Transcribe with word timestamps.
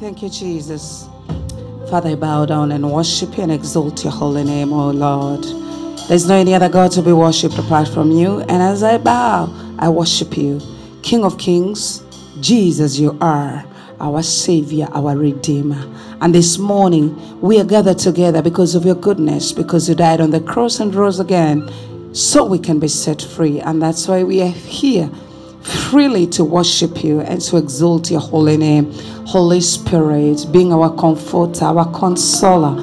Thank 0.00 0.22
you, 0.22 0.28
Jesus. 0.28 1.08
Father, 1.90 2.10
I 2.10 2.14
bow 2.14 2.46
down 2.46 2.70
and 2.70 2.88
worship 2.88 3.36
you 3.36 3.42
and 3.42 3.50
exalt 3.50 4.04
your 4.04 4.12
holy 4.12 4.44
name, 4.44 4.72
O 4.72 4.90
Lord. 4.90 5.42
There's 6.08 6.28
no 6.28 6.36
any 6.36 6.54
other 6.54 6.68
God 6.68 6.92
to 6.92 7.02
be 7.02 7.12
worshipped 7.12 7.58
apart 7.58 7.88
from 7.88 8.12
you. 8.12 8.38
And 8.42 8.62
as 8.62 8.84
I 8.84 8.98
bow, 8.98 9.52
I 9.76 9.88
worship 9.88 10.36
you. 10.36 10.60
King 11.02 11.24
of 11.24 11.36
kings, 11.36 12.04
Jesus, 12.40 12.96
you 13.00 13.18
are 13.20 13.64
our 13.98 14.22
Savior, 14.22 14.86
our 14.92 15.16
Redeemer. 15.16 15.84
And 16.20 16.32
this 16.32 16.58
morning, 16.58 17.40
we 17.40 17.58
are 17.58 17.64
gathered 17.64 17.98
together 17.98 18.40
because 18.40 18.76
of 18.76 18.86
your 18.86 18.94
goodness, 18.94 19.50
because 19.50 19.88
you 19.88 19.96
died 19.96 20.20
on 20.20 20.30
the 20.30 20.40
cross 20.40 20.78
and 20.78 20.94
rose 20.94 21.18
again, 21.18 21.68
so 22.14 22.44
we 22.44 22.60
can 22.60 22.78
be 22.78 22.86
set 22.86 23.20
free. 23.20 23.58
And 23.58 23.82
that's 23.82 24.06
why 24.06 24.22
we 24.22 24.42
are 24.42 24.46
here 24.46 25.10
freely 25.62 26.26
to 26.28 26.44
worship 26.44 27.02
you 27.04 27.20
and 27.20 27.40
to 27.42 27.56
exalt 27.56 28.10
your 28.10 28.20
holy 28.20 28.56
name. 28.56 28.92
Holy 29.26 29.60
Spirit, 29.60 30.46
being 30.52 30.72
our 30.72 30.94
comforter, 30.96 31.64
our 31.64 31.90
consoler 31.92 32.82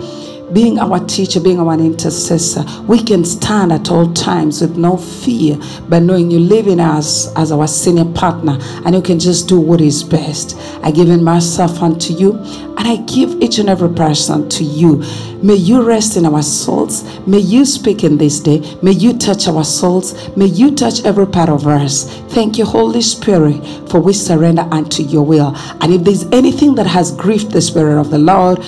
being 0.56 0.80
our 0.80 1.06
teacher, 1.06 1.42
being 1.42 1.60
our 1.60 1.74
intercessor, 1.74 2.64
we 2.84 3.04
can 3.04 3.26
stand 3.26 3.74
at 3.74 3.92
all 3.92 4.12
times 4.14 4.62
with 4.62 4.78
no 4.78 4.96
fear, 4.96 5.60
but 5.90 6.02
knowing 6.02 6.32
you 6.32 6.40
live 6.40 6.68
in 6.68 6.80
us 6.80 7.28
as 7.36 7.52
our 7.52 7.68
senior 7.68 8.06
partner 8.14 8.58
and 8.86 8.96
you 8.96 9.02
can 9.02 9.20
just 9.20 9.50
do 9.50 9.60
what 9.60 9.82
is 9.82 10.02
best. 10.02 10.58
I 10.82 10.92
give 10.92 11.10
in 11.10 11.22
myself 11.22 11.84
unto 11.84 12.14
you 12.14 12.36
and 12.78 12.88
I 12.88 12.96
give 13.06 13.42
each 13.42 13.60
and 13.60 13.68
every 13.68 13.94
person 13.94 14.48
to 14.48 14.64
you. 14.64 15.04
May 15.44 15.56
you 15.56 15.84
rest 15.84 16.16
in 16.16 16.26
our 16.26 16.42
souls. 16.42 17.04
May 17.28 17.40
you 17.40 17.66
speak 17.66 18.06
in 18.06 18.18
this 18.18 18.40
day. 18.40 18.78
May 18.82 18.94
you 18.94 19.18
touch 19.18 19.50
our 19.50 19.66
souls. 19.66 20.36
May 20.38 20.46
you 20.46 20.74
touch 20.74 21.04
every 21.04 21.28
part 21.28 21.50
of 21.50 21.68
us. 21.68 22.18
Thank 22.30 22.58
you, 22.58 22.64
Holy 22.66 23.02
Spirit, 23.02 23.62
for 23.90 24.00
we 24.00 24.14
surrender 24.14 24.68
unto 24.72 25.04
your 25.04 25.24
will. 25.24 25.54
And 25.82 25.94
if 25.94 26.04
there's 26.04 26.24
anything 26.32 26.76
that 26.76 26.88
has 26.88 27.12
grieved 27.12 27.52
the 27.52 27.62
Spirit 27.62 28.00
of 28.00 28.10
the 28.10 28.18
Lord, 28.18 28.60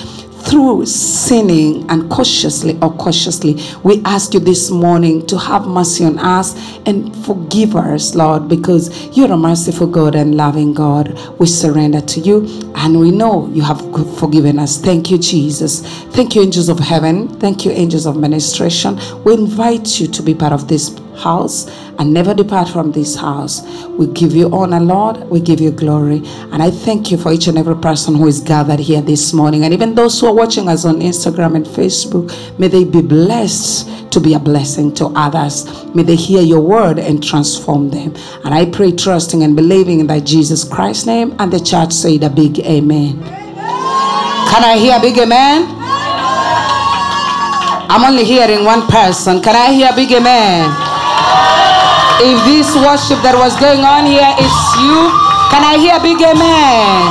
through 0.48 0.86
sinning 0.86 1.84
and 1.90 2.10
cautiously 2.10 2.78
or 2.80 2.90
cautiously, 2.96 3.56
we 3.82 4.02
ask 4.04 4.32
you 4.32 4.40
this 4.40 4.70
morning 4.70 5.26
to 5.26 5.36
have 5.36 5.66
mercy 5.66 6.04
on 6.04 6.18
us 6.18 6.54
and 6.86 7.14
forgive 7.24 7.76
us, 7.76 8.14
Lord, 8.14 8.48
because 8.48 9.14
you're 9.16 9.30
a 9.30 9.36
merciful 9.36 9.86
God 9.86 10.14
and 10.14 10.36
loving 10.36 10.72
God. 10.72 11.18
We 11.38 11.46
surrender 11.46 12.00
to 12.00 12.20
you 12.20 12.72
and 12.76 12.98
we 12.98 13.10
know 13.10 13.48
you 13.48 13.62
have 13.62 13.80
forgiven 14.18 14.58
us. 14.58 14.78
Thank 14.80 15.10
you, 15.10 15.18
Jesus. 15.18 15.82
Thank 16.12 16.34
you, 16.34 16.42
angels 16.42 16.70
of 16.70 16.78
heaven. 16.78 17.28
Thank 17.40 17.66
you, 17.66 17.72
angels 17.72 18.06
of 18.06 18.16
ministration. 18.16 18.98
We 19.24 19.34
invite 19.34 20.00
you 20.00 20.06
to 20.06 20.22
be 20.22 20.34
part 20.34 20.54
of 20.54 20.66
this 20.66 20.96
house 21.18 21.68
and 21.98 22.12
never 22.12 22.32
depart 22.32 22.68
from 22.68 22.92
this 22.92 23.16
house. 23.16 23.62
We 23.88 24.06
give 24.06 24.32
you 24.32 24.48
honor, 24.52 24.80
Lord. 24.80 25.28
We 25.28 25.40
give 25.40 25.60
you 25.60 25.72
glory. 25.72 26.22
And 26.52 26.62
I 26.62 26.70
thank 26.70 27.10
you 27.10 27.18
for 27.18 27.32
each 27.32 27.48
and 27.48 27.58
every 27.58 27.76
person 27.76 28.14
who 28.14 28.26
is 28.26 28.40
gathered 28.40 28.78
here 28.78 29.02
this 29.02 29.32
morning. 29.32 29.64
And 29.64 29.74
even 29.74 29.94
those 29.94 30.20
who 30.20 30.28
are 30.28 30.34
watching 30.34 30.68
us 30.68 30.84
on 30.84 31.00
Instagram 31.00 31.56
and 31.56 31.66
Facebook, 31.66 32.30
may 32.58 32.68
they 32.68 32.84
be 32.84 33.02
blessed 33.02 34.12
to 34.12 34.20
be 34.20 34.34
a 34.34 34.38
blessing 34.38 34.94
to 34.94 35.06
others. 35.16 35.66
May 35.94 36.04
they 36.04 36.16
hear 36.16 36.40
your 36.40 36.60
word 36.60 36.98
and 36.98 37.22
transform 37.22 37.90
them. 37.90 38.14
And 38.44 38.54
I 38.54 38.66
pray, 38.66 38.92
trusting 38.92 39.42
and 39.42 39.56
believing 39.56 40.00
in 40.00 40.06
that 40.06 40.24
Jesus 40.24 40.64
Christ's 40.64 41.06
name. 41.06 41.34
And 41.38 41.52
the 41.52 41.60
church 41.60 41.92
said 41.92 42.22
a 42.22 42.30
big 42.30 42.60
amen. 42.60 43.22
Can 43.22 44.64
I 44.64 44.76
hear 44.78 44.96
a 44.96 45.00
big 45.00 45.18
amen? 45.18 45.66
I'm 47.90 48.04
only 48.04 48.24
hearing 48.24 48.64
one 48.64 48.86
person. 48.86 49.42
Can 49.42 49.56
I 49.56 49.72
hear 49.72 49.88
a 49.92 49.94
big 49.96 50.12
amen? 50.12 50.88
If 52.18 52.34
this 52.50 52.66
worship 52.74 53.22
that 53.22 53.38
was 53.38 53.54
going 53.62 53.86
on 53.86 54.02
here 54.02 54.26
is 54.42 54.54
you, 54.82 55.06
can 55.54 55.62
I 55.62 55.78
hear 55.78 55.96
a 55.96 56.02
big 56.02 56.18
amen? 56.18 57.06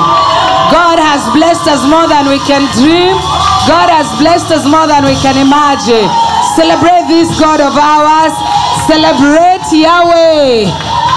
God 0.68 1.00
has 1.00 1.24
blessed 1.32 1.64
us 1.72 1.80
more 1.88 2.12
than 2.12 2.28
we 2.28 2.44
can 2.44 2.68
dream. 2.76 3.16
God 3.64 3.88
has 3.88 4.12
blessed 4.20 4.52
us 4.52 4.68
more 4.68 4.84
than 4.84 5.08
we 5.08 5.16
can 5.24 5.40
imagine. 5.40 6.12
Celebrate 6.60 7.08
this 7.08 7.32
God 7.40 7.64
of 7.64 7.72
ours. 7.80 8.36
Celebrate 8.84 9.64
Yahweh. 9.72 10.68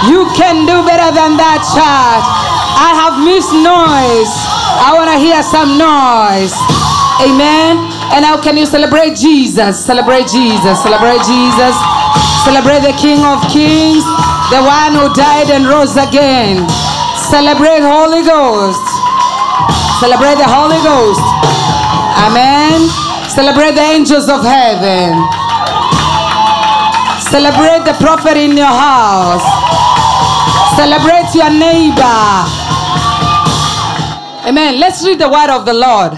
You 0.07 0.23
can 0.39 0.63
do 0.63 0.79
better 0.87 1.11
than 1.11 1.35
that, 1.35 1.59
church. 1.75 2.25
I 2.79 2.95
have 2.95 3.19
missed 3.19 3.51
noise. 3.51 4.31
I 4.79 4.95
want 4.95 5.11
to 5.11 5.19
hear 5.19 5.43
some 5.43 5.75
noise. 5.75 6.55
Amen. 7.21 7.75
And 8.15 8.23
now, 8.23 8.39
can 8.39 8.55
you 8.55 8.65
celebrate 8.65 9.19
Jesus? 9.19 9.83
Celebrate 9.83 10.31
Jesus. 10.31 10.79
Celebrate 10.79 11.21
Jesus. 11.27 11.75
Celebrate 12.43 12.81
the 12.81 12.97
King 12.97 13.21
of 13.23 13.37
Kings, 13.53 14.03
the 14.49 14.61
one 14.65 14.97
who 14.97 15.13
died 15.13 15.49
and 15.53 15.67
rose 15.67 15.95
again. 15.95 16.67
Celebrate 17.29 17.85
Holy 17.85 18.25
Ghost. 18.25 18.81
Celebrate 20.01 20.41
the 20.41 20.49
Holy 20.49 20.81
Ghost. 20.81 21.21
Amen. 22.25 22.89
Celebrate 23.29 23.75
the 23.75 23.81
angels 23.81 24.27
of 24.27 24.41
heaven. 24.43 25.13
Celebrate 27.29 27.85
the 27.85 27.95
prophet 28.01 28.35
in 28.35 28.57
your 28.57 28.65
house. 28.65 29.45
Celebrate 30.75 31.29
your 31.35 31.51
neighbor. 31.53 32.25
Amen. 34.49 34.79
Let's 34.79 35.05
read 35.05 35.19
the 35.19 35.29
word 35.29 35.49
of 35.49 35.65
the 35.65 35.73
Lord. 35.73 36.17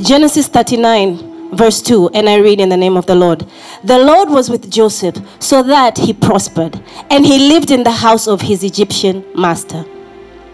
Genesis 0.00 0.46
39 0.46 1.34
verse 1.54 1.80
2, 1.82 2.10
and 2.10 2.28
I 2.28 2.36
read 2.36 2.60
in 2.60 2.68
the 2.68 2.76
name 2.76 2.96
of 2.96 3.06
the 3.06 3.14
Lord. 3.14 3.46
The 3.84 3.98
Lord 3.98 4.30
was 4.30 4.48
with 4.48 4.70
Joseph 4.70 5.16
so 5.40 5.62
that 5.62 5.98
he 5.98 6.14
prospered, 6.14 6.82
and 7.10 7.26
he 7.26 7.38
lived 7.38 7.70
in 7.70 7.82
the 7.82 7.90
house 7.90 8.26
of 8.26 8.40
his 8.40 8.64
Egyptian 8.64 9.22
master. 9.34 9.84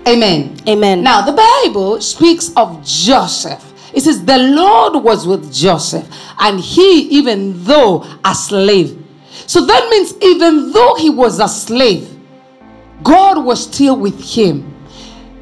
Amen. 0.08 0.56
Amen. 0.66 1.04
Now, 1.04 1.20
the 1.22 1.32
Bible 1.32 2.00
speaks 2.00 2.52
of 2.56 2.84
Joseph. 2.84 3.64
It 3.94 4.00
says, 4.00 4.24
The 4.24 4.38
Lord 4.38 5.04
was 5.04 5.28
with 5.28 5.54
Joseph, 5.54 6.08
and 6.40 6.58
he, 6.58 7.02
even 7.10 7.62
though 7.62 8.04
a 8.24 8.34
slave. 8.34 9.00
So 9.46 9.64
that 9.64 9.88
means, 9.90 10.14
even 10.22 10.72
though 10.72 10.96
he 10.96 11.10
was 11.10 11.38
a 11.38 11.48
slave, 11.48 12.18
God 13.04 13.44
was 13.44 13.62
still 13.62 13.96
with 13.96 14.20
him 14.20 14.70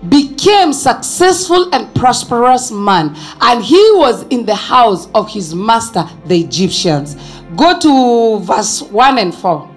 became 0.08 0.72
successful 0.72 1.74
and 1.74 1.92
prosperous 1.92 2.70
man 2.70 3.16
and 3.40 3.64
he 3.64 3.90
was 3.94 4.22
in 4.28 4.46
the 4.46 4.54
house 4.54 5.08
of 5.12 5.28
his 5.28 5.56
master 5.56 6.08
the 6.26 6.40
egyptians 6.40 7.16
go 7.56 7.78
to 7.78 8.44
verse 8.44 8.82
1 8.82 9.18
and 9.18 9.34
4 9.34 9.76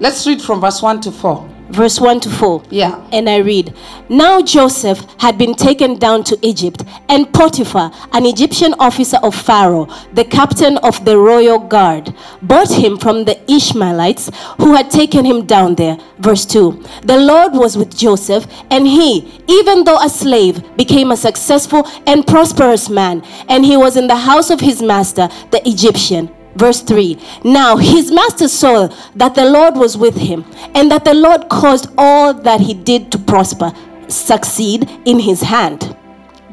let's 0.00 0.26
read 0.26 0.40
from 0.40 0.60
verse 0.60 0.82
1 0.82 1.00
to 1.02 1.12
4 1.12 1.54
verse 1.70 2.00
1 2.00 2.20
to 2.20 2.30
4. 2.30 2.62
Yeah. 2.70 3.06
And 3.12 3.28
I 3.28 3.38
read 3.38 3.74
Now 4.08 4.40
Joseph 4.42 5.04
had 5.18 5.38
been 5.38 5.54
taken 5.54 5.98
down 5.98 6.24
to 6.24 6.38
Egypt, 6.42 6.84
and 7.08 7.32
Potiphar, 7.32 7.90
an 8.12 8.26
Egyptian 8.26 8.74
officer 8.78 9.18
of 9.18 9.34
Pharaoh, 9.34 9.88
the 10.12 10.24
captain 10.24 10.78
of 10.78 11.04
the 11.04 11.18
royal 11.18 11.58
guard, 11.58 12.14
bought 12.42 12.70
him 12.72 12.98
from 12.98 13.24
the 13.24 13.38
Ishmaelites 13.50 14.30
who 14.58 14.74
had 14.74 14.90
taken 14.90 15.24
him 15.24 15.46
down 15.46 15.74
there. 15.74 15.98
Verse 16.18 16.44
2 16.46 16.82
The 17.02 17.16
Lord 17.16 17.52
was 17.52 17.76
with 17.76 17.96
Joseph, 17.96 18.46
and 18.70 18.86
he, 18.86 19.42
even 19.48 19.84
though 19.84 20.02
a 20.02 20.08
slave, 20.08 20.62
became 20.76 21.10
a 21.10 21.16
successful 21.16 21.86
and 22.06 22.26
prosperous 22.26 22.88
man, 22.88 23.22
and 23.48 23.64
he 23.64 23.76
was 23.76 23.96
in 23.96 24.06
the 24.06 24.16
house 24.16 24.50
of 24.50 24.60
his 24.60 24.82
master, 24.82 25.28
the 25.50 25.66
Egyptian. 25.68 26.30
Verse 26.56 26.80
3 26.82 27.18
Now 27.44 27.76
his 27.76 28.10
master 28.10 28.48
saw 28.48 28.88
that 29.16 29.34
the 29.34 29.44
Lord 29.44 29.76
was 29.76 29.96
with 29.96 30.16
him, 30.16 30.44
and 30.74 30.90
that 30.90 31.04
the 31.04 31.14
Lord 31.14 31.48
caused 31.48 31.88
all 31.98 32.34
that 32.34 32.60
he 32.60 32.74
did 32.74 33.10
to 33.12 33.18
prosper, 33.18 33.72
succeed 34.08 34.88
in 35.04 35.18
his 35.20 35.42
hand. 35.42 35.96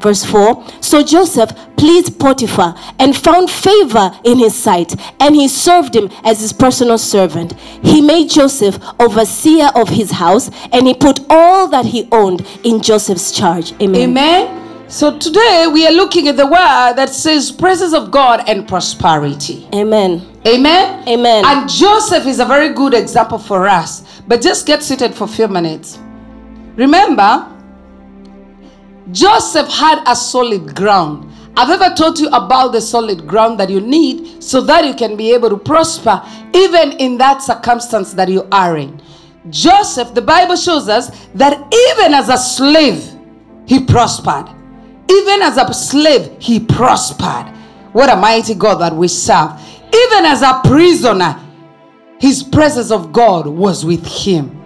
Verse 0.00 0.24
4 0.24 0.64
So 0.80 1.02
Joseph 1.04 1.52
pleased 1.76 2.18
Potiphar 2.18 2.74
and 2.98 3.16
found 3.16 3.50
favor 3.50 4.12
in 4.24 4.38
his 4.38 4.54
sight, 4.54 4.94
and 5.20 5.34
he 5.34 5.46
served 5.48 5.94
him 5.94 6.10
as 6.24 6.40
his 6.40 6.52
personal 6.52 6.98
servant. 6.98 7.52
He 7.82 8.00
made 8.00 8.28
Joseph 8.28 8.78
overseer 8.98 9.70
of 9.74 9.88
his 9.88 10.10
house, 10.10 10.50
and 10.72 10.86
he 10.86 10.94
put 10.94 11.20
all 11.30 11.68
that 11.68 11.86
he 11.86 12.08
owned 12.10 12.46
in 12.64 12.82
Joseph's 12.82 13.30
charge. 13.30 13.72
Amen. 13.80 14.10
Amen. 14.10 14.61
So 14.92 15.16
today 15.18 15.66
we 15.72 15.86
are 15.86 15.90
looking 15.90 16.28
at 16.28 16.36
the 16.36 16.44
word 16.44 16.96
that 16.96 17.08
says 17.08 17.50
presence 17.50 17.94
of 17.94 18.10
God 18.10 18.46
and 18.46 18.68
prosperity. 18.68 19.66
Amen. 19.74 20.20
Amen. 20.46 21.08
Amen. 21.08 21.44
And 21.46 21.66
Joseph 21.66 22.26
is 22.26 22.40
a 22.40 22.44
very 22.44 22.74
good 22.74 22.92
example 22.92 23.38
for 23.38 23.66
us. 23.66 24.20
But 24.28 24.42
just 24.42 24.66
get 24.66 24.82
seated 24.82 25.14
for 25.14 25.24
a 25.24 25.28
few 25.28 25.48
minutes. 25.48 25.98
Remember, 26.76 27.50
Joseph 29.12 29.70
had 29.70 30.04
a 30.06 30.14
solid 30.14 30.76
ground. 30.76 31.32
I've 31.56 31.70
ever 31.70 31.94
taught 31.94 32.20
you 32.20 32.28
about 32.28 32.72
the 32.72 32.80
solid 32.82 33.26
ground 33.26 33.58
that 33.60 33.70
you 33.70 33.80
need 33.80 34.42
so 34.42 34.60
that 34.60 34.84
you 34.84 34.92
can 34.92 35.16
be 35.16 35.32
able 35.32 35.48
to 35.48 35.56
prosper 35.56 36.22
even 36.52 36.92
in 36.98 37.16
that 37.16 37.40
circumstance 37.40 38.12
that 38.12 38.28
you 38.28 38.46
are 38.52 38.76
in. 38.76 39.00
Joseph, 39.48 40.12
the 40.12 40.20
Bible 40.20 40.56
shows 40.56 40.90
us 40.90 41.08
that 41.34 41.54
even 41.56 42.12
as 42.12 42.28
a 42.28 42.36
slave, 42.36 43.02
he 43.66 43.82
prospered. 43.86 44.54
Even 45.12 45.42
as 45.42 45.56
a 45.58 45.72
slave, 45.74 46.36
he 46.38 46.58
prospered. 46.60 47.52
What 47.92 48.08
a 48.10 48.16
mighty 48.16 48.54
God 48.54 48.76
that 48.76 48.94
we 48.94 49.08
serve. 49.08 49.50
Even 49.94 50.24
as 50.24 50.42
a 50.42 50.60
prisoner, 50.64 51.38
his 52.18 52.42
presence 52.42 52.90
of 52.90 53.12
God 53.12 53.46
was 53.46 53.84
with 53.84 54.06
him. 54.06 54.58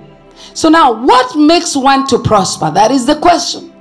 So 0.54 0.68
now, 0.68 1.04
what 1.04 1.36
makes 1.36 1.74
one 1.76 2.06
to 2.08 2.18
prosper? 2.18 2.70
That 2.70 2.90
is 2.90 3.06
the 3.06 3.16
question. 3.16 3.72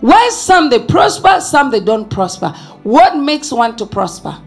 Why 0.00 0.28
some 0.30 0.70
they 0.70 0.80
prosper, 0.80 1.40
some 1.40 1.70
they 1.70 1.80
don't 1.80 2.08
prosper? 2.10 2.50
What 2.82 3.16
makes 3.18 3.52
one 3.52 3.76
to 3.76 3.86
prosper? 3.86 4.38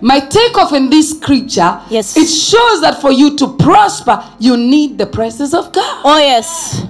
My 0.00 0.20
takeoff 0.20 0.72
in 0.72 0.88
this 0.88 1.10
scripture, 1.18 1.80
Yes. 1.90 2.16
it 2.16 2.26
shows 2.26 2.80
that 2.80 3.00
for 3.00 3.12
you 3.12 3.36
to 3.36 3.56
prosper, 3.56 4.24
you 4.38 4.56
need 4.56 4.96
the 4.98 5.06
presence 5.06 5.52
of 5.52 5.72
God. 5.72 6.02
Oh, 6.04 6.18
yes. 6.18 6.84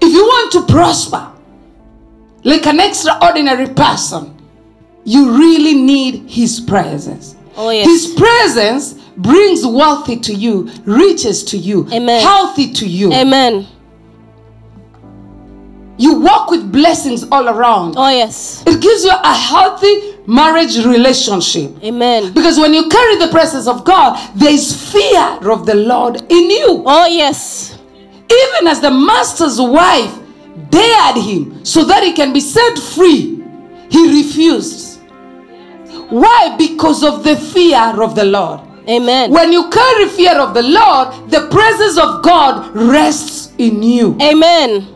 If 0.00 0.12
you 0.12 0.24
want 0.24 0.52
to 0.52 0.72
prosper 0.72 1.32
like 2.44 2.66
an 2.66 2.80
extraordinary 2.80 3.68
person, 3.74 4.36
you 5.04 5.36
really 5.38 5.74
need 5.74 6.28
His 6.28 6.60
presence. 6.60 7.36
Oh, 7.56 7.70
yes. 7.70 7.86
His 7.86 8.14
presence 8.14 8.94
brings 9.16 9.66
wealthy 9.66 10.18
to 10.20 10.34
you, 10.34 10.70
riches 10.84 11.42
to 11.44 11.56
you, 11.56 11.88
Amen. 11.92 12.20
healthy 12.22 12.72
to 12.74 12.86
you. 12.86 13.12
Amen. 13.12 13.66
You 15.98 16.20
walk 16.20 16.50
with 16.50 16.70
blessings 16.70 17.24
all 17.32 17.48
around. 17.48 17.94
Oh, 17.96 18.10
yes. 18.10 18.62
It 18.66 18.82
gives 18.82 19.04
you 19.04 19.10
a 19.12 19.34
healthy 19.34 20.16
marriage 20.26 20.76
relationship. 20.84 21.82
Amen. 21.82 22.34
Because 22.34 22.58
when 22.58 22.74
you 22.74 22.88
carry 22.90 23.16
the 23.16 23.28
presence 23.28 23.66
of 23.66 23.84
God, 23.84 24.18
there 24.34 24.52
is 24.52 24.92
fear 24.92 25.38
of 25.50 25.64
the 25.64 25.74
Lord 25.74 26.16
in 26.16 26.50
you. 26.50 26.82
Oh, 26.84 27.06
yes. 27.06 27.75
Even 28.30 28.66
as 28.66 28.80
the 28.80 28.90
master's 28.90 29.60
wife 29.60 30.12
dared 30.70 31.16
him 31.16 31.64
so 31.64 31.84
that 31.84 32.02
he 32.02 32.12
can 32.12 32.32
be 32.32 32.40
set 32.40 32.78
free, 32.78 33.42
he 33.90 34.22
refused. 34.22 35.00
Why? 36.10 36.54
Because 36.56 37.02
of 37.02 37.24
the 37.24 37.36
fear 37.36 38.00
of 38.02 38.14
the 38.14 38.24
Lord. 38.24 38.60
Amen. 38.88 39.32
When 39.32 39.52
you 39.52 39.68
carry 39.70 40.08
fear 40.08 40.38
of 40.38 40.54
the 40.54 40.62
Lord, 40.62 41.30
the 41.30 41.48
presence 41.50 41.98
of 41.98 42.22
God 42.22 42.74
rests 42.76 43.52
in 43.58 43.82
you. 43.82 44.16
Amen. 44.22 44.86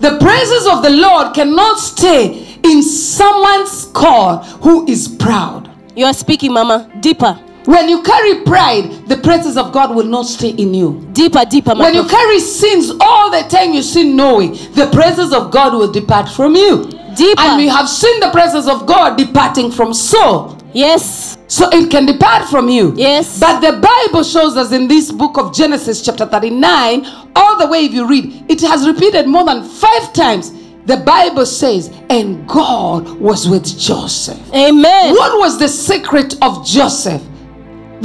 The 0.00 0.16
presence 0.18 0.66
of 0.68 0.82
the 0.82 0.90
Lord 0.90 1.34
cannot 1.34 1.78
stay 1.78 2.58
in 2.62 2.82
someone's 2.82 3.86
core 3.86 4.36
who 4.62 4.86
is 4.88 5.08
proud. 5.08 5.68
You 5.96 6.04
are 6.06 6.14
speaking, 6.14 6.52
Mama. 6.52 6.88
Deeper. 7.00 7.40
When 7.68 7.86
you 7.90 8.02
carry 8.02 8.44
pride, 8.44 9.06
the 9.08 9.18
presence 9.18 9.58
of 9.58 9.74
God 9.74 9.94
will 9.94 10.06
not 10.06 10.24
stay 10.24 10.52
in 10.52 10.72
you. 10.72 11.06
Deeper, 11.12 11.44
deeper, 11.44 11.74
When 11.74 11.92
you 11.92 12.08
carry 12.08 12.40
sins 12.40 12.90
all 12.98 13.30
the 13.30 13.42
time, 13.42 13.74
you 13.74 13.82
sin 13.82 14.16
knowing, 14.16 14.52
the 14.72 14.88
presence 14.90 15.34
of 15.34 15.50
God 15.50 15.74
will 15.74 15.92
depart 15.92 16.30
from 16.30 16.56
you. 16.56 16.84
Deeper. 17.14 17.42
And 17.42 17.58
we 17.58 17.68
have 17.68 17.86
seen 17.86 18.20
the 18.20 18.30
presence 18.30 18.66
of 18.66 18.86
God 18.86 19.18
departing 19.18 19.70
from 19.70 19.92
Saul. 19.92 20.58
Yes. 20.72 21.36
So 21.46 21.68
it 21.70 21.90
can 21.90 22.06
depart 22.06 22.48
from 22.48 22.70
you. 22.70 22.94
Yes. 22.96 23.38
But 23.38 23.60
the 23.60 23.78
Bible 23.78 24.22
shows 24.22 24.56
us 24.56 24.72
in 24.72 24.88
this 24.88 25.12
book 25.12 25.36
of 25.36 25.54
Genesis, 25.54 26.02
chapter 26.02 26.24
39, 26.24 27.04
all 27.36 27.58
the 27.58 27.66
way 27.66 27.84
if 27.84 27.92
you 27.92 28.08
read, 28.08 28.46
it 28.48 28.62
has 28.62 28.86
repeated 28.88 29.26
more 29.26 29.44
than 29.44 29.62
five 29.62 30.14
times. 30.14 30.54
The 30.86 30.96
Bible 30.96 31.44
says, 31.44 31.94
and 32.08 32.48
God 32.48 33.10
was 33.20 33.46
with 33.46 33.78
Joseph. 33.78 34.40
Amen. 34.54 35.12
What 35.14 35.38
was 35.38 35.58
the 35.58 35.68
secret 35.68 36.34
of 36.40 36.66
Joseph 36.66 37.22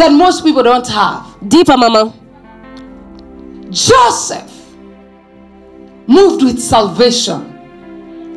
that 0.04 0.12
most 0.12 0.44
people 0.44 0.62
don't 0.64 0.88
have? 0.88 1.26
Deeper, 1.48 1.78
Mama. 1.78 2.14
Joseph 3.70 4.52
moved 6.08 6.44
with 6.44 6.60
salvation 6.60 7.42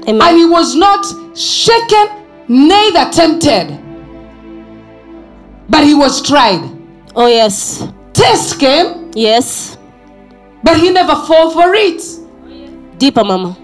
and 0.06 0.22
he 0.36 0.44
was 0.46 0.76
not 0.76 1.04
shaken, 1.36 2.06
neither 2.46 3.10
tempted, 3.10 3.78
but 5.68 5.82
he 5.84 5.94
was 5.94 6.22
tried. 6.22 6.62
Oh, 7.16 7.26
yes. 7.26 7.82
Test 8.14 8.60
came, 8.60 9.10
Yes. 9.14 9.76
but 10.62 10.76
he 10.78 10.90
never 10.90 11.16
fall 11.26 11.50
for 11.50 11.74
it. 11.74 12.00
Deeper, 12.98 13.24
Mama. 13.24 13.56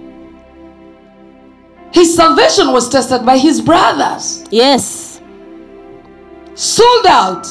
His 1.92 2.16
salvation 2.16 2.72
was 2.72 2.88
tested 2.88 3.24
by 3.24 3.38
his 3.38 3.60
brothers, 3.60 4.44
Yes. 4.50 5.20
sold 6.54 7.06
out. 7.06 7.46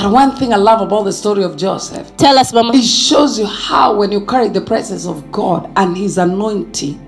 But 0.00 0.12
one 0.12 0.36
thing 0.36 0.52
I 0.52 0.56
love 0.56 0.80
about 0.80 1.02
the 1.02 1.12
story 1.12 1.42
of 1.42 1.56
Joseph, 1.56 2.16
Tell 2.16 2.38
us, 2.38 2.52
Mama. 2.52 2.72
it 2.72 2.84
shows 2.84 3.36
you 3.36 3.46
how 3.46 3.96
when 3.96 4.12
you 4.12 4.24
carry 4.24 4.48
the 4.48 4.60
presence 4.60 5.06
of 5.06 5.32
God 5.32 5.68
and 5.74 5.96
his 5.96 6.18
anointing, 6.18 7.04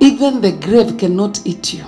even 0.00 0.40
the 0.40 0.52
grave 0.52 0.96
cannot 0.96 1.46
eat 1.46 1.74
you. 1.74 1.84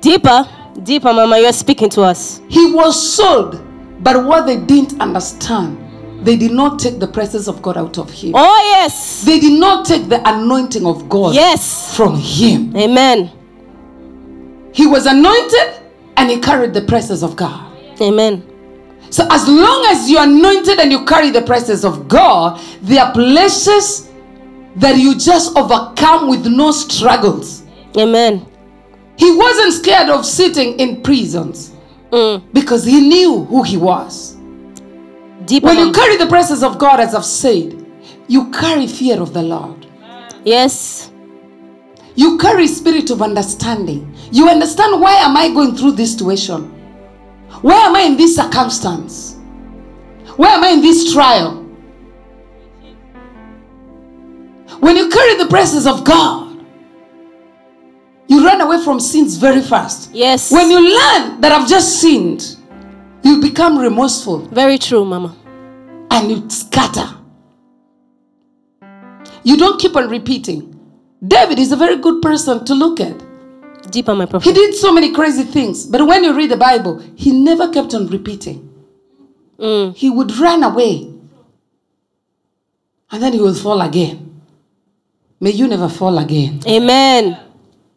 Deeper. 0.00 0.44
Deeper, 0.82 1.12
Mama. 1.12 1.38
You 1.38 1.46
are 1.46 1.52
speaking 1.52 1.88
to 1.90 2.02
us. 2.02 2.40
He 2.48 2.72
was 2.72 3.14
sold, 3.14 3.62
but 4.02 4.24
what 4.24 4.46
they 4.46 4.56
didn't 4.58 5.00
understand, 5.00 5.78
they 6.26 6.36
did 6.36 6.50
not 6.50 6.80
take 6.80 6.98
the 6.98 7.06
presence 7.06 7.46
of 7.46 7.62
God 7.62 7.76
out 7.76 7.96
of 7.96 8.10
him. 8.10 8.32
Oh, 8.34 8.72
yes. 8.74 9.22
They 9.22 9.38
did 9.38 9.60
not 9.60 9.86
take 9.86 10.08
the 10.08 10.20
anointing 10.28 10.84
of 10.84 11.08
God 11.08 11.36
Yes. 11.36 11.96
from 11.96 12.16
him. 12.16 12.76
Amen. 12.76 13.30
He 14.74 14.86
was 14.88 15.06
anointed 15.06 15.80
and 16.16 16.28
he 16.28 16.40
carried 16.40 16.74
the 16.74 16.82
presence 16.82 17.22
of 17.22 17.36
God. 17.36 17.70
Amen. 18.00 18.49
So, 19.10 19.26
as 19.30 19.46
long 19.48 19.86
as 19.90 20.08
you're 20.10 20.22
anointed 20.22 20.78
and 20.78 20.90
you 20.92 21.04
carry 21.04 21.30
the 21.30 21.42
presence 21.42 21.84
of 21.84 22.08
God, 22.08 22.60
there 22.80 23.04
are 23.04 23.12
places 23.12 24.08
that 24.76 24.96
you 24.98 25.16
just 25.18 25.56
overcome 25.56 26.28
with 26.28 26.46
no 26.46 26.70
struggles. 26.70 27.64
Amen. 27.96 28.46
He 29.16 29.30
wasn't 29.36 29.72
scared 29.74 30.08
of 30.08 30.24
sitting 30.24 30.78
in 30.78 31.02
prisons 31.02 31.72
Mm. 32.12 32.42
because 32.52 32.84
he 32.84 33.00
knew 33.00 33.44
who 33.44 33.62
he 33.62 33.76
was. 33.76 34.36
Deeper, 35.44 35.66
When 35.66 35.78
you 35.78 35.92
carry 35.92 36.16
the 36.16 36.26
presence 36.26 36.62
of 36.62 36.78
God, 36.78 36.98
as 37.00 37.14
I've 37.14 37.24
said, 37.24 37.84
you 38.28 38.50
carry 38.50 38.86
fear 38.86 39.20
of 39.20 39.32
the 39.32 39.42
Lord. 39.42 39.86
Yes. 40.44 41.10
You 42.16 42.36
carry 42.38 42.66
spirit 42.66 43.10
of 43.10 43.22
understanding. 43.22 44.12
You 44.32 44.48
understand 44.48 45.00
why 45.00 45.14
am 45.16 45.36
I 45.36 45.50
going 45.50 45.76
through 45.76 45.92
this 45.92 46.12
situation? 46.12 46.72
Why 47.62 47.86
am 47.86 47.96
I 47.96 48.02
in 48.02 48.16
this 48.16 48.36
circumstance? 48.36 49.36
Why 50.36 50.54
am 50.54 50.64
I 50.64 50.70
in 50.70 50.80
this 50.80 51.12
trial? 51.12 51.56
When 54.80 54.96
you 54.96 55.08
carry 55.10 55.36
the 55.36 55.46
presence 55.48 55.86
of 55.86 56.04
God, 56.04 56.64
you 58.28 58.44
run 58.46 58.60
away 58.60 58.82
from 58.82 59.00
sins 59.00 59.36
very 59.36 59.60
fast. 59.60 60.10
Yes. 60.14 60.50
When 60.50 60.70
you 60.70 60.78
learn 60.80 61.40
that 61.40 61.52
I've 61.52 61.68
just 61.68 62.00
sinned, 62.00 62.56
you 63.22 63.40
become 63.40 63.76
remorseful 63.78 64.38
Very 64.48 64.78
true, 64.78 65.04
Mama. 65.04 65.36
and 66.10 66.30
you 66.30 66.48
scatter. 66.48 67.08
You 69.42 69.56
don't 69.56 69.78
keep 69.80 69.96
on 69.96 70.08
repeating. 70.08 70.78
David 71.26 71.58
is 71.58 71.72
a 71.72 71.76
very 71.76 71.96
good 71.96 72.22
person 72.22 72.64
to 72.64 72.74
look 72.74 73.00
at. 73.00 73.20
Deeper, 73.90 74.14
my 74.14 74.26
He 74.40 74.52
did 74.52 74.74
so 74.74 74.92
many 74.92 75.12
crazy 75.12 75.44
things, 75.44 75.86
but 75.86 76.06
when 76.06 76.22
you 76.24 76.34
read 76.34 76.50
the 76.50 76.56
Bible, 76.56 76.98
he 77.16 77.32
never 77.32 77.72
kept 77.72 77.94
on 77.94 78.06
repeating. 78.08 78.66
Mm. 79.58 79.96
He 79.96 80.10
would 80.10 80.36
run 80.36 80.62
away 80.62 81.12
and 83.10 83.22
then 83.22 83.32
he 83.32 83.40
will 83.40 83.54
fall 83.54 83.80
again. 83.80 84.42
May 85.40 85.50
you 85.50 85.66
never 85.66 85.88
fall 85.88 86.18
again. 86.18 86.60
Amen. 86.66 87.38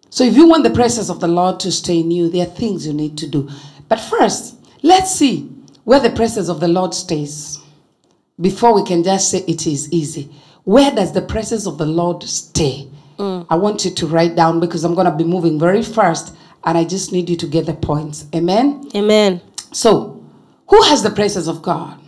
So, 0.10 0.24
if 0.24 0.36
you 0.36 0.48
want 0.48 0.64
the 0.64 0.70
presence 0.70 1.10
of 1.10 1.20
the 1.20 1.28
Lord 1.28 1.60
to 1.62 1.72
stay 1.72 2.00
in 2.00 2.12
you, 2.12 2.30
there 2.30 2.48
are 2.48 2.50
things 2.50 2.86
you 2.88 2.94
need 2.94 3.18
to 3.18 3.28
do. 3.28 3.50
But 3.90 4.00
first, 4.00 4.56
let's 4.82 5.12
see 5.12 5.50
where 5.84 6.00
the 6.00 6.12
presence 6.12 6.50
of 6.50 6.60
the 6.60 6.68
Lord 6.68 6.94
stays 6.94 7.60
before 8.40 8.74
we 8.74 8.84
can 8.84 9.04
just 9.04 9.30
say 9.30 9.40
it 9.48 9.68
is 9.68 9.92
easy. 9.92 10.30
Where 10.64 10.92
does 10.92 11.14
the 11.14 11.22
presence 11.22 11.68
of 11.68 11.78
the 11.78 11.86
Lord 11.86 12.24
stay? 12.24 12.88
I 13.20 13.56
want 13.56 13.86
you 13.86 13.92
to 13.92 14.08
write 14.08 14.36
down 14.36 14.60
because 14.60 14.84
I'm 14.84 14.96
going 14.96 15.10
to 15.10 15.16
be 15.16 15.24
moving 15.24 15.60
very 15.60 15.84
fast 15.84 16.36
and 16.64 16.78
I 16.78 16.84
just 16.84 17.12
need 17.12 17.30
you 17.30 17.36
to 17.38 17.48
get 17.48 17.66
the 17.66 17.74
points. 17.74 18.26
Amen. 18.34 18.90
Amen. 18.96 19.42
So, 19.72 20.24
who 20.68 20.82
has 20.84 21.04
the 21.04 21.10
presence 21.10 21.48
of 21.48 21.62
God? 21.62 22.00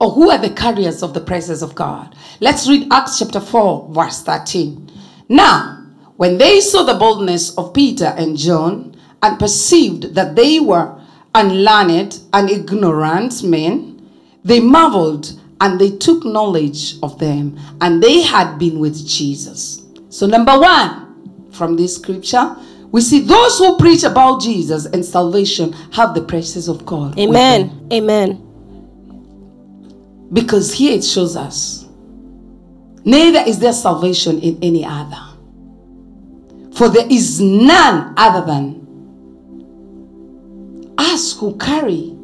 Or 0.00 0.10
who 0.10 0.30
are 0.30 0.38
the 0.38 0.50
carriers 0.50 1.02
of 1.02 1.14
the 1.14 1.20
presence 1.20 1.62
of 1.62 1.74
God? 1.74 2.16
Let's 2.40 2.68
read 2.68 2.88
Acts 2.92 3.18
chapter 3.18 3.40
4, 3.40 3.90
verse 3.92 4.22
13. 4.22 4.90
Now, 5.28 5.86
when 6.16 6.38
they 6.38 6.60
saw 6.60 6.82
the 6.82 6.94
boldness 6.94 7.56
of 7.56 7.74
Peter 7.74 8.12
and 8.16 8.36
John 8.36 8.96
and 9.22 9.38
perceived 9.38 10.14
that 10.14 10.36
they 10.36 10.60
were 10.60 11.00
unlearned 11.34 12.20
and 12.32 12.50
ignorant 12.50 13.42
men, 13.42 14.10
they 14.44 14.60
marveled 14.60 15.40
and 15.60 15.80
they 15.80 15.90
took 15.90 16.24
knowledge 16.24 16.96
of 17.02 17.18
them, 17.18 17.58
and 17.80 18.02
they 18.02 18.20
had 18.20 18.58
been 18.58 18.80
with 18.80 19.06
Jesus. 19.06 19.83
So, 20.14 20.26
number 20.28 20.56
one, 20.56 21.50
from 21.50 21.74
this 21.74 21.96
scripture, 21.96 22.54
we 22.92 23.00
see 23.00 23.18
those 23.18 23.58
who 23.58 23.76
preach 23.78 24.04
about 24.04 24.40
Jesus 24.40 24.86
and 24.86 25.04
salvation 25.04 25.72
have 25.90 26.14
the 26.14 26.22
presence 26.22 26.68
of 26.68 26.86
God. 26.86 27.18
Amen. 27.18 27.88
Amen. 27.92 28.40
Because 30.32 30.72
here 30.72 30.96
it 30.96 31.02
shows 31.02 31.34
us 31.34 31.86
neither 33.04 33.40
is 33.40 33.58
there 33.58 33.72
salvation 33.72 34.38
in 34.38 34.56
any 34.62 34.84
other. 34.84 35.18
For 36.74 36.88
there 36.88 37.10
is 37.10 37.40
none 37.40 38.14
other 38.16 38.46
than 38.46 38.84
us 40.96 41.36
who 41.36 41.56
carry 41.56 42.16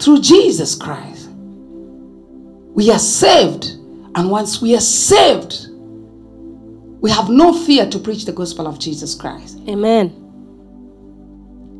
through 0.00 0.22
Jesus 0.22 0.74
Christ. 0.74 1.30
We 2.74 2.90
are 2.90 2.98
saved 2.98 3.76
And 4.14 4.30
once 4.30 4.60
we 4.60 4.74
are 4.74 4.80
saved, 4.80 5.69
we 7.00 7.10
have 7.10 7.28
no 7.30 7.52
fear 7.52 7.88
to 7.88 7.98
preach 7.98 8.24
the 8.26 8.32
gospel 8.32 8.66
of 8.66 8.78
Jesus 8.78 9.14
Christ. 9.14 9.58
Amen. 9.68 10.16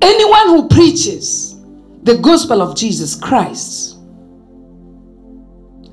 Anyone 0.03 0.49
who 0.49 0.69
preaches 0.69 1.61
the 2.03 2.17
gospel 2.17 2.63
of 2.63 2.75
Jesus 2.75 3.15
Christ, 3.15 3.99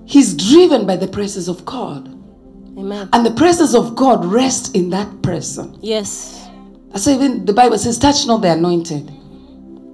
he's 0.05 0.33
driven 0.33 0.87
by 0.87 0.95
the 0.95 1.07
presence 1.07 1.49
of 1.49 1.65
God. 1.65 2.07
Amen. 2.77 3.09
And 3.11 3.25
the 3.25 3.31
presence 3.31 3.73
of 3.73 3.95
God 3.95 4.23
rests 4.23 4.71
in 4.71 4.89
that 4.91 5.21
person. 5.21 5.77
Yes. 5.81 6.47
That's 6.89 7.07
even 7.07 7.45
the 7.45 7.53
Bible 7.53 7.77
says, 7.77 7.99
touch 7.99 8.25
not 8.27 8.41
the 8.41 8.51
anointed. 8.51 9.11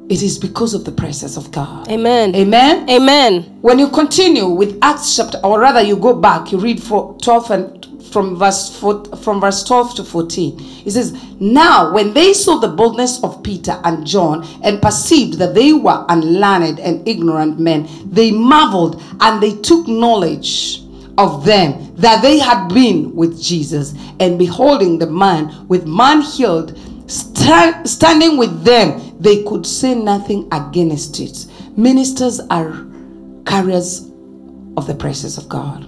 It 0.10 0.22
is 0.22 0.38
because 0.38 0.74
of 0.74 0.84
the 0.84 0.92
presence 0.92 1.38
of 1.38 1.50
God. 1.52 1.90
Amen. 1.90 2.36
Amen. 2.36 2.88
Amen. 2.90 3.44
When 3.62 3.80
you 3.80 3.90
continue 3.90 4.48
with 4.48 4.78
Acts 4.82 5.16
chapter, 5.16 5.40
or 5.44 5.60
rather 5.60 5.82
you 5.82 5.96
go 5.96 6.14
back, 6.14 6.52
you 6.52 6.60
read 6.60 6.84
for 6.84 7.18
12 7.20 7.52
and 7.52 7.83
from 8.12 8.36
verse 8.36 8.76
four, 8.80 9.06
from 9.18 9.42
verse 9.42 9.64
12 9.64 9.96
to 9.96 10.04
14. 10.04 10.60
He 10.60 10.90
says, 10.90 11.14
Now 11.40 11.94
when 11.94 12.14
they 12.14 12.34
saw 12.34 12.60
the 12.60 12.68
boldness 12.68 13.24
of 13.24 13.44
Peter 13.44 13.80
and 13.84 14.06
John 14.06 14.46
and 14.64 14.82
perceived 14.82 15.40
that 15.40 15.54
they 15.54 15.74
were 15.74 16.06
unlearned 16.10 16.80
and 16.80 17.08
ignorant 17.08 17.60
men, 17.60 17.88
they 18.06 18.32
marveled 18.32 19.02
and 19.20 19.42
they 19.42 19.56
took 19.56 19.88
knowledge 19.88 20.84
of 21.18 21.46
them 21.46 21.96
that 21.96 22.22
they 22.22 22.40
had 22.40 22.68
been 22.70 23.16
with 23.16 23.42
Jesus. 23.42 23.94
And 24.20 24.38
beholding 24.38 25.00
the 25.00 25.08
man 25.08 25.68
with 25.68 25.86
man 25.88 26.22
healed, 26.22 26.78
sta- 27.10 27.84
standing 27.86 28.38
with 28.38 28.64
them, 28.64 29.18
they 29.20 29.44
could 29.44 29.66
say 29.66 29.96
nothing 29.96 30.48
against 30.52 31.20
it. 31.20 31.48
Ministers 31.78 32.40
are 32.50 32.86
carriers 33.46 34.12
of 34.78 34.88
the 34.88 34.96
presence 34.96 35.38
of 35.38 35.48
God. 35.48 35.88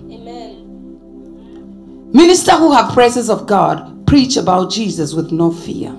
Amen. 2.16 2.28
Ministers 2.28 2.58
who 2.60 2.72
have 2.72 2.94
presence 2.94 3.30
of 3.30 3.46
God 3.46 4.08
preach 4.08 4.38
about 4.38 4.72
Jesus 4.72 5.14
with 5.14 5.32
no 5.32 5.52
fear. 5.52 5.94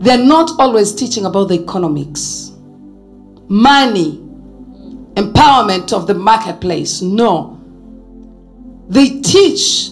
They're 0.00 0.24
not 0.24 0.52
always 0.60 0.94
teaching 0.94 1.24
about 1.24 1.48
the 1.48 1.54
economics, 1.54 2.52
money, 3.48 4.18
empowerment 5.14 5.92
of 5.92 6.06
the 6.06 6.14
marketplace. 6.14 7.02
No. 7.02 7.56
They 8.88 9.20
teach 9.20 9.90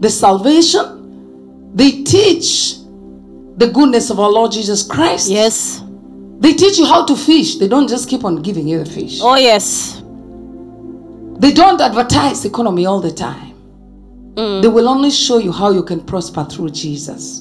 the 0.00 0.10
salvation, 0.10 1.74
they 1.74 2.02
teach 2.02 2.74
the 3.56 3.70
goodness 3.72 4.10
of 4.10 4.20
our 4.20 4.30
Lord 4.30 4.52
Jesus 4.52 4.82
Christ. 4.86 5.30
Yes. 5.30 5.82
They 6.38 6.52
teach 6.52 6.78
you 6.78 6.84
how 6.84 7.06
to 7.06 7.16
fish. 7.16 7.56
They 7.56 7.66
don't 7.66 7.88
just 7.88 8.10
keep 8.10 8.22
on 8.24 8.42
giving 8.42 8.68
you 8.68 8.84
the 8.84 8.90
fish. 8.90 9.20
Oh, 9.22 9.36
yes. 9.36 10.02
They 11.40 11.52
don't 11.52 11.80
advertise 11.80 12.44
economy 12.44 12.84
all 12.84 13.00
the 13.00 13.10
time. 13.10 13.55
Mm. 14.36 14.62
They 14.62 14.68
will 14.68 14.88
only 14.88 15.10
show 15.10 15.38
you 15.38 15.50
how 15.50 15.70
you 15.70 15.82
can 15.82 16.00
prosper 16.00 16.44
through 16.44 16.70
Jesus. 16.70 17.40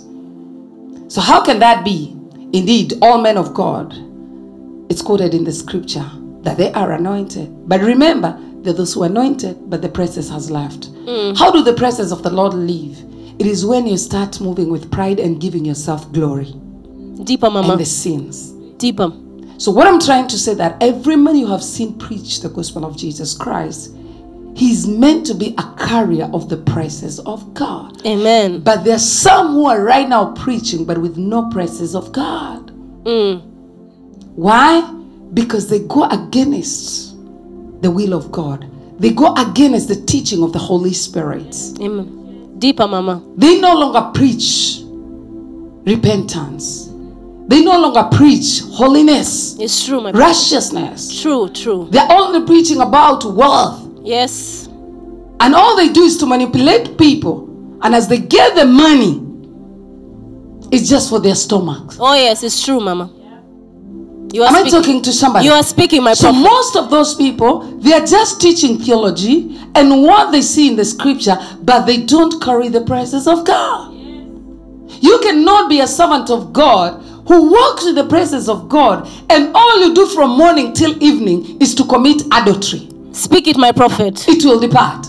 So, 1.08 1.22
how 1.22 1.44
can 1.44 1.60
that 1.60 1.84
be? 1.86 2.12
Indeed, 2.54 2.94
all 3.02 3.22
men 3.22 3.38
of 3.38 3.54
God, 3.54 3.94
it's 4.90 5.02
quoted 5.02 5.34
in 5.34 5.44
the 5.44 5.52
scripture 5.52 6.10
that 6.42 6.58
they 6.58 6.72
are 6.74 6.94
anointed. 6.94 7.68
But 7.68 7.82
remember, 7.82 8.40
they're 8.62 8.74
those 8.74 8.94
who 8.94 9.04
are 9.04 9.08
anointed, 9.08 9.70
but 9.70 9.82
the 9.82 9.90
presence 9.90 10.30
has 10.30 10.50
left. 10.50 10.92
Mm. 11.06 11.38
How 11.38 11.52
do 11.52 11.64
the 11.64 11.74
presence 11.74 12.12
of 12.12 12.24
the 12.24 12.30
Lord 12.30 12.54
leave? 12.54 12.98
It 13.38 13.46
is 13.48 13.66
when 13.66 13.86
you 13.86 13.98
start 13.98 14.40
moving 14.40 14.72
with 14.72 14.90
pride 14.92 15.20
and 15.20 15.42
giving 15.42 15.66
yourself 15.66 16.12
glory 16.14 16.54
Deeper, 17.24 17.50
Mama. 17.50 17.72
and 17.74 17.82
the 17.82 17.86
sins. 17.86 18.52
Deeper. 18.78 19.12
So 19.58 19.72
what 19.72 19.88
I'm 19.88 20.00
trying 20.00 20.28
to 20.28 20.38
say 20.38 20.54
that 20.56 20.82
every 20.82 21.16
man 21.16 21.36
you 21.38 21.48
have 21.48 21.64
seen 21.64 21.98
preach 21.98 22.42
the 22.42 22.50
gospel 22.50 22.86
of 22.86 22.98
Jesus 22.98 23.38
Christ, 23.38 23.95
he's 24.56 24.88
meant 24.88 25.26
to 25.28 25.34
be 25.34 25.54
a 25.58 25.76
carrier 25.78 26.30
of 26.34 26.50
the 26.50 26.58
presence 26.58 27.20
of 27.20 27.54
God. 27.54 28.06
Amen. 28.06 28.62
But 28.62 28.84
there's 28.84 29.04
some 29.06 29.54
who 29.54 29.66
are 29.68 29.84
right 29.84 30.08
now 30.08 30.34
preaching 30.34 30.86
but 30.86 30.98
with 30.98 31.18
no 31.18 31.50
presence 31.50 31.94
of 31.94 32.12
God. 32.12 32.72
Mm. 33.04 33.42
Why? 34.36 34.82
Because 35.34 35.70
they 35.70 35.80
go 35.80 36.06
against 36.10 37.16
the 37.82 37.92
will 37.92 38.14
of 38.14 38.32
God. 38.32 38.70
They 39.00 39.12
go 39.12 39.34
against 39.36 39.90
the 39.90 39.96
teaching 40.06 40.42
of 40.42 40.54
the 40.54 40.60
Holy 40.60 40.94
Spirit. 40.94 41.56
Amen. 41.82 42.58
Deeper, 42.58 42.88
Mama. 42.88 43.22
They 43.36 43.60
no 43.60 43.76
longer 43.76 44.12
preach 44.18 44.82
repentance. 45.86 46.90
They 47.48 47.64
no 47.64 47.80
longer 47.80 48.10
preach 48.16 48.62
holiness, 48.72 49.56
It's 49.60 49.86
true, 49.86 50.02
my 50.02 50.12
righteousness. 50.12 51.22
True, 51.22 51.48
true. 51.50 51.88
They're 51.92 52.08
only 52.10 52.44
preaching 52.46 52.82
about 52.82 53.24
wealth. 53.24 53.85
Yes. 54.06 54.68
And 55.40 55.54
all 55.56 55.76
they 55.76 55.90
do 55.92 56.04
is 56.04 56.18
to 56.18 56.26
manipulate 56.26 56.98
people. 56.98 57.78
And 57.82 57.94
as 57.94 58.08
they 58.08 58.20
get 58.20 58.56
the 58.56 58.66
money, 58.66 59.22
it's 60.72 60.88
just 60.90 61.10
for 61.10 61.20
their 61.20 61.36
stomachs. 61.36 61.98
Oh, 62.00 62.16
yes, 62.16 62.44
it's 62.44 62.64
true, 62.64 62.80
Mama. 62.80 63.12
You 64.34 64.44
are 64.44 64.48
Am 64.50 64.56
I 64.56 64.62
speaking. 64.62 64.72
talking 64.82 65.02
to 65.04 65.14
somebody? 65.14 65.46
You 65.46 65.52
are 65.54 65.64
speaking, 65.64 66.04
my 66.04 66.14
so 66.14 66.30
prophet. 66.32 66.42
most 66.42 66.76
of 66.76 66.90
those 66.90 67.16
people, 67.16 67.60
they 67.80 67.94
are 67.94 68.06
just 68.06 68.42
teaching 68.42 68.78
theology 68.80 69.58
and 69.76 70.02
what 70.04 70.32
they 70.32 70.42
see 70.42 70.68
in 70.68 70.76
the 70.76 70.84
scripture, 70.86 71.38
but 71.62 71.86
they 71.86 71.98
don't 72.04 72.42
carry 72.42 72.68
the 72.70 72.82
presence 72.82 73.28
of 73.28 73.46
God. 73.46 73.94
You 73.94 75.20
cannot 75.20 75.70
be 75.70 75.80
a 75.82 75.88
servant 75.88 76.30
of 76.32 76.52
God 76.54 77.02
who 77.28 77.52
walks 77.52 77.86
in 77.86 77.96
the 77.96 78.06
presence 78.08 78.48
of 78.50 78.68
God, 78.68 79.08
and 79.30 79.52
all 79.56 79.80
you 79.80 79.94
do 79.94 80.06
from 80.08 80.32
morning 80.38 80.74
till 80.74 81.02
evening 81.04 81.60
is 81.62 81.74
to 81.76 81.84
commit 81.86 82.24
adultery. 82.32 82.90
Speak 83.16 83.48
it, 83.48 83.58
my 83.58 83.72
prophet. 83.72 84.28
It 84.28 84.44
will 84.44 84.60
depart. 84.60 85.08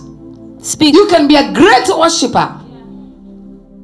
Speak. 0.64 0.94
You 0.94 1.06
can 1.08 1.26
be 1.26 1.36
a 1.36 1.52
great 1.52 1.88
worshiper. 1.88 2.46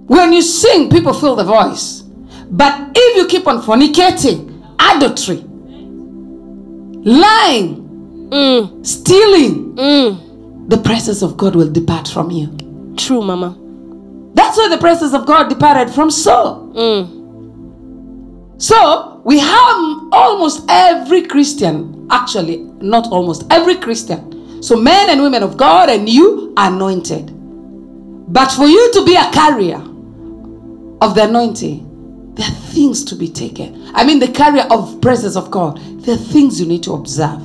When 0.07 0.33
you 0.33 0.43
sing, 0.43 0.89
people 0.89 1.13
feel 1.13 1.35
the 1.35 1.45
voice. 1.45 2.03
But 2.51 2.91
if 2.95 3.17
you 3.17 3.27
keep 3.27 3.47
on 3.47 3.61
fornicating, 3.63 4.65
adultery, 4.79 5.45
lying, 7.05 7.83
Mm, 8.33 8.87
stealing, 8.87 9.75
mm. 9.77 10.69
the 10.71 10.79
presence 10.79 11.21
of 11.21 11.37
God 11.37 11.55
will 11.55 11.71
depart 11.71 12.09
from 12.09 12.31
you. 12.31 12.49
True, 12.97 13.21
Mama. 13.21 13.59
That's 14.33 14.57
why 14.57 14.69
the 14.71 14.79
presence 14.79 15.13
of 15.13 15.27
God 15.27 15.51
departed 15.51 15.93
from 15.95 16.11
Saul. 16.11 16.73
Mm. 16.75 18.63
So 18.63 19.12
we 19.25 19.39
have 19.39 20.13
almost 20.13 20.65
every 20.69 21.23
Christian, 21.23 22.09
actually, 22.11 22.59
not 22.81 23.07
almost 23.13 23.45
every 23.51 23.77
Christian. 23.77 24.63
So 24.63 24.77
men 24.77 25.11
and 25.11 25.23
women 25.23 25.43
of 25.43 25.57
God 25.57 25.89
and 25.91 26.09
you 26.09 26.53
are 26.57 26.73
anointed. 26.73 27.31
But 28.33 28.51
for 28.53 28.67
you 28.67 28.93
to 28.93 29.05
be 29.05 29.15
a 29.15 29.31
carrier 29.33 29.79
of 31.01 31.15
the 31.15 31.25
anointing, 31.29 32.35
there 32.35 32.47
are 32.47 32.55
things 32.73 33.05
to 33.05 33.15
be 33.15 33.29
taken. 33.29 33.91
I 33.95 34.05
mean, 34.05 34.19
the 34.19 34.29
carrier 34.29 34.67
of 34.71 35.01
presence 35.01 35.37
of 35.37 35.51
God, 35.51 35.79
there 36.03 36.15
are 36.15 36.19
things 36.19 36.61
you 36.61 36.67
need 36.67 36.83
to 36.85 36.95
observe. 36.95 37.41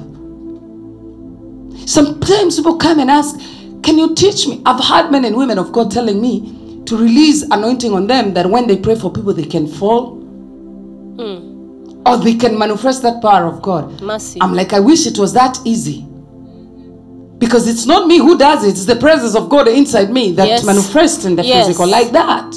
Sometimes 1.87 2.57
people 2.57 2.77
come 2.77 2.99
and 2.99 3.09
ask, 3.11 3.37
Can 3.83 3.97
you 3.97 4.15
teach 4.15 4.47
me? 4.47 4.61
I've 4.65 4.83
had 4.83 5.11
men 5.11 5.25
and 5.25 5.35
women 5.35 5.57
of 5.59 5.71
God 5.71 5.91
telling 5.91 6.21
me 6.21 6.83
to 6.85 6.97
release 6.97 7.43
anointing 7.43 7.93
on 7.93 8.07
them 8.07 8.33
that 8.33 8.49
when 8.49 8.67
they 8.67 8.77
pray 8.77 8.95
for 8.95 9.11
people, 9.11 9.33
they 9.33 9.45
can 9.45 9.67
fall 9.67 10.15
hmm. 11.17 11.46
Or 12.07 12.17
they 12.17 12.35
can 12.35 12.57
manifest 12.57 13.01
that 13.03 13.21
power 13.21 13.45
of 13.45 13.61
God. 13.61 14.01
Mercy. 14.01 14.39
I'm 14.41 14.53
like, 14.53 14.73
I 14.73 14.79
wish 14.79 15.05
it 15.07 15.17
was 15.17 15.33
that 15.33 15.57
easy. 15.65 16.05
Because 17.37 17.67
it's 17.67 17.85
not 17.85 18.07
me 18.07 18.17
who 18.17 18.37
does 18.37 18.63
it, 18.63 18.69
it's 18.69 18.85
the 18.85 18.95
presence 18.95 19.35
of 19.35 19.49
God 19.49 19.67
inside 19.67 20.09
me 20.09 20.31
that 20.33 20.47
Yes. 20.47 20.63
manifests 20.65 21.25
in 21.25 21.35
the 21.35 21.43
Yes. 21.43 21.67
physical 21.67 21.87
like 21.87 22.11
that. 22.11 22.55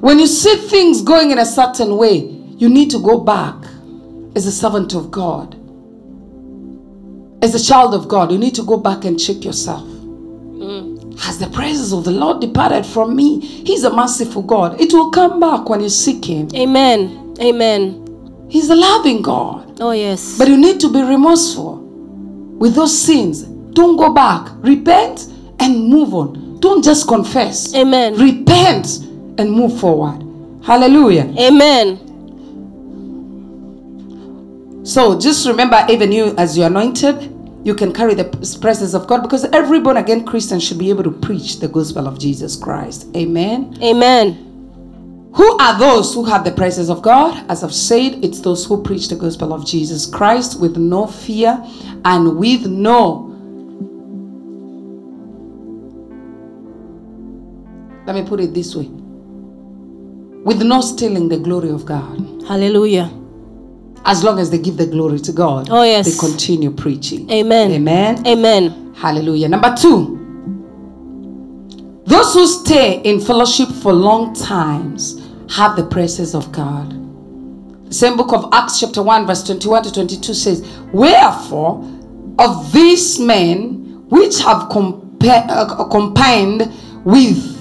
When 0.00 0.18
you 0.18 0.26
see 0.26 0.54
things 0.68 1.02
going 1.02 1.32
in 1.32 1.38
a 1.38 1.44
certain 1.44 1.96
way, 1.96 2.18
you 2.56 2.68
need 2.68 2.90
to 2.92 2.98
go 2.98 3.18
back 3.20 3.56
as 4.36 4.46
a 4.46 4.52
servant 4.52 4.94
of 4.94 5.10
God. 5.10 5.54
As 7.42 7.54
a 7.54 7.62
child 7.64 7.94
of 7.94 8.08
God, 8.08 8.32
you 8.32 8.38
need 8.38 8.54
to 8.54 8.62
go 8.62 8.78
back 8.78 9.04
and 9.04 9.18
check 9.18 9.44
yourself. 9.44 9.82
Mm. 9.82 10.87
Has 11.20 11.38
the 11.38 11.48
presence 11.50 11.92
of 11.92 12.04
the 12.04 12.10
Lord 12.10 12.40
departed 12.40 12.86
from 12.86 13.16
me? 13.16 13.40
He's 13.40 13.84
a 13.84 13.92
merciful 13.92 14.42
God. 14.42 14.80
It 14.80 14.92
will 14.92 15.10
come 15.10 15.40
back 15.40 15.68
when 15.68 15.80
you 15.80 15.88
seek 15.88 16.24
Him. 16.24 16.48
Amen. 16.54 17.34
Amen. 17.40 18.46
He's 18.48 18.70
a 18.70 18.74
loving 18.74 19.22
God. 19.22 19.80
Oh, 19.80 19.90
yes. 19.90 20.38
But 20.38 20.48
you 20.48 20.56
need 20.56 20.80
to 20.80 20.92
be 20.92 21.02
remorseful 21.02 21.76
with 22.58 22.74
those 22.74 22.98
sins. 22.98 23.42
Don't 23.42 23.96
go 23.96 24.12
back. 24.12 24.48
Repent 24.56 25.28
and 25.60 25.88
move 25.88 26.14
on. 26.14 26.58
Don't 26.60 26.82
just 26.82 27.06
confess. 27.06 27.74
Amen. 27.74 28.14
Repent 28.14 28.98
and 29.38 29.52
move 29.52 29.78
forward. 29.78 30.24
Hallelujah. 30.64 31.32
Amen. 31.38 32.04
So 34.84 35.18
just 35.18 35.46
remember, 35.46 35.84
even 35.90 36.10
you, 36.10 36.34
as 36.36 36.56
you're 36.56 36.66
anointed, 36.66 37.37
you 37.68 37.74
can 37.74 37.92
carry 37.92 38.14
the 38.14 38.24
presence 38.62 38.94
of 38.94 39.06
God 39.06 39.20
because 39.20 39.44
every 39.44 39.78
born 39.78 39.98
again 39.98 40.24
Christian 40.24 40.58
should 40.58 40.78
be 40.78 40.88
able 40.88 41.04
to 41.04 41.10
preach 41.10 41.60
the 41.60 41.68
gospel 41.68 42.08
of 42.08 42.18
Jesus 42.18 42.56
Christ. 42.56 43.06
Amen. 43.14 43.76
Amen. 43.82 45.28
Who 45.34 45.58
are 45.58 45.78
those 45.78 46.14
who 46.14 46.24
have 46.24 46.44
the 46.44 46.50
presence 46.50 46.88
of 46.88 47.02
God? 47.02 47.44
As 47.50 47.62
I've 47.62 47.74
said, 47.74 48.24
it's 48.24 48.40
those 48.40 48.64
who 48.64 48.82
preach 48.82 49.08
the 49.08 49.16
gospel 49.16 49.52
of 49.52 49.66
Jesus 49.66 50.06
Christ 50.06 50.58
with 50.58 50.78
no 50.78 51.06
fear 51.06 51.62
and 52.06 52.38
with 52.38 52.64
no. 52.66 53.26
Let 58.06 58.16
me 58.16 58.26
put 58.26 58.40
it 58.40 58.54
this 58.54 58.74
way 58.74 58.86
with 60.42 60.62
no 60.62 60.80
stealing 60.80 61.28
the 61.28 61.38
glory 61.38 61.68
of 61.68 61.84
God. 61.84 62.18
Hallelujah. 62.48 63.12
As 64.10 64.24
long 64.24 64.38
as 64.38 64.48
they 64.50 64.56
give 64.58 64.78
the 64.78 64.86
glory 64.86 65.18
to 65.20 65.32
God, 65.32 65.68
Oh, 65.70 65.82
yes. 65.82 66.06
they 66.10 66.18
continue 66.18 66.70
preaching. 66.70 67.30
Amen. 67.30 67.70
Amen. 67.72 68.26
Amen. 68.26 68.94
Hallelujah. 68.96 69.48
Number 69.50 69.74
two, 69.76 70.16
those 72.06 72.32
who 72.32 72.46
stay 72.46 73.00
in 73.02 73.20
fellowship 73.20 73.68
for 73.68 73.92
long 73.92 74.34
times 74.34 75.20
have 75.50 75.76
the 75.76 75.84
presence 75.84 76.34
of 76.34 76.50
God. 76.52 76.94
The 77.88 77.94
same 77.94 78.16
book 78.16 78.32
of 78.32 78.48
Acts, 78.52 78.80
chapter 78.80 79.02
1, 79.02 79.26
verse 79.26 79.44
21 79.44 79.82
to 79.84 79.92
22 79.92 80.32
says, 80.34 80.66
Wherefore, 80.92 81.84
of 82.38 82.72
these 82.72 83.18
men 83.20 84.06
which 84.08 84.38
have 84.40 84.68
compa- 84.70 85.46
uh, 85.50 85.84
combined 85.88 86.72
with 87.04 87.57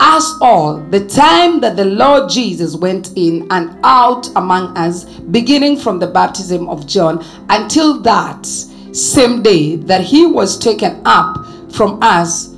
us 0.00 0.32
all 0.40 0.78
the 0.78 1.06
time 1.06 1.60
that 1.60 1.76
the 1.76 1.84
Lord 1.84 2.30
Jesus 2.30 2.74
went 2.74 3.12
in 3.16 3.46
and 3.50 3.78
out 3.84 4.28
among 4.34 4.76
us, 4.76 5.04
beginning 5.04 5.76
from 5.76 5.98
the 5.98 6.06
baptism 6.06 6.68
of 6.68 6.86
John 6.86 7.24
until 7.50 8.00
that 8.00 8.46
same 8.46 9.42
day 9.42 9.76
that 9.76 10.00
he 10.00 10.26
was 10.26 10.58
taken 10.58 11.02
up 11.04 11.46
from 11.70 11.98
us, 12.02 12.48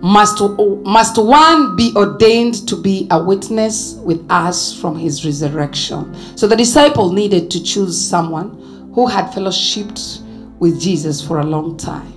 must, 0.00 0.40
must 0.84 1.18
one 1.22 1.76
be 1.76 1.92
ordained 1.96 2.66
to 2.68 2.76
be 2.76 3.06
a 3.10 3.22
witness 3.22 3.94
with 3.96 4.24
us 4.30 4.78
from 4.78 4.96
his 4.96 5.24
resurrection. 5.24 6.14
So 6.36 6.46
the 6.46 6.56
disciple 6.56 7.12
needed 7.12 7.50
to 7.50 7.62
choose 7.62 8.00
someone 8.00 8.90
who 8.94 9.06
had 9.06 9.26
fellowshipped 9.26 10.22
with 10.58 10.80
Jesus 10.80 11.24
for 11.24 11.40
a 11.40 11.44
long 11.44 11.76
time. 11.76 12.15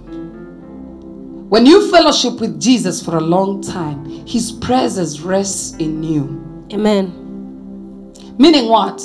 When 1.49 1.65
you 1.65 1.89
fellowship 1.89 2.39
with 2.39 2.61
Jesus 2.61 3.03
for 3.03 3.17
a 3.17 3.21
long 3.21 3.61
time, 3.63 4.05
his 4.27 4.51
presence 4.51 5.19
rests 5.21 5.75
in 5.77 6.03
you. 6.03 6.67
Amen. 6.71 8.13
Meaning 8.37 8.69
what? 8.69 8.97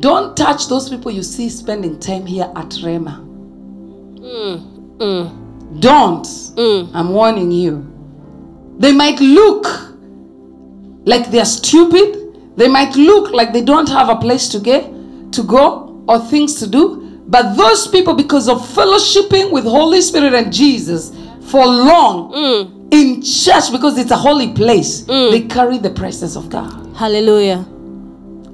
Don't 0.00 0.36
touch 0.36 0.68
those 0.68 0.90
people 0.90 1.10
you 1.10 1.22
see 1.22 1.48
spending 1.48 1.98
time 1.98 2.26
here 2.26 2.52
at 2.54 2.76
Rema. 2.82 3.24
Mm, 4.20 4.98
mm. 4.98 5.80
Don't. 5.80 6.26
Mm. 6.26 6.90
I'm 6.92 7.14
warning 7.14 7.50
you. 7.50 7.90
They 8.78 8.92
might 8.92 9.18
look 9.20 9.66
like 11.06 11.30
they're 11.30 11.46
stupid. 11.46 12.56
They 12.58 12.68
might 12.68 12.94
look 12.94 13.32
like 13.32 13.54
they 13.54 13.62
don't 13.62 13.88
have 13.88 14.10
a 14.10 14.16
place 14.16 14.50
to 14.50 14.60
get 14.60 14.84
to 15.32 15.42
go 15.42 16.04
or 16.06 16.18
things 16.18 16.56
to 16.56 16.66
do. 16.66 17.03
But 17.26 17.54
those 17.56 17.86
people, 17.86 18.14
because 18.14 18.48
of 18.48 18.58
fellowshipping 18.58 19.50
with 19.50 19.64
Holy 19.64 20.00
Spirit 20.00 20.34
and 20.34 20.52
Jesus 20.52 21.10
for 21.48 21.64
long 21.64 22.32
mm. 22.32 22.92
in 22.92 23.22
church, 23.22 23.72
because 23.72 23.98
it's 23.98 24.10
a 24.10 24.16
holy 24.16 24.52
place, 24.52 25.02
mm. 25.02 25.30
they 25.30 25.42
carry 25.42 25.78
the 25.78 25.90
presence 25.90 26.36
of 26.36 26.50
God. 26.50 26.94
Hallelujah. 26.96 27.66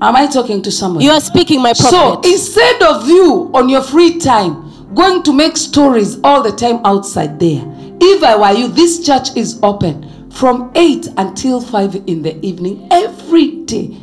Am 0.03 0.17
I 0.17 0.27
talking 0.27 0.63
to 0.63 0.71
somebody? 0.73 1.05
You 1.05 1.11
are 1.11 1.21
speaking, 1.21 1.61
my 1.61 1.75
prophet. 1.75 1.91
So 1.91 2.21
instead 2.25 2.83
of 2.83 3.07
you 3.07 3.51
on 3.53 3.69
your 3.69 3.83
free 3.83 4.19
time 4.19 4.95
going 4.95 5.23
to 5.25 5.33
make 5.33 5.57
stories 5.57 6.19
all 6.25 6.43
the 6.43 6.53
time 6.53 6.81
outside 6.87 7.39
there, 7.39 7.63
if 8.01 8.23
I 8.23 8.37
were 8.37 8.59
you, 8.59 8.69
this 8.69 9.05
church 9.05 9.37
is 9.37 9.61
open 9.63 10.31
from 10.31 10.73
8 10.75 11.09
until 11.19 11.61
5 11.61 11.97
in 12.07 12.23
the 12.23 12.39
evening 12.45 12.89
every 12.91 13.63
day. 13.65 13.97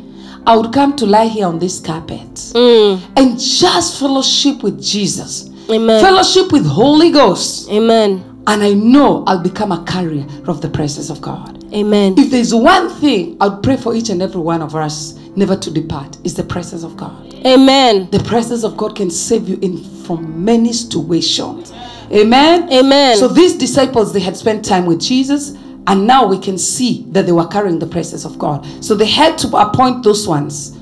I 0.48 0.56
would 0.56 0.72
come 0.72 0.96
to 0.96 1.04
lie 1.04 1.26
here 1.26 1.46
on 1.46 1.58
this 1.58 1.78
carpet 1.78 2.16
mm. 2.16 2.98
and 3.18 3.38
just 3.38 4.00
fellowship 4.00 4.62
with 4.62 4.82
Jesus, 4.82 5.50
Amen. 5.70 6.02
fellowship 6.02 6.52
with 6.52 6.64
Holy 6.64 7.10
Ghost, 7.10 7.68
Amen. 7.68 8.42
and 8.46 8.62
I 8.62 8.72
know 8.72 9.24
I'll 9.26 9.42
become 9.42 9.72
a 9.72 9.84
carrier 9.84 10.26
of 10.46 10.62
the 10.62 10.70
presence 10.70 11.10
of 11.10 11.20
God. 11.20 11.62
Amen. 11.74 12.14
If 12.16 12.30
there's 12.30 12.54
one 12.54 12.88
thing 12.98 13.36
I'd 13.42 13.62
pray 13.62 13.76
for 13.76 13.94
each 13.94 14.08
and 14.08 14.22
every 14.22 14.40
one 14.40 14.62
of 14.62 14.74
us 14.74 15.16
never 15.36 15.54
to 15.54 15.70
depart, 15.70 16.16
is 16.24 16.32
the 16.32 16.44
presence 16.44 16.82
of 16.82 16.96
God. 16.96 17.34
Amen. 17.44 18.08
The 18.10 18.20
presence 18.20 18.64
of 18.64 18.74
God 18.74 18.96
can 18.96 19.10
save 19.10 19.50
you 19.50 19.58
in 19.60 19.84
from 20.06 20.42
many 20.46 20.72
situations. 20.72 21.74
Amen. 22.10 22.72
Amen. 22.72 23.18
So 23.18 23.28
these 23.28 23.54
disciples 23.54 24.14
they 24.14 24.20
had 24.20 24.34
spent 24.34 24.64
time 24.64 24.86
with 24.86 24.98
Jesus 24.98 25.50
and 25.88 26.06
now 26.06 26.26
we 26.26 26.38
can 26.38 26.58
see 26.58 27.04
that 27.08 27.24
they 27.24 27.32
were 27.32 27.46
carrying 27.46 27.78
the 27.78 27.86
presence 27.86 28.26
of 28.26 28.38
God. 28.38 28.66
So 28.84 28.94
they 28.94 29.06
had 29.06 29.38
to 29.38 29.56
appoint 29.56 30.04
those 30.04 30.28
ones 30.28 30.78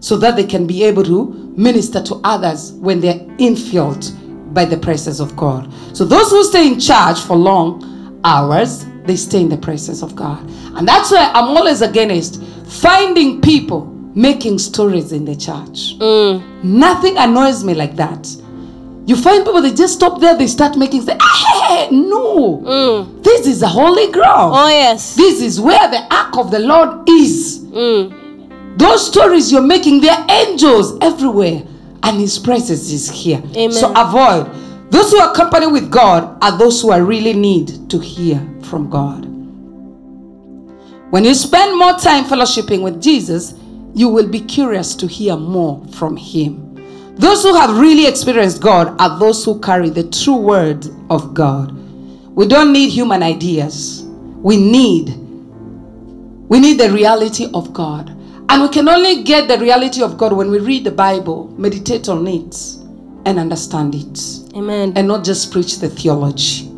so 0.00 0.18
that 0.18 0.36
they 0.36 0.44
can 0.44 0.66
be 0.66 0.84
able 0.84 1.02
to 1.04 1.54
minister 1.56 2.02
to 2.02 2.20
others 2.24 2.72
when 2.72 3.00
they're 3.00 3.20
infilled 3.38 4.52
by 4.52 4.66
the 4.66 4.76
presence 4.76 5.18
of 5.18 5.34
God. 5.34 5.72
So 5.96 6.04
those 6.04 6.30
who 6.30 6.44
stay 6.44 6.66
in 6.66 6.78
charge 6.78 7.20
for 7.20 7.36
long 7.36 8.20
hours, 8.22 8.84
they 9.04 9.16
stay 9.16 9.40
in 9.40 9.48
the 9.48 9.56
presence 9.56 10.02
of 10.02 10.14
God. 10.14 10.46
And 10.76 10.86
that's 10.86 11.10
why 11.10 11.30
I'm 11.32 11.56
always 11.56 11.80
against 11.80 12.42
finding 12.66 13.40
people 13.40 13.86
making 14.14 14.58
stories 14.58 15.12
in 15.12 15.24
the 15.24 15.36
church. 15.36 15.98
Mm. 15.98 16.64
Nothing 16.64 17.16
annoys 17.16 17.64
me 17.64 17.72
like 17.72 17.96
that. 17.96 18.28
You 19.10 19.16
find 19.16 19.44
people 19.44 19.60
they 19.60 19.72
just 19.72 19.94
stop 19.94 20.20
there, 20.20 20.38
they 20.38 20.46
start 20.46 20.76
making 20.76 21.02
say, 21.02 21.18
hey, 21.20 21.88
no, 21.90 22.58
mm. 22.58 23.24
this 23.24 23.44
is 23.44 23.60
a 23.60 23.66
holy 23.66 24.12
ground. 24.12 24.54
Oh, 24.54 24.68
yes. 24.68 25.16
This 25.16 25.42
is 25.42 25.60
where 25.60 25.90
the 25.90 26.06
ark 26.14 26.38
of 26.38 26.52
the 26.52 26.60
Lord 26.60 27.08
is. 27.08 27.58
Mm. 27.58 28.78
Those 28.78 29.04
stories 29.04 29.50
you're 29.50 29.62
making, 29.62 30.00
they're 30.00 30.24
angels 30.30 30.96
everywhere, 31.00 31.66
and 32.04 32.20
His 32.20 32.38
presence 32.38 32.92
is 32.92 33.10
here. 33.10 33.42
Amen. 33.56 33.72
So 33.72 33.92
avoid. 33.96 34.46
Those 34.92 35.10
who 35.10 35.18
are 35.18 35.34
company 35.34 35.66
with 35.66 35.90
God 35.90 36.38
are 36.40 36.56
those 36.56 36.80
who 36.80 36.92
are 36.92 37.02
really 37.02 37.32
need 37.32 37.90
to 37.90 37.98
hear 37.98 38.38
from 38.62 38.88
God. 38.88 39.24
When 41.10 41.24
you 41.24 41.34
spend 41.34 41.76
more 41.76 41.94
time 41.94 42.26
fellowshipping 42.26 42.80
with 42.80 43.02
Jesus, 43.02 43.54
you 43.92 44.08
will 44.08 44.28
be 44.28 44.38
curious 44.38 44.94
to 44.94 45.08
hear 45.08 45.36
more 45.36 45.84
from 45.86 46.16
Him. 46.16 46.69
Those 47.20 47.42
who 47.42 47.54
have 47.54 47.76
really 47.76 48.06
experienced 48.06 48.62
God 48.62 48.98
are 48.98 49.18
those 49.18 49.44
who 49.44 49.60
carry 49.60 49.90
the 49.90 50.04
true 50.08 50.38
word 50.38 50.86
of 51.10 51.34
God. 51.34 51.70
We 52.34 52.48
don't 52.48 52.72
need 52.72 52.88
human 52.88 53.22
ideas. 53.22 54.04
We 54.06 54.56
need 54.56 55.18
we 56.48 56.58
need 56.58 56.80
the 56.80 56.90
reality 56.90 57.48
of 57.52 57.74
God. 57.74 58.08
And 58.48 58.62
we 58.62 58.70
can 58.70 58.88
only 58.88 59.22
get 59.22 59.48
the 59.48 59.58
reality 59.58 60.02
of 60.02 60.16
God 60.16 60.32
when 60.32 60.50
we 60.50 60.58
read 60.58 60.82
the 60.82 60.90
Bible, 60.90 61.46
meditate 61.58 62.08
on 62.08 62.26
it, 62.26 62.56
and 63.26 63.38
understand 63.38 63.94
it. 63.94 64.56
Amen. 64.56 64.94
And 64.96 65.06
not 65.06 65.22
just 65.22 65.52
preach 65.52 65.78
the 65.78 65.90
theology. 65.90 66.68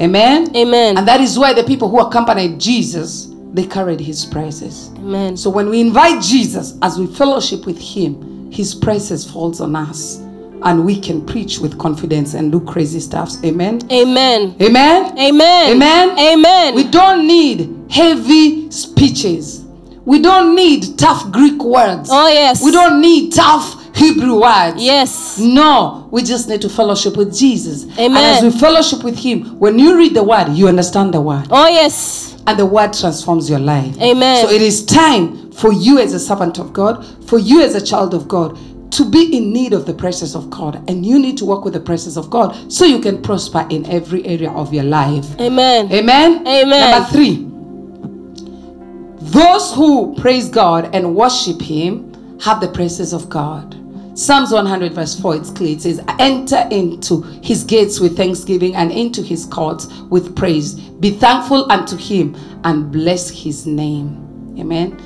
Amen? 0.00 0.56
Amen. 0.56 0.96
And 0.96 1.06
that 1.06 1.20
is 1.20 1.38
why 1.38 1.52
the 1.52 1.64
people 1.64 1.90
who 1.90 2.00
accompanied 2.00 2.58
Jesus, 2.58 3.28
they 3.52 3.66
carried 3.66 4.00
his 4.00 4.24
presence. 4.24 4.88
Amen. 4.96 5.36
So 5.36 5.50
when 5.50 5.68
we 5.68 5.82
invite 5.82 6.22
Jesus 6.22 6.78
as 6.80 6.98
we 6.98 7.06
fellowship 7.06 7.66
with 7.66 7.78
him, 7.78 8.30
his 8.50 8.74
presence 8.74 9.30
falls 9.30 9.60
on 9.60 9.76
us. 9.76 10.18
And 10.62 10.84
we 10.84 11.00
can 11.00 11.24
preach 11.24 11.58
with 11.58 11.78
confidence 11.78 12.34
and 12.34 12.52
do 12.52 12.60
crazy 12.60 13.00
stuffs. 13.00 13.42
Amen? 13.44 13.80
Amen. 13.90 14.56
Amen? 14.60 15.18
Amen. 15.18 15.70
Amen? 15.70 16.18
Amen. 16.18 16.74
We 16.74 16.84
don't 16.84 17.26
need 17.26 17.90
heavy 17.90 18.70
speeches. 18.70 19.64
We 20.04 20.20
don't 20.20 20.54
need 20.54 20.98
tough 20.98 21.30
Greek 21.30 21.62
words. 21.62 22.10
Oh, 22.12 22.28
yes. 22.28 22.62
We 22.62 22.72
don't 22.72 23.00
need 23.00 23.32
tough 23.32 23.80
Hebrew 23.96 24.40
words. 24.40 24.82
Yes. 24.82 25.38
No, 25.38 26.08
we 26.10 26.22
just 26.22 26.48
need 26.48 26.62
to 26.62 26.68
fellowship 26.68 27.16
with 27.16 27.34
Jesus. 27.34 27.84
Amen. 27.98 28.16
And 28.16 28.18
as 28.18 28.42
we 28.42 28.58
fellowship 28.58 29.04
with 29.04 29.18
Him, 29.18 29.58
when 29.58 29.78
you 29.78 29.96
read 29.96 30.14
the 30.14 30.24
word, 30.24 30.52
you 30.52 30.68
understand 30.68 31.14
the 31.14 31.20
word. 31.20 31.46
Oh, 31.50 31.68
yes. 31.68 32.36
And 32.46 32.58
the 32.58 32.66
word 32.66 32.92
transforms 32.92 33.48
your 33.48 33.58
life. 33.58 34.00
Amen. 34.00 34.46
So 34.46 34.52
it 34.52 34.62
is 34.62 34.84
time 34.84 35.49
for 35.60 35.72
you 35.72 35.98
as 35.98 36.14
a 36.14 36.20
servant 36.20 36.58
of 36.58 36.72
God, 36.72 37.04
for 37.28 37.38
you 37.38 37.62
as 37.62 37.74
a 37.74 37.84
child 37.84 38.14
of 38.14 38.26
God, 38.28 38.58
to 38.92 39.08
be 39.08 39.36
in 39.36 39.52
need 39.52 39.72
of 39.72 39.86
the 39.86 39.94
presence 39.94 40.34
of 40.34 40.50
God. 40.50 40.82
And 40.88 41.06
you 41.06 41.18
need 41.18 41.38
to 41.38 41.44
work 41.44 41.64
with 41.64 41.74
the 41.74 41.80
presence 41.80 42.16
of 42.16 42.30
God 42.30 42.72
so 42.72 42.84
you 42.84 43.00
can 43.00 43.22
prosper 43.22 43.66
in 43.70 43.86
every 43.86 44.24
area 44.26 44.50
of 44.50 44.74
your 44.74 44.84
life. 44.84 45.38
Amen. 45.40 45.92
Amen. 45.92 46.46
Amen. 46.46 46.90
Number 46.90 47.08
three, 47.10 47.46
those 49.30 49.72
who 49.74 50.16
praise 50.16 50.48
God 50.48 50.94
and 50.94 51.14
worship 51.14 51.60
Him 51.60 52.38
have 52.40 52.60
the 52.60 52.68
presence 52.68 53.12
of 53.12 53.28
God. 53.28 53.76
Psalms 54.18 54.52
100, 54.52 54.92
verse 54.92 55.18
4, 55.20 55.36
it's 55.36 55.50
clear. 55.50 55.76
It 55.76 55.82
says, 55.82 56.02
Enter 56.18 56.66
into 56.70 57.22
His 57.42 57.62
gates 57.64 58.00
with 58.00 58.16
thanksgiving 58.16 58.74
and 58.74 58.90
into 58.90 59.22
His 59.22 59.46
courts 59.46 59.86
with 60.10 60.34
praise. 60.34 60.74
Be 60.74 61.10
thankful 61.10 61.70
unto 61.70 61.96
Him 61.96 62.34
and 62.64 62.90
bless 62.90 63.30
His 63.30 63.66
name. 63.66 64.56
Amen. 64.58 64.98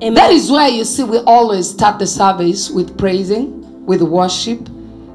Amen. 0.00 0.14
That 0.14 0.30
is 0.30 0.48
why 0.48 0.68
you 0.68 0.84
see 0.84 1.02
we 1.02 1.18
always 1.18 1.70
start 1.70 1.98
the 1.98 2.06
service 2.06 2.70
with 2.70 2.96
praising, 2.96 3.84
with 3.84 4.00
worship. 4.00 4.68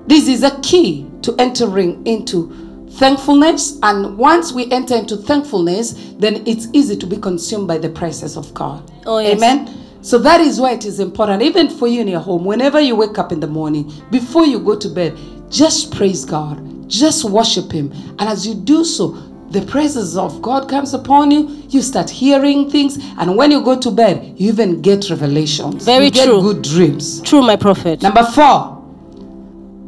This 0.07 0.27
is 0.27 0.43
a 0.43 0.59
key 0.59 1.09
to 1.21 1.33
entering 1.39 2.05
into 2.05 2.87
thankfulness. 2.91 3.79
And 3.81 4.17
once 4.17 4.51
we 4.51 4.69
enter 4.71 4.95
into 4.95 5.15
thankfulness, 5.15 6.13
then 6.17 6.45
it's 6.45 6.67
easy 6.73 6.97
to 6.97 7.07
be 7.07 7.15
consumed 7.15 7.65
by 7.65 7.77
the 7.77 7.89
presence 7.89 8.35
of 8.35 8.53
God. 8.53 8.91
Oh, 9.05 9.19
yes. 9.19 9.37
Amen. 9.37 9.73
So 10.01 10.17
that 10.19 10.41
is 10.41 10.59
why 10.59 10.73
it 10.73 10.83
is 10.83 10.99
important, 10.99 11.41
even 11.41 11.69
for 11.69 11.87
you 11.87 12.01
in 12.01 12.09
your 12.09 12.19
home, 12.19 12.43
whenever 12.43 12.81
you 12.81 12.97
wake 12.97 13.17
up 13.17 13.31
in 13.31 13.39
the 13.39 13.47
morning, 13.47 13.89
before 14.11 14.45
you 14.45 14.59
go 14.59 14.77
to 14.77 14.89
bed, 14.89 15.17
just 15.49 15.93
praise 15.95 16.25
God, 16.25 16.89
just 16.89 17.23
worship 17.23 17.71
Him. 17.71 17.89
And 18.19 18.23
as 18.23 18.45
you 18.45 18.53
do 18.53 18.83
so, 18.83 19.17
the 19.53 19.61
presence 19.61 20.15
of 20.15 20.41
God 20.41 20.67
comes 20.67 20.95
upon 20.95 21.29
you, 21.29 21.47
you 21.69 21.83
start 21.83 22.09
hearing 22.09 22.69
things, 22.71 22.97
and 23.19 23.37
when 23.37 23.51
you 23.51 23.63
go 23.63 23.79
to 23.79 23.91
bed, 23.91 24.33
you 24.35 24.49
even 24.49 24.81
get 24.81 25.09
revelations. 25.11 25.85
Very 25.85 26.05
you 26.05 26.11
get 26.11 26.25
true. 26.25 26.41
good 26.41 26.63
dreams. 26.63 27.21
True, 27.21 27.43
my 27.43 27.55
prophet. 27.55 28.01
Number 28.01 28.23
four, 28.23 28.83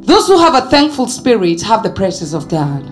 those 0.02 0.28
who 0.28 0.38
have 0.38 0.54
a 0.54 0.70
thankful 0.70 1.08
spirit 1.08 1.64
have 1.64 1.82
the 1.82 1.90
presence 1.90 2.34
of 2.34 2.48
God. 2.48 2.84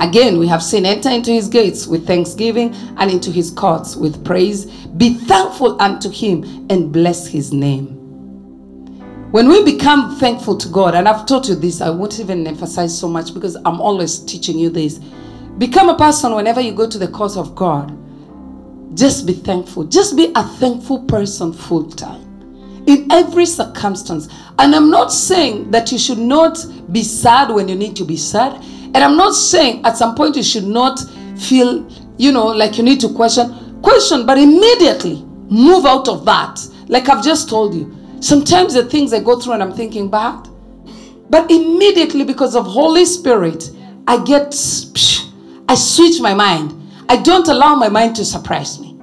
Again, 0.00 0.38
we 0.38 0.48
have 0.48 0.62
seen 0.62 0.84
enter 0.84 1.08
into 1.08 1.30
his 1.30 1.48
gates 1.48 1.86
with 1.86 2.04
thanksgiving 2.04 2.74
and 2.96 3.08
into 3.10 3.30
his 3.30 3.50
courts 3.52 3.94
with 3.94 4.24
praise. 4.24 4.66
Be 4.66 5.14
thankful 5.14 5.80
unto 5.80 6.10
him 6.10 6.66
and 6.68 6.92
bless 6.92 7.28
his 7.28 7.52
name. 7.52 7.94
When 9.30 9.48
we 9.48 9.62
become 9.62 10.16
thankful 10.16 10.56
to 10.56 10.68
God, 10.68 10.94
and 10.94 11.06
I've 11.06 11.26
taught 11.26 11.48
you 11.48 11.54
this, 11.54 11.80
I 11.80 11.90
won't 11.90 12.18
even 12.18 12.46
emphasize 12.46 12.98
so 12.98 13.08
much 13.08 13.34
because 13.34 13.56
I'm 13.56 13.80
always 13.80 14.18
teaching 14.20 14.58
you 14.58 14.70
this. 14.70 14.98
Become 15.58 15.88
a 15.88 15.98
person 15.98 16.34
whenever 16.34 16.60
you 16.60 16.72
go 16.72 16.88
to 16.88 16.98
the 16.98 17.08
cause 17.08 17.36
of 17.36 17.54
God. 17.54 17.96
Just 18.96 19.26
be 19.26 19.32
thankful. 19.32 19.84
Just 19.84 20.16
be 20.16 20.32
a 20.34 20.42
thankful 20.42 21.04
person 21.04 21.52
full 21.52 21.90
time 21.90 22.24
in 22.86 23.10
every 23.12 23.44
circumstance. 23.44 24.28
And 24.58 24.74
I'm 24.74 24.88
not 24.90 25.12
saying 25.12 25.70
that 25.72 25.92
you 25.92 25.98
should 25.98 26.18
not 26.18 26.64
be 26.90 27.02
sad 27.02 27.50
when 27.50 27.68
you 27.68 27.74
need 27.74 27.96
to 27.96 28.04
be 28.04 28.16
sad. 28.16 28.64
And 28.94 28.96
I'm 28.98 29.16
not 29.16 29.34
saying 29.34 29.84
at 29.84 29.96
some 29.96 30.14
point 30.14 30.36
you 30.36 30.42
should 30.42 30.64
not 30.64 30.98
feel, 31.36 31.88
you 32.16 32.32
know, 32.32 32.46
like 32.46 32.78
you 32.78 32.82
need 32.84 33.00
to 33.00 33.12
question. 33.12 33.80
Question, 33.82 34.26
but 34.26 34.38
immediately 34.38 35.22
move 35.50 35.86
out 35.86 36.08
of 36.08 36.24
that. 36.24 36.60
Like 36.88 37.08
I've 37.08 37.22
just 37.22 37.48
told 37.48 37.74
you. 37.74 37.94
Sometimes 38.20 38.74
the 38.74 38.84
things 38.84 39.12
I 39.12 39.20
go 39.20 39.38
through 39.38 39.52
and 39.54 39.62
I'm 39.62 39.72
thinking 39.72 40.10
bad. 40.10 40.48
But 41.30 41.50
immediately, 41.50 42.24
because 42.24 42.56
of 42.56 42.64
Holy 42.64 43.04
Spirit, 43.04 43.70
I 44.06 44.24
get, 44.24 44.54
I 45.68 45.74
switch 45.74 46.20
my 46.20 46.34
mind. 46.34 46.74
I 47.08 47.16
don't 47.22 47.46
allow 47.48 47.74
my 47.74 47.88
mind 47.88 48.16
to 48.16 48.24
surprise 48.24 48.80
me. 48.80 48.98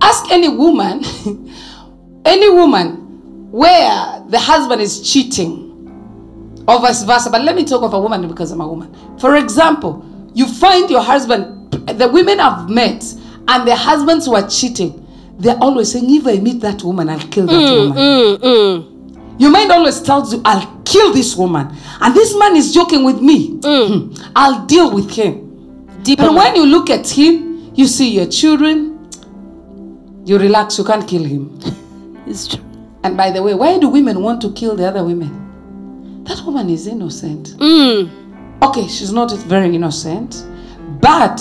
Ask 0.00 0.30
any 0.30 0.48
woman, 0.48 1.02
any 2.24 2.50
woman 2.50 3.50
where 3.50 4.22
the 4.28 4.38
husband 4.38 4.80
is 4.80 5.10
cheating 5.10 6.64
or 6.68 6.80
vice 6.80 7.02
versa. 7.02 7.30
But 7.30 7.42
let 7.42 7.56
me 7.56 7.64
talk 7.64 7.82
of 7.82 7.94
a 7.94 8.00
woman 8.00 8.28
because 8.28 8.50
I'm 8.50 8.60
a 8.60 8.68
woman. 8.68 8.94
For 9.18 9.36
example, 9.36 10.04
you 10.34 10.46
find 10.46 10.88
your 10.90 11.02
husband, 11.02 11.72
the 11.98 12.08
women 12.08 12.38
I've 12.40 12.68
met, 12.68 13.02
and 13.48 13.66
their 13.66 13.76
husbands 13.76 14.26
who 14.26 14.34
are 14.34 14.46
cheating, 14.48 15.06
they're 15.38 15.56
always 15.56 15.92
saying, 15.92 16.04
If 16.08 16.26
I 16.26 16.36
meet 16.36 16.60
that 16.60 16.82
woman, 16.82 17.08
I'll 17.08 17.26
kill 17.28 17.46
that 17.46 17.52
woman. 17.54 17.96
Mm, 17.96 18.38
mm. 18.38 19.40
Your 19.40 19.50
mind 19.50 19.70
always 19.70 20.00
tells 20.02 20.34
you, 20.34 20.42
I'll 20.44 20.82
kill 20.84 21.12
this 21.12 21.36
woman. 21.36 21.74
And 22.00 22.14
this 22.14 22.36
man 22.38 22.56
is 22.56 22.74
joking 22.74 23.04
with 23.04 23.20
me. 23.20 23.58
Hmm. 23.62 24.12
I'll 24.34 24.66
deal 24.66 24.92
with 24.92 25.10
him. 25.10 25.47
Deeper. 26.08 26.22
But 26.22 26.34
when 26.34 26.56
you 26.56 26.64
look 26.64 26.88
at 26.88 27.06
him, 27.06 27.70
you 27.74 27.86
see 27.86 28.08
your 28.08 28.24
children, 28.26 29.10
you 30.24 30.38
relax, 30.38 30.78
you 30.78 30.84
can't 30.84 31.06
kill 31.06 31.22
him. 31.22 31.60
it's 32.26 32.48
true. 32.48 32.64
And 33.04 33.14
by 33.14 33.30
the 33.30 33.42
way, 33.42 33.52
why 33.52 33.78
do 33.78 33.90
women 33.90 34.22
want 34.22 34.40
to 34.40 34.52
kill 34.54 34.74
the 34.74 34.86
other 34.88 35.04
women? 35.04 36.24
That 36.24 36.42
woman 36.46 36.70
is 36.70 36.86
innocent. 36.86 37.48
Mm. 37.58 38.62
Okay, 38.62 38.88
she's 38.88 39.12
not 39.12 39.30
very 39.44 39.74
innocent, 39.74 40.46
but 41.02 41.40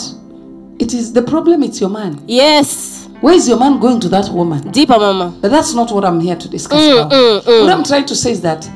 it 0.80 0.94
is 0.94 1.14
the 1.14 1.22
problem, 1.22 1.64
it's 1.64 1.80
your 1.80 1.90
man. 1.90 2.22
Yes. 2.28 3.08
Where 3.22 3.34
is 3.36 3.48
your 3.48 3.58
man 3.58 3.80
going 3.80 4.02
to 4.02 4.10
that 4.10 4.28
woman? 4.34 4.70
Deeper, 4.72 5.00
mama. 5.00 5.34
But 5.42 5.50
that's 5.52 5.74
not 5.74 5.94
what 5.94 6.04
I'm 6.04 6.20
here 6.20 6.36
to 6.36 6.50
discuss 6.50 6.82
Mm, 6.82 6.94
about. 7.06 7.12
mm, 7.14 7.42
mm. 7.42 7.62
What 7.62 7.72
I'm 7.72 7.86
trying 7.86 8.06
to 8.06 8.16
say 8.16 8.32
is 8.32 8.42
that, 8.42 8.70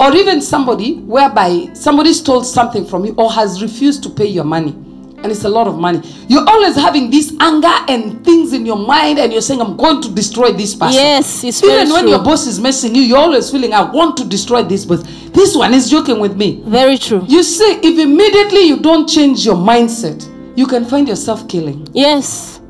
or 0.00 0.12
even 0.16 0.40
somebody 0.42 0.96
whereby 0.98 1.70
somebody 1.74 2.12
stole 2.12 2.42
something 2.42 2.84
from 2.84 3.04
you 3.04 3.14
or 3.16 3.30
has 3.32 3.62
refused 3.62 4.02
to 4.02 4.10
pay 4.10 4.26
your 4.26 4.44
money, 4.44 4.74
and 5.22 5.32
it's 5.32 5.44
a 5.44 5.48
lot 5.48 5.66
of 5.66 5.78
money. 5.78 6.00
You're 6.28 6.48
always 6.48 6.76
having 6.76 7.10
this 7.10 7.34
anger 7.40 7.66
and 7.88 8.24
things 8.24 8.52
in 8.52 8.64
your 8.64 8.78
mind, 8.78 9.18
and 9.18 9.32
you're 9.32 9.42
saying, 9.42 9.60
I'm 9.60 9.76
going 9.76 10.00
to 10.02 10.10
destroy 10.14 10.52
this 10.52 10.74
person. 10.74 10.94
Yes, 10.94 11.42
it's 11.44 11.60
very 11.60 11.72
true. 11.72 11.80
Even 11.82 11.92
when 11.92 12.02
true. 12.04 12.10
your 12.12 12.22
boss 12.22 12.46
is 12.46 12.60
messing 12.60 12.94
you, 12.94 13.02
you're 13.02 13.18
always 13.18 13.50
feeling, 13.50 13.72
I 13.72 13.82
want 13.90 14.16
to 14.18 14.24
destroy 14.24 14.62
this, 14.62 14.84
but 14.84 15.02
this 15.32 15.56
one 15.56 15.74
is 15.74 15.90
joking 15.90 16.20
with 16.20 16.36
me. 16.36 16.62
Very 16.64 16.98
true. 16.98 17.24
You 17.26 17.42
see, 17.42 17.80
if 17.82 17.98
immediately 17.98 18.62
you 18.62 18.78
don't 18.78 19.08
change 19.08 19.44
your 19.44 19.56
mindset, 19.56 20.26
you 20.56 20.66
can 20.66 20.84
find 20.84 21.08
yourself 21.08 21.48
killing. 21.48 21.86
Yes. 21.92 22.60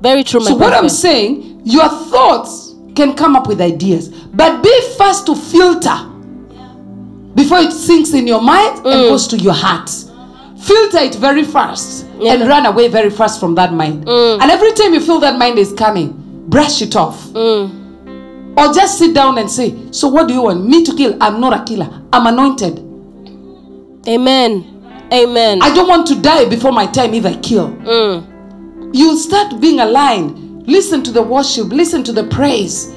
Very 0.00 0.24
true, 0.24 0.40
my 0.40 0.46
So 0.46 0.56
what 0.56 0.72
I'm 0.72 0.88
saying, 0.88 1.62
your 1.64 1.88
thoughts 1.88 2.74
can 2.94 3.14
come 3.14 3.36
up 3.36 3.46
with 3.46 3.60
ideas, 3.60 4.08
but 4.08 4.62
be 4.62 4.80
fast 4.98 5.26
to 5.26 5.34
filter 5.34 6.06
before 7.34 7.58
it 7.58 7.72
sinks 7.72 8.12
in 8.12 8.26
your 8.26 8.40
mind 8.42 8.76
and 8.78 8.86
mm. 8.86 9.08
goes 9.08 9.26
to 9.28 9.38
your 9.38 9.54
heart. 9.54 9.90
Filter 10.60 10.98
it 10.98 11.14
very 11.16 11.44
fast 11.44 12.06
Yeah. 12.18 12.34
and 12.34 12.48
run 12.48 12.66
away 12.66 12.88
very 12.88 13.10
fast 13.10 13.40
from 13.40 13.54
that 13.56 13.72
mind. 13.72 14.08
And 14.08 14.50
every 14.50 14.72
time 14.72 14.92
you 14.94 15.00
feel 15.00 15.18
that 15.20 15.38
mind 15.38 15.58
is 15.58 15.72
coming, 15.72 16.12
brush 16.48 16.82
it 16.82 16.96
off. 16.96 17.34
Or 17.34 18.72
just 18.74 18.98
sit 18.98 19.14
down 19.14 19.38
and 19.38 19.50
say, 19.50 19.74
So 19.90 20.08
what 20.08 20.28
do 20.28 20.34
you 20.34 20.42
want? 20.42 20.66
Me 20.66 20.84
to 20.84 20.94
kill? 20.94 21.16
I'm 21.20 21.40
not 21.40 21.52
a 21.58 21.64
killer. 21.64 22.02
I'm 22.12 22.26
anointed. 22.26 22.78
Amen. 24.08 25.08
Amen. 25.12 25.58
I 25.62 25.74
don't 25.74 25.88
want 25.88 26.06
to 26.08 26.20
die 26.20 26.48
before 26.48 26.72
my 26.72 26.86
time 26.86 27.14
if 27.14 27.24
I 27.26 27.34
kill. 27.36 27.70
Mm. 27.70 28.94
you 28.94 29.16
start 29.16 29.60
being 29.60 29.78
aligned 29.80 30.66
listen 30.66 31.00
to 31.02 31.10
the 31.12 31.22
worship 31.22 31.68
listen 31.68 32.02
to 32.02 32.12
the 32.12 32.24
praise 32.24 32.92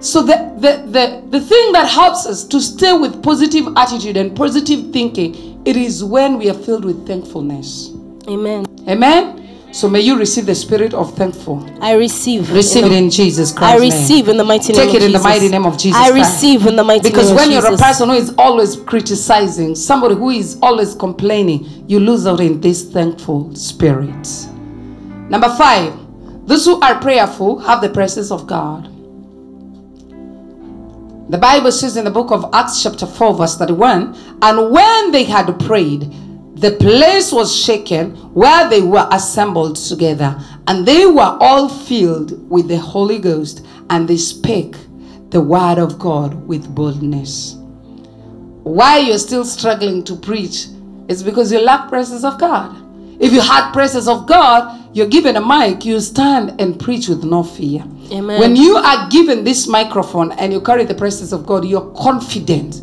so 0.00 0.20
the, 0.22 0.36
the 0.58 0.72
the 0.90 1.22
the 1.30 1.40
thing 1.40 1.72
that 1.72 1.88
helps 1.88 2.26
us 2.26 2.42
to 2.44 2.60
stay 2.60 2.92
with 2.92 3.22
positive 3.22 3.66
attitude 3.76 4.16
and 4.16 4.34
positive 4.36 4.90
thinking 4.92 5.32
it 5.66 5.76
is 5.76 6.02
when 6.02 6.38
we 6.38 6.48
are 6.48 6.54
filled 6.66 6.84
with 6.84 7.06
thankfulness 7.06 7.90
Amen. 8.28 8.64
amen 8.88 9.42
so 9.72 9.88
may 9.90 10.00
you 10.00 10.16
receive 10.18 10.46
the 10.46 10.54
spirit 10.54 10.94
of 10.94 11.14
thankful 11.16 11.58
I 11.82 11.92
receive. 11.94 12.50
receive 12.52 12.84
in 12.84 12.92
it 12.92 12.94
the- 12.94 13.02
in 13.04 13.10
jesus 13.10 13.52
Christ. 13.52 13.74
I 13.74 13.78
receive 13.78 14.28
in 14.28 14.36
the 14.38 14.44
mighty 14.44 14.72
name 14.72 14.80
of 14.80 14.86
Jesus. 14.86 14.92
Take 14.92 15.02
it 15.02 15.06
in 15.06 15.12
the 15.12 15.18
mighty 15.18 15.48
name 15.48 15.66
of 15.66 15.76
Jesus 15.76 16.00
I 16.00 16.10
Christ. 16.12 16.32
receive 16.32 16.66
in 16.66 16.76
the 16.76 16.84
mighty 16.84 17.02
because 17.02 17.26
name 17.26 17.34
Because 17.36 17.48
when 17.48 17.62
you're 17.62 17.74
a 17.74 17.76
person 17.76 18.08
who 18.08 18.14
is 18.14 18.32
always 18.38 18.76
criticizing 18.76 19.74
somebody 19.74 20.14
who 20.14 20.30
is 20.30 20.56
always 20.62 20.94
complaining 20.94 21.84
you 21.88 22.00
lose 22.00 22.26
out 22.26 22.40
in 22.40 22.60
this 22.60 22.84
thankful 22.90 23.54
spirit 23.54 24.26
number 25.28 25.48
five 25.56 25.92
those 26.46 26.64
who 26.64 26.80
are 26.80 26.98
prayerful 27.00 27.58
have 27.58 27.80
the 27.82 27.88
presence 27.90 28.30
of 28.30 28.46
god 28.46 28.88
the 31.28 31.38
bible 31.38 31.72
says 31.72 31.96
in 31.96 32.04
the 32.04 32.10
book 32.10 32.30
of 32.30 32.48
acts 32.52 32.82
chapter 32.82 33.06
4 33.06 33.34
verse 33.34 33.56
31 33.56 34.16
and 34.42 34.70
when 34.70 35.12
they 35.12 35.24
had 35.24 35.58
prayed 35.60 36.12
the 36.54 36.72
place 36.76 37.32
was 37.32 37.54
shaken 37.54 38.14
where 38.32 38.68
they 38.70 38.80
were 38.80 39.08
assembled 39.12 39.76
together 39.76 40.38
and 40.68 40.86
they 40.86 41.06
were 41.06 41.36
all 41.40 41.68
filled 41.68 42.48
with 42.50 42.68
the 42.68 42.78
holy 42.78 43.18
ghost 43.18 43.64
and 43.90 44.08
they 44.08 44.16
spake 44.16 44.76
the 45.30 45.40
word 45.40 45.78
of 45.78 45.98
god 45.98 46.34
with 46.46 46.74
boldness 46.74 47.56
why 48.66 48.98
you're 48.98 49.18
still 49.18 49.44
struggling 49.44 50.02
to 50.02 50.16
preach 50.16 50.66
is 51.08 51.22
because 51.22 51.52
you 51.52 51.60
lack 51.60 51.88
presence 51.88 52.24
of 52.24 52.38
God. 52.38 52.76
If 53.20 53.32
you 53.32 53.40
had 53.40 53.72
presence 53.72 54.08
of 54.08 54.26
God, 54.26 54.85
you're 54.96 55.06
given 55.06 55.36
a 55.36 55.46
mic, 55.46 55.84
you 55.84 56.00
stand 56.00 56.58
and 56.58 56.80
preach 56.80 57.06
with 57.06 57.22
no 57.22 57.42
fear. 57.42 57.82
Amen. 58.10 58.40
When 58.40 58.56
you 58.56 58.76
are 58.76 59.10
given 59.10 59.44
this 59.44 59.68
microphone 59.68 60.32
and 60.32 60.54
you 60.54 60.62
carry 60.62 60.84
the 60.86 60.94
presence 60.94 61.32
of 61.32 61.44
God, 61.44 61.66
you're 61.66 61.92
confident. 61.94 62.80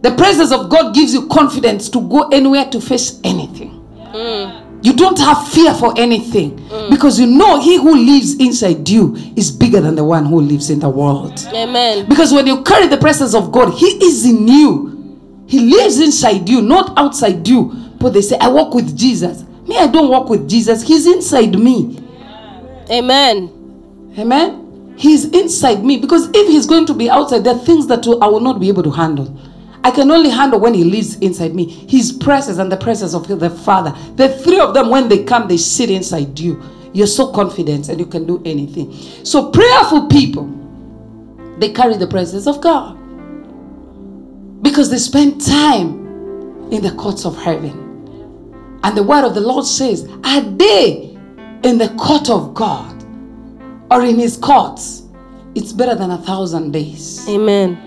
The 0.00 0.14
presence 0.16 0.52
of 0.52 0.70
God 0.70 0.94
gives 0.94 1.12
you 1.12 1.28
confidence 1.28 1.90
to 1.90 2.00
go 2.00 2.28
anywhere 2.30 2.64
to 2.70 2.80
face 2.80 3.20
anything. 3.24 3.72
Mm. 4.14 4.84
You 4.86 4.94
don't 4.94 5.18
have 5.18 5.46
fear 5.48 5.74
for 5.74 5.92
anything 5.98 6.56
mm. 6.60 6.88
because 6.88 7.20
you 7.20 7.26
know 7.26 7.60
he 7.60 7.76
who 7.76 7.94
lives 7.94 8.36
inside 8.36 8.88
you 8.88 9.14
is 9.36 9.50
bigger 9.50 9.82
than 9.82 9.96
the 9.96 10.04
one 10.04 10.24
who 10.24 10.40
lives 10.40 10.70
in 10.70 10.78
the 10.78 10.88
world. 10.88 11.46
Amen. 11.52 12.08
Because 12.08 12.32
when 12.32 12.46
you 12.46 12.62
carry 12.62 12.86
the 12.86 12.96
presence 12.96 13.34
of 13.34 13.52
God, 13.52 13.74
He 13.74 13.86
is 14.02 14.24
in 14.24 14.48
you. 14.48 15.44
He 15.46 15.60
lives 15.60 16.00
inside 16.00 16.48
you, 16.48 16.62
not 16.62 16.96
outside 16.96 17.46
you. 17.46 17.66
But 17.98 18.14
they 18.14 18.22
say, 18.22 18.38
I 18.38 18.48
walk 18.48 18.72
with 18.72 18.96
Jesus. 18.96 19.44
Me, 19.66 19.78
I 19.78 19.86
don't 19.86 20.08
walk 20.08 20.28
with 20.28 20.48
Jesus. 20.48 20.82
He's 20.82 21.06
inside 21.06 21.58
me. 21.58 22.02
Amen. 22.90 24.12
Amen. 24.18 24.94
He's 24.96 25.24
inside 25.26 25.84
me. 25.84 25.98
Because 25.98 26.28
if 26.34 26.48
He's 26.48 26.66
going 26.66 26.86
to 26.86 26.94
be 26.94 27.08
outside, 27.10 27.44
there 27.44 27.54
are 27.54 27.64
things 27.64 27.86
that 27.88 28.06
I 28.06 28.26
will 28.26 28.40
not 28.40 28.60
be 28.60 28.68
able 28.68 28.82
to 28.82 28.90
handle. 28.90 29.38
I 29.82 29.90
can 29.90 30.10
only 30.10 30.30
handle 30.30 30.60
when 30.60 30.74
He 30.74 30.84
lives 30.84 31.16
inside 31.16 31.54
me. 31.54 31.66
His 31.66 32.12
presence 32.12 32.58
and 32.58 32.70
the 32.70 32.76
presence 32.76 33.14
of 33.14 33.26
the 33.26 33.50
Father. 33.50 33.94
The 34.16 34.28
three 34.38 34.60
of 34.60 34.74
them, 34.74 34.90
when 34.90 35.08
they 35.08 35.24
come, 35.24 35.48
they 35.48 35.56
sit 35.56 35.90
inside 35.90 36.38
you. 36.38 36.62
You're 36.92 37.06
so 37.06 37.32
confident 37.32 37.88
and 37.88 37.98
you 37.98 38.06
can 38.06 38.26
do 38.26 38.40
anything. 38.44 38.92
So, 39.24 39.50
prayerful 39.50 40.06
people, 40.08 40.46
they 41.58 41.72
carry 41.72 41.96
the 41.96 42.06
presence 42.06 42.46
of 42.46 42.60
God 42.60 42.98
because 44.62 44.90
they 44.90 44.98
spend 44.98 45.44
time 45.44 46.04
in 46.72 46.82
the 46.82 46.92
courts 46.92 47.26
of 47.26 47.36
heaven. 47.36 47.83
And 48.84 48.94
the 48.94 49.02
word 49.02 49.24
of 49.24 49.34
the 49.34 49.40
Lord 49.40 49.64
says, 49.64 50.06
Are 50.24 50.42
they 50.42 51.16
in 51.62 51.78
the 51.78 51.88
court 51.98 52.28
of 52.28 52.52
God 52.52 53.02
or 53.90 54.04
in 54.04 54.18
his 54.18 54.36
courts? 54.36 55.04
It's 55.54 55.72
better 55.72 55.94
than 55.94 56.10
a 56.10 56.18
thousand 56.18 56.72
days. 56.72 57.26
Amen. 57.26 57.80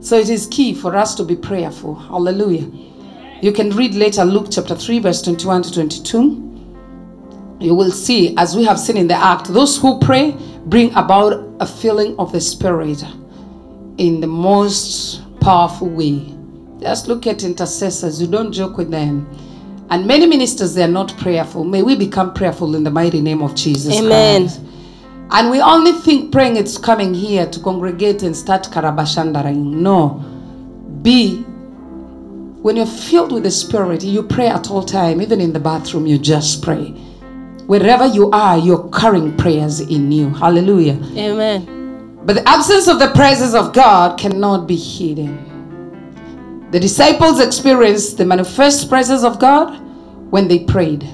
So 0.00 0.16
it 0.16 0.28
is 0.28 0.46
key 0.46 0.72
for 0.72 0.94
us 0.94 1.16
to 1.16 1.24
be 1.24 1.34
prayerful. 1.34 1.96
Hallelujah. 1.96 2.70
You 3.42 3.50
can 3.50 3.70
read 3.70 3.96
later 3.96 4.24
Luke 4.24 4.48
chapter 4.52 4.76
3, 4.76 5.00
verse 5.00 5.20
21 5.22 5.62
to 5.62 5.72
22. 5.72 7.58
You 7.58 7.74
will 7.74 7.90
see, 7.90 8.36
as 8.36 8.54
we 8.54 8.64
have 8.64 8.78
seen 8.78 8.96
in 8.98 9.08
the 9.08 9.16
act, 9.16 9.48
those 9.48 9.76
who 9.76 9.98
pray 9.98 10.36
bring 10.66 10.94
about 10.94 11.56
a 11.58 11.66
feeling 11.66 12.16
of 12.20 12.30
the 12.30 12.40
Spirit 12.40 13.02
in 13.98 14.20
the 14.20 14.28
most 14.28 15.22
powerful 15.40 15.88
way. 15.88 16.35
Just 16.80 17.08
look 17.08 17.26
at 17.26 17.42
intercessors, 17.42 18.20
you 18.20 18.26
don't 18.26 18.52
joke 18.52 18.76
with 18.76 18.90
them. 18.90 19.28
And 19.90 20.06
many 20.06 20.26
ministers, 20.26 20.74
they 20.74 20.82
are 20.82 20.88
not 20.88 21.16
prayerful. 21.16 21.64
May 21.64 21.82
we 21.82 21.96
become 21.96 22.34
prayerful 22.34 22.74
in 22.74 22.84
the 22.84 22.90
mighty 22.90 23.20
name 23.20 23.42
of 23.42 23.54
Jesus 23.54 23.94
Amen. 23.94 24.42
Christ. 24.42 24.60
And 25.30 25.50
we 25.50 25.60
only 25.60 25.92
think 25.92 26.32
praying 26.32 26.56
it's 26.56 26.76
coming 26.78 27.14
here 27.14 27.46
to 27.46 27.60
congregate 27.60 28.22
and 28.22 28.36
start 28.36 28.64
karabashandaraing. 28.64 29.56
No. 29.56 30.24
Be 31.02 31.44
when 32.66 32.74
you're 32.74 32.84
filled 32.84 33.30
with 33.30 33.44
the 33.44 33.50
Spirit, 33.52 34.02
you 34.02 34.24
pray 34.24 34.48
at 34.48 34.72
all 34.72 34.82
time, 34.82 35.22
even 35.22 35.40
in 35.40 35.52
the 35.52 35.60
bathroom, 35.60 36.04
you 36.04 36.18
just 36.18 36.64
pray. 36.64 36.90
Wherever 37.68 38.06
you 38.06 38.28
are, 38.32 38.58
you're 38.58 38.90
carrying 38.90 39.36
prayers 39.36 39.78
in 39.78 40.10
you. 40.10 40.30
Hallelujah. 40.30 40.98
Amen. 41.16 42.18
But 42.24 42.34
the 42.34 42.48
absence 42.48 42.88
of 42.88 42.98
the 42.98 43.12
presence 43.12 43.54
of 43.54 43.72
God 43.72 44.18
cannot 44.18 44.66
be 44.66 44.74
hidden. 44.74 45.45
The 46.76 46.80
disciples 46.80 47.40
experienced 47.40 48.18
the 48.18 48.26
manifest 48.26 48.90
presence 48.90 49.24
of 49.24 49.38
God 49.38 49.80
when 50.30 50.46
they 50.46 50.64
prayed. 50.64 51.08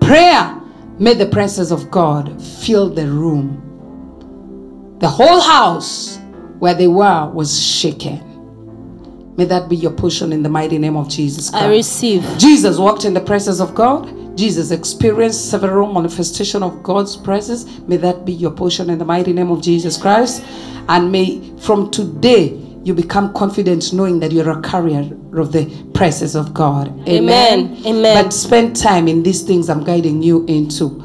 Prayer 0.00 0.54
made 1.00 1.18
the 1.18 1.26
presence 1.26 1.72
of 1.72 1.90
God 1.90 2.40
fill 2.40 2.88
the 2.88 3.08
room. 3.08 4.96
The 5.00 5.08
whole 5.08 5.40
house 5.40 6.20
where 6.60 6.74
they 6.74 6.86
were 6.86 7.28
was 7.28 7.60
shaken. 7.60 9.34
May 9.36 9.46
that 9.46 9.68
be 9.68 9.74
your 9.74 9.90
portion 9.90 10.32
in 10.32 10.44
the 10.44 10.48
mighty 10.48 10.78
name 10.78 10.94
of 10.94 11.08
Jesus 11.08 11.50
Christ. 11.50 11.64
I 11.64 11.70
receive. 11.70 12.38
Jesus 12.38 12.78
walked 12.78 13.04
in 13.04 13.14
the 13.14 13.20
presence 13.20 13.58
of 13.58 13.74
God. 13.74 14.38
Jesus 14.38 14.70
experienced 14.70 15.50
several 15.50 15.92
manifestation 15.92 16.62
of 16.62 16.84
God's 16.84 17.16
presence. 17.16 17.80
May 17.88 17.96
that 17.96 18.24
be 18.24 18.32
your 18.32 18.52
portion 18.52 18.90
in 18.90 18.98
the 19.00 19.04
mighty 19.04 19.32
name 19.32 19.50
of 19.50 19.60
Jesus 19.60 19.96
Christ. 19.96 20.44
And 20.88 21.10
may 21.10 21.52
from 21.58 21.90
today 21.90 22.67
you 22.84 22.94
become 22.94 23.32
confident 23.34 23.92
knowing 23.92 24.20
that 24.20 24.32
you're 24.32 24.50
a 24.50 24.60
carrier 24.62 25.00
of 25.34 25.52
the 25.52 25.66
presence 25.94 26.34
of 26.34 26.54
God. 26.54 26.88
Amen. 27.08 27.76
Amen. 27.84 28.24
But 28.24 28.30
spend 28.30 28.76
time 28.76 29.08
in 29.08 29.22
these 29.22 29.42
things 29.42 29.68
I'm 29.68 29.84
guiding 29.84 30.22
you 30.22 30.44
into. 30.46 31.04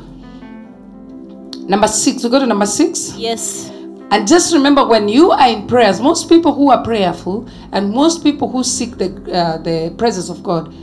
Number 1.67 1.87
six, 1.87 2.23
we 2.23 2.29
go 2.29 2.39
to 2.39 2.45
number 2.45 2.65
six. 2.65 3.15
Yes. 3.15 3.69
And 4.11 4.27
just 4.27 4.53
remember, 4.53 4.85
when 4.85 5.07
you 5.07 5.31
are 5.31 5.47
in 5.49 5.65
prayers, 5.65 5.99
most 5.99 6.29
people 6.29 6.53
who 6.53 6.69
are 6.69 6.83
prayerful 6.83 7.49
and 7.71 7.89
most 7.89 8.23
people 8.23 8.49
who 8.49 8.63
seek 8.63 8.97
the 8.97 9.07
uh, 9.33 9.57
the 9.57 9.95
presence 9.97 10.29
of 10.29 10.43
God, 10.43 10.73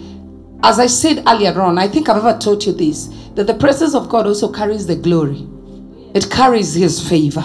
as 0.64 0.80
I 0.80 0.86
said 0.86 1.22
earlier 1.26 1.60
on, 1.60 1.78
I 1.78 1.86
think 1.86 2.08
I've 2.08 2.16
ever 2.16 2.36
taught 2.38 2.66
you 2.66 2.72
this 2.72 3.06
that 3.36 3.46
the 3.46 3.54
presence 3.54 3.94
of 3.94 4.08
God 4.08 4.26
also 4.26 4.50
carries 4.52 4.86
the 4.86 4.96
glory. 4.96 5.46
It 6.14 6.30
carries 6.30 6.74
His 6.74 7.06
favor. 7.08 7.44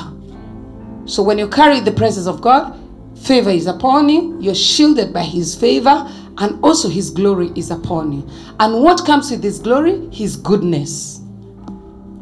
So 1.05 1.21
when 1.21 1.37
you 1.37 1.47
carry 1.47 1.81
the 1.81 1.91
presence 1.91 2.25
of 2.25 2.41
God, 2.41 2.79
favor 3.15 3.49
is 3.49 3.67
upon 3.67 4.09
you. 4.09 4.37
You're 4.39 4.55
shielded 4.55 5.13
by 5.13 5.23
His 5.23 5.55
favor, 5.55 6.09
and 6.37 6.63
also 6.63 6.89
His 6.89 7.09
glory 7.09 7.51
is 7.55 7.71
upon 7.71 8.11
you. 8.11 8.29
And 8.59 8.83
what 8.83 9.05
comes 9.05 9.31
with 9.31 9.43
His 9.43 9.59
glory? 9.59 10.09
His 10.11 10.35
goodness. 10.35 11.21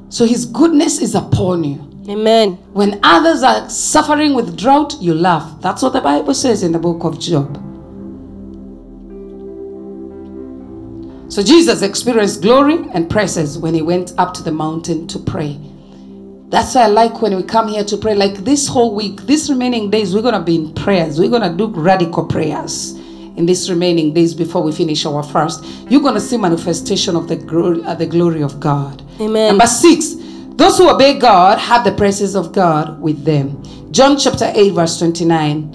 So 0.09 0.25
His 0.25 0.45
goodness 0.45 1.01
is 1.01 1.15
upon 1.15 1.63
you. 1.63 1.89
Amen. 2.09 2.55
When 2.73 2.99
others 3.03 3.43
are 3.43 3.69
suffering 3.69 4.33
with 4.33 4.57
drought, 4.57 4.95
you 4.99 5.13
laugh. 5.13 5.61
That's 5.61 5.81
what 5.81 5.93
the 5.93 6.01
Bible 6.01 6.33
says 6.33 6.61
in 6.61 6.73
the 6.73 6.79
book 6.79 7.03
of 7.03 7.19
Job. 7.19 7.55
So 11.31 11.41
Jesus 11.41 11.81
experienced 11.81 12.41
glory 12.41 12.85
and 12.93 13.09
presence 13.09 13.57
when 13.57 13.73
he 13.73 13.81
went 13.81 14.13
up 14.19 14.33
to 14.35 14.43
the 14.43 14.51
mountain 14.51 15.07
to 15.07 15.17
pray. 15.17 15.59
That's 16.53 16.75
why 16.75 16.83
I 16.83 16.85
like 16.85 17.19
when 17.19 17.35
we 17.35 17.41
come 17.41 17.67
here 17.67 17.83
to 17.83 17.97
pray. 17.97 18.13
Like 18.13 18.35
this 18.45 18.67
whole 18.67 18.93
week, 18.93 19.21
these 19.23 19.49
remaining 19.49 19.89
days, 19.89 20.13
we're 20.13 20.21
going 20.21 20.35
to 20.35 20.39
be 20.39 20.53
in 20.53 20.73
prayers. 20.75 21.19
We're 21.19 21.31
going 21.31 21.41
to 21.41 21.57
do 21.57 21.65
radical 21.65 22.27
prayers 22.27 22.91
in 22.91 23.47
these 23.47 23.71
remaining 23.71 24.13
days 24.13 24.35
before 24.35 24.61
we 24.61 24.71
finish 24.71 25.03
our 25.07 25.23
fast. 25.23 25.65
You're 25.89 26.03
going 26.03 26.13
to 26.13 26.21
see 26.21 26.37
manifestation 26.37 27.15
of 27.15 27.27
the 27.27 27.37
glory, 27.37 27.83
uh, 27.83 27.95
the 27.95 28.05
glory 28.05 28.43
of 28.43 28.59
God. 28.59 29.01
Amen. 29.19 29.47
Number 29.47 29.65
six, 29.65 30.13
those 30.49 30.77
who 30.77 30.93
obey 30.93 31.17
God 31.17 31.57
have 31.57 31.83
the 31.83 31.91
presence 31.91 32.35
of 32.35 32.53
God 32.53 33.01
with 33.01 33.25
them. 33.25 33.63
John 33.91 34.15
chapter 34.19 34.51
8, 34.53 34.73
verse 34.73 34.99
29. 34.99 35.73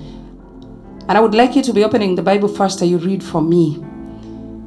And 1.08 1.10
I 1.10 1.18
would 1.18 1.34
like 1.34 1.56
you 1.56 1.62
to 1.64 1.72
be 1.72 1.82
opening 1.82 2.14
the 2.14 2.22
Bible 2.22 2.46
first 2.46 2.82
and 2.82 2.88
you 2.88 2.98
read 2.98 3.24
for 3.24 3.42
me. 3.42 3.84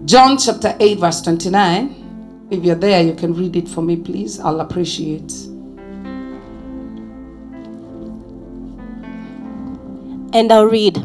John 0.03 0.37
chapter 0.37 0.75
8, 0.77 0.99
verse 0.99 1.21
29. 1.21 2.47
If 2.51 2.65
you're 2.65 2.75
there, 2.75 3.01
you 3.01 3.13
can 3.13 3.33
read 3.33 3.55
it 3.55 3.69
for 3.69 3.81
me, 3.81 3.95
please. 3.95 4.41
I'll 4.41 4.59
appreciate. 4.59 5.50
And 10.33 10.51
I'll 10.51 10.65
read. 10.65 10.97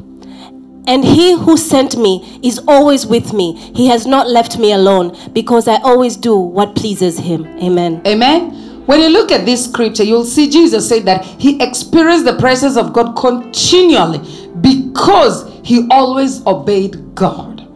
And 0.89 1.05
he 1.05 1.37
who 1.37 1.57
sent 1.57 1.97
me 1.97 2.39
is 2.43 2.61
always 2.69 3.07
with 3.07 3.33
me. 3.33 3.55
He 3.75 3.89
has 3.89 4.07
not 4.07 4.29
left 4.29 4.59
me 4.59 4.73
alone 4.73 5.17
because 5.33 5.67
I 5.67 5.77
always 5.83 6.17
do 6.17 6.37
what 6.37 6.77
pleases 6.77 7.19
him. 7.19 7.45
Amen. 7.59 8.03
Amen. 8.07 8.85
When 8.87 9.01
you 9.01 9.09
look 9.09 9.33
at 9.33 9.45
this 9.45 9.65
scripture, 9.65 10.05
you'll 10.05 10.25
see 10.25 10.49
Jesus 10.49 10.89
say 10.89 11.01
that 11.01 11.25
he 11.25 11.61
experienced 11.61 12.25
the 12.25 12.37
presence 12.39 12.77
of 12.77 12.93
God 12.93 13.17
continually 13.17 14.19
because 14.61 15.51
he 15.65 15.89
always 15.91 16.47
obeyed 16.47 17.17
God. 17.17 17.67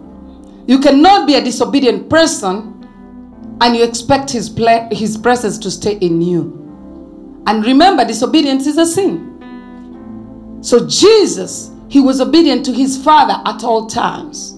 You 0.69 0.79
cannot 0.79 1.27
be 1.27 1.35
a 1.35 1.43
disobedient 1.43 2.09
person 2.09 2.77
and 3.61 3.77
you 3.77 3.83
expect 3.83 4.31
his, 4.31 4.49
ple- 4.49 4.89
his 4.93 5.17
presence 5.17 5.59
to 5.59 5.71
stay 5.71 5.97
in 5.97 6.23
you. 6.23 6.57
And 7.49 7.67
remember, 7.67 8.05
disobedience 8.05 8.69
is 8.69 8.79
a 8.79 8.87
sin. 8.87 9.30
So 10.61 10.87
Jesus, 10.87 11.70
he 11.88 12.01
was 12.01 12.20
obedient 12.20 12.64
to 12.66 12.73
his 12.73 13.03
Father 13.03 13.40
at 13.46 13.64
all 13.64 13.87
times. 13.87 14.57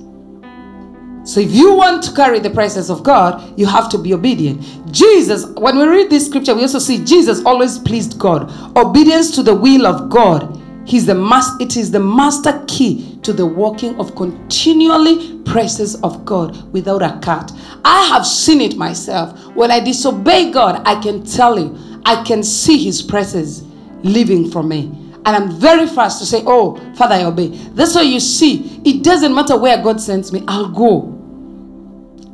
So 1.24 1.40
if 1.40 1.52
you 1.52 1.72
want 1.74 2.02
to 2.04 2.14
carry 2.14 2.40
the 2.40 2.50
presence 2.50 2.90
of 2.90 3.04
God, 3.04 3.56
you 3.58 3.66
have 3.66 3.88
to 3.90 3.98
be 3.98 4.12
obedient. 4.12 4.60
Jesus, 4.92 5.46
when 5.56 5.78
we 5.78 5.86
read 5.86 6.10
this 6.10 6.26
scripture, 6.26 6.54
we 6.54 6.62
also 6.62 6.80
see 6.80 7.04
Jesus 7.04 7.44
always 7.44 7.78
pleased 7.78 8.18
God. 8.18 8.50
Obedience 8.76 9.30
to 9.36 9.42
the 9.44 9.54
will 9.54 9.86
of 9.86 10.10
God. 10.10 10.60
He's 10.84 11.06
the 11.06 11.14
mas- 11.14 11.54
it 11.60 11.76
is 11.76 11.92
the 11.92 12.00
master 12.00 12.64
key 12.66 13.20
to 13.22 13.32
the 13.32 13.46
working 13.46 13.94
of 14.00 14.16
continually 14.16 15.38
presence 15.44 15.94
of 16.02 16.24
God 16.24 16.72
without 16.72 17.02
a 17.02 17.20
cut. 17.22 17.52
I 17.84 18.06
have 18.06 18.26
seen 18.26 18.60
it 18.60 18.76
myself. 18.76 19.38
When 19.54 19.70
I 19.70 19.78
disobey 19.78 20.50
God, 20.50 20.82
I 20.84 21.00
can 21.00 21.24
tell 21.24 21.56
you, 21.56 21.78
I 22.04 22.24
can 22.24 22.42
see 22.42 22.82
his 22.82 23.00
presence 23.00 23.62
living 24.02 24.50
for 24.50 24.64
me. 24.64 25.01
And 25.24 25.36
I'm 25.36 25.52
very 25.52 25.86
fast 25.86 26.18
to 26.20 26.26
say, 26.26 26.42
Oh, 26.46 26.76
Father, 26.96 27.14
I 27.14 27.24
obey. 27.24 27.48
That's 27.48 27.94
why 27.94 28.02
you 28.02 28.18
see, 28.20 28.80
it 28.84 29.04
doesn't 29.04 29.34
matter 29.34 29.56
where 29.56 29.80
God 29.82 30.00
sends 30.00 30.32
me, 30.32 30.42
I'll 30.48 30.68
go. 30.70 31.18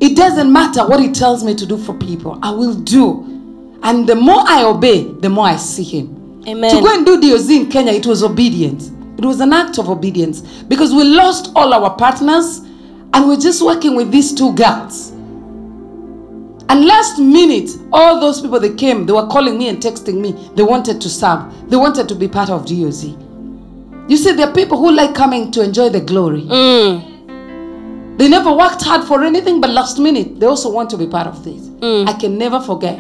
It 0.01 0.17
doesn't 0.17 0.53
matter 0.53 0.87
what 0.87 1.01
He 1.01 1.11
tells 1.13 1.45
me 1.45 1.55
to 1.55 1.67
do 1.67 1.77
for 1.77 1.95
people, 1.95 2.39
I 2.43 2.51
will 2.51 2.75
do. 2.75 3.25
And 3.83 4.09
the 4.09 4.15
more 4.15 4.41
I 4.47 4.65
obey, 4.65 5.05
the 5.05 5.29
more 5.29 5.47
I 5.47 5.57
see 5.57 5.85
Him. 5.85 6.43
Amen. 6.49 6.75
To 6.75 6.81
go 6.81 6.95
and 6.95 7.05
do 7.05 7.21
DOZ 7.21 7.51
in 7.51 7.71
Kenya, 7.71 7.93
it 7.93 8.07
was 8.07 8.23
obedience. 8.23 8.91
It 9.19 9.25
was 9.25 9.41
an 9.41 9.53
act 9.53 9.79
of 9.79 9.91
obedience 9.91 10.41
because 10.41 10.95
we 10.95 11.05
lost 11.05 11.53
all 11.57 11.75
our 11.75 11.95
partners 11.97 12.59
and 13.13 13.27
we're 13.29 13.37
just 13.37 13.61
working 13.63 13.97
with 13.97 14.11
these 14.11 14.33
two 14.33 14.55
girls. 14.55 15.11
And 16.71 16.85
last 16.85 17.19
minute, 17.19 17.71
all 17.93 18.21
those 18.21 18.41
people 18.43 18.61
that 18.61 18.77
came, 18.77 19.07
they 19.07 19.13
were 19.13 19.27
calling 19.27 19.57
me 19.57 19.69
and 19.69 19.79
texting 19.79 20.21
me. 20.21 20.33
They 20.55 20.63
wanted 20.63 21.01
to 21.01 21.09
serve. 21.09 21.71
They 21.71 21.77
wanted 21.77 22.09
to 22.09 22.15
be 22.15 22.29
part 22.29 22.51
of 22.51 22.67
DOZ. 22.67 23.05
You 24.09 24.17
see, 24.17 24.33
there 24.33 24.49
are 24.49 24.55
people 24.55 24.79
who 24.79 24.93
like 24.93 25.15
coming 25.15 25.51
to 25.53 25.63
enjoy 25.63 25.89
the 25.89 26.01
glory. 26.01 26.43
Mm. 26.43 28.17
They 28.19 28.29
never 28.29 28.53
worked 28.53 28.83
hard 28.83 29.05
for 29.07 29.23
anything, 29.23 29.61
but 29.61 29.71
last 29.71 29.99
minute 29.99 30.41
they 30.41 30.47
also 30.47 30.71
want 30.71 30.91
to 30.91 30.97
be 30.97 31.07
part 31.07 31.27
of 31.27 31.45
this. 31.45 31.71
I 32.09 32.13
can 32.19 32.37
never 32.37 32.61
forget 32.61 32.99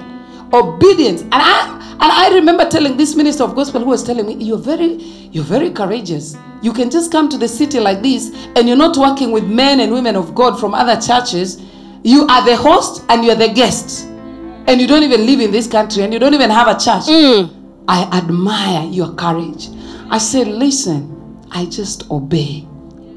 obedience. 0.53 1.23
And 1.23 1.35
I 1.35 1.75
and 2.01 2.13
I 2.13 2.31
remember 2.35 2.69
telling 2.69 2.97
this 2.97 3.17
minister 3.17 3.43
of 3.43 3.57
gospel 3.57 3.81
who 3.81 3.89
was 3.89 4.05
telling 4.05 4.27
me, 4.27 4.35
"You're 4.35 4.59
very, 4.59 4.95
you're 5.33 5.45
very 5.45 5.71
courageous. 5.71 6.37
You 6.63 6.73
can 6.73 6.91
just 6.91 7.11
come 7.11 7.29
to 7.31 7.37
the 7.39 7.49
city 7.49 7.81
like 7.81 8.03
this, 8.03 8.31
and 8.55 8.69
you're 8.69 8.77
not 8.77 8.97
working 8.97 9.33
with 9.33 9.45
men 9.45 9.81
and 9.81 9.93
women 9.93 10.15
of 10.15 10.35
God 10.35 10.61
from 10.61 10.73
other 10.75 11.01
churches. 11.01 11.59
You 12.09 12.27
are 12.27 12.43
the 12.43 12.57
host 12.57 13.05
and 13.11 13.23
you're 13.23 13.35
the 13.35 13.49
guest, 13.49 14.07
and 14.67 14.81
you 14.81 14.87
don't 14.87 15.03
even 15.03 15.27
live 15.27 15.41
in 15.41 15.51
this 15.51 15.67
country, 15.67 16.03
and 16.05 16.13
you 16.13 16.19
don't 16.19 16.33
even 16.33 16.49
have 16.49 16.67
a 16.67 16.79
church." 16.85 17.05
Mm. 17.05 17.51
I 17.87 18.01
admire 18.21 18.85
your 18.89 19.11
courage. 19.15 19.69
I 20.11 20.17
said, 20.17 20.49
listen, 20.49 21.01
I 21.51 21.67
just 21.67 22.11
obey. 22.11 22.67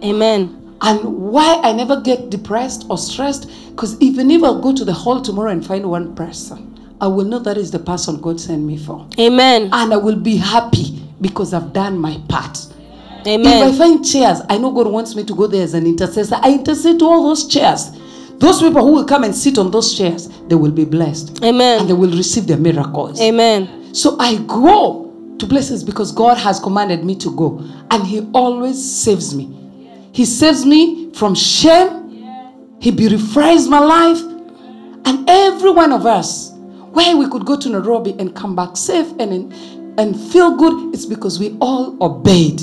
Amen. 0.04 0.75
And 0.82 0.99
why 1.32 1.62
I 1.63 1.71
never 1.71 2.01
get 2.01 2.30
depressed 2.30 2.86
or 2.89 2.97
stressed, 2.97 3.49
because 3.69 3.95
even 4.01 4.30
if 4.30 4.43
I'll 4.43 4.60
go 4.60 4.73
to 4.73 4.84
the 4.84 4.93
hall 4.93 5.21
tomorrow 5.21 5.51
and 5.51 5.65
find 5.65 5.89
one 5.89 6.13
person, 6.13 6.60
I 6.99 7.08
will 7.08 7.25
know 7.25 7.39
that 7.39 7.58
is 7.58 7.71
the 7.71 7.80
person 7.80 8.19
God 8.19 8.41
sent 8.41 8.62
me 8.63 8.77
for. 8.77 9.08
Amen. 9.17 9.69
And 9.71 9.93
I 9.93 9.97
will 9.97 10.19
be 10.19 10.36
happy 10.36 11.01
because 11.21 11.54
I've 11.54 11.71
done 11.71 11.97
my 11.97 12.17
part. 12.27 12.58
Amen. 13.25 13.67
If 13.69 13.73
I 13.73 13.77
find 13.77 14.06
chairs, 14.06 14.41
I 14.49 14.58
know 14.58 14.71
God 14.71 14.88
wants 14.88 15.15
me 15.15 15.23
to 15.25 15.36
go 15.36 15.47
there 15.47 15.63
as 15.63 15.73
an 15.73 15.86
intercessor. 15.86 16.36
I 16.41 16.54
intercede 16.54 16.99
to 16.99 17.06
all 17.06 17.23
those 17.23 17.47
chairs. 17.47 17.91
Those 18.41 18.60
people 18.60 18.82
who 18.82 18.93
will 18.93 19.06
come 19.06 19.23
and 19.23 19.36
sit 19.36 19.60
on 19.60 19.69
those 19.69 19.95
chairs, 19.95 20.27
they 20.47 20.56
will 20.56 20.71
be 20.71 20.84
blessed. 20.84 21.30
And 21.43 21.45
Amen. 21.45 21.86
they 21.86 21.93
will 21.93 22.10
receive 22.10 22.47
their 22.47 22.58
miracles. 22.58 23.21
Amen. 23.21 23.93
So 23.93 24.17
I 24.19 24.38
go 24.47 25.36
to 25.38 25.45
places 25.45 25.84
because 25.84 26.12
God 26.12 26.39
has 26.39 26.60
commanded 26.60 27.06
me 27.06 27.15
to 27.17 27.36
go. 27.36 27.60
And 27.91 28.04
He 28.04 28.27
always 28.34 28.84
saves 28.84 29.36
me. 29.36 29.45
He 30.12 30.25
saves 30.25 30.65
me 30.65 31.13
from 31.13 31.36
shame. 31.36 31.99
He 32.80 32.89
beautifies 32.89 33.67
my 33.67 33.77
life. 33.77 34.19
And 35.06 35.30
every 35.30 35.69
one 35.69 35.93
of 35.93 36.08
us, 36.08 36.49
why 36.93 37.13
we 37.13 37.30
could 37.30 37.45
go 37.45 37.56
to 37.60 37.69
Nairobi 37.69 38.15
and 38.17 38.36
come 38.36 38.56
back 38.56 38.75
safe 38.75 39.08
and, 39.19 39.54
and 39.99 40.19
feel 40.32 40.56
good, 40.58 40.95
it's 40.95 41.06
because 41.06 41.38
we 41.39 41.56
all 41.62 41.95
obeyed. 42.04 42.60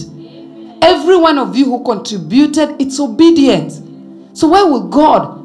Every 0.82 1.16
one 1.16 1.38
of 1.38 1.56
you 1.56 1.66
who 1.66 1.84
contributed, 1.84 2.74
it's 2.80 2.98
obedience. 2.98 3.80
So 4.32 4.48
why 4.48 4.64
will 4.64 4.88
God 4.88 5.37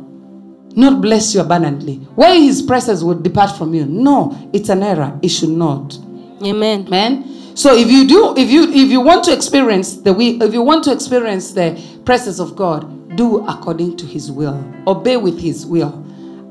not 0.75 1.01
bless 1.01 1.33
you 1.33 1.41
abundantly? 1.41 1.95
Why 2.15 2.39
his 2.39 2.62
presence 2.62 3.03
will 3.03 3.19
depart 3.19 3.57
from 3.57 3.73
you? 3.73 3.86
No, 3.86 4.49
it's 4.53 4.69
an 4.69 4.83
error. 4.83 5.19
It 5.21 5.29
should 5.29 5.49
not. 5.49 5.97
Amen. 6.43 6.86
Amen. 6.88 7.29
So 7.55 7.75
if 7.75 7.91
you 7.91 8.07
do, 8.07 8.33
if 8.36 8.49
you 8.49 8.63
if 8.63 8.89
you 8.89 8.99
want 8.99 9.23
to 9.25 9.33
experience 9.33 9.97
the 9.97 10.12
we, 10.12 10.41
if 10.41 10.53
you 10.53 10.62
want 10.63 10.83
to 10.86 10.91
experience 10.91 11.51
the 11.51 11.79
presence 12.03 12.39
of 12.39 12.55
God, 12.55 13.15
do 13.15 13.45
according 13.47 13.97
to 13.97 14.05
His 14.05 14.31
will. 14.31 14.63
Obey 14.88 15.17
with 15.17 15.39
His 15.39 15.65
will, 15.65 15.93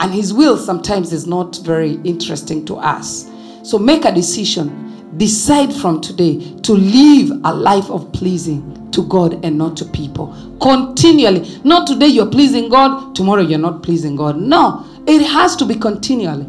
and 0.01 0.13
His 0.13 0.33
will 0.33 0.57
sometimes 0.57 1.13
is 1.13 1.27
not 1.27 1.59
very 1.65 1.95
interesting 2.05 2.65
to 2.67 2.77
us. 2.77 3.29
So 3.65 3.79
make 3.79 4.05
a 4.05 4.13
decision. 4.13 4.91
Decide 5.17 5.75
from 5.75 6.01
today 6.01 6.39
to 6.63 6.73
live 6.73 7.33
a 7.45 7.53
life 7.53 7.91
of 7.91 8.11
pleasing 8.15 8.82
to 8.93 9.07
God 9.07 9.45
and 9.45 9.59
not 9.59 9.77
to 9.79 9.85
people. 9.87 10.35
Continually. 10.61 11.61
Not 11.65 11.87
today 11.87 12.07
you're 12.07 12.31
pleasing 12.31 12.69
God, 12.69 13.15
tomorrow 13.15 13.43
you're 13.43 13.59
not 13.59 13.83
pleasing 13.83 14.17
God. 14.17 14.37
No, 14.37 14.85
it 15.07 15.23
has 15.23 15.57
to 15.57 15.65
be 15.65 15.75
continually. 15.75 16.47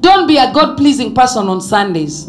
Don't 0.00 0.26
be 0.26 0.36
a 0.36 0.52
God 0.52 0.76
pleasing 0.76 1.14
person 1.14 1.48
on 1.48 1.60
Sundays. 1.60 2.28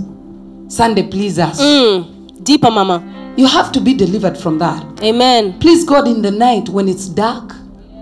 Sunday 0.67 1.07
pleasers. 1.07 1.59
Mm. 1.59 2.43
Deeper, 2.43 2.71
Mama. 2.71 3.33
You 3.37 3.45
have 3.45 3.71
to 3.73 3.79
be 3.79 3.93
delivered 3.93 4.37
from 4.37 4.57
that. 4.59 4.83
Amen. 5.03 5.59
Please 5.59 5.83
God 5.83 6.07
in 6.07 6.21
the 6.23 6.31
night 6.31 6.69
when 6.69 6.89
it's 6.89 7.07
dark, 7.07 7.53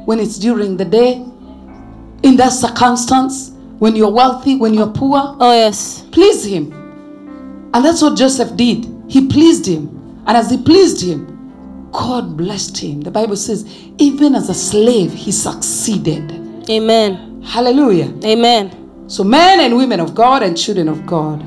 when 0.06 0.20
it's 0.20 0.40
during 0.40 0.78
the 0.78 0.86
day, 0.86 1.16
in 2.24 2.38
that 2.38 2.54
circumstance, 2.54 3.52
when 3.80 3.96
you're 3.96 4.12
wealthy, 4.12 4.56
when 4.56 4.74
you're 4.74 4.92
poor. 4.92 5.36
Oh, 5.40 5.52
yes. 5.54 6.06
Please 6.12 6.46
Him. 6.46 6.72
And 7.74 7.84
that's 7.84 8.02
what 8.02 8.18
Joseph 8.18 8.56
did. 8.56 8.88
He 9.10 9.28
pleased 9.28 9.66
Him. 9.66 10.24
And 10.26 10.38
as 10.38 10.50
He 10.50 10.58
pleased 10.62 11.04
Him, 11.04 11.35
God 11.98 12.36
blessed 12.36 12.78
him. 12.78 13.02
The 13.02 13.12
Bible 13.12 13.38
says, 13.38 13.66
even 13.98 14.36
as 14.36 14.50
a 14.50 14.54
slave, 14.54 15.14
he 15.14 15.32
succeeded. 15.32 16.70
Amen. 16.70 17.42
Hallelujah. 17.42 18.14
Amen. 18.26 19.08
So, 19.08 19.24
men 19.24 19.62
and 19.62 19.78
women 19.78 20.00
of 20.00 20.14
God 20.14 20.44
and 20.44 20.58
children 20.58 20.90
of 20.90 21.06
God, 21.06 21.44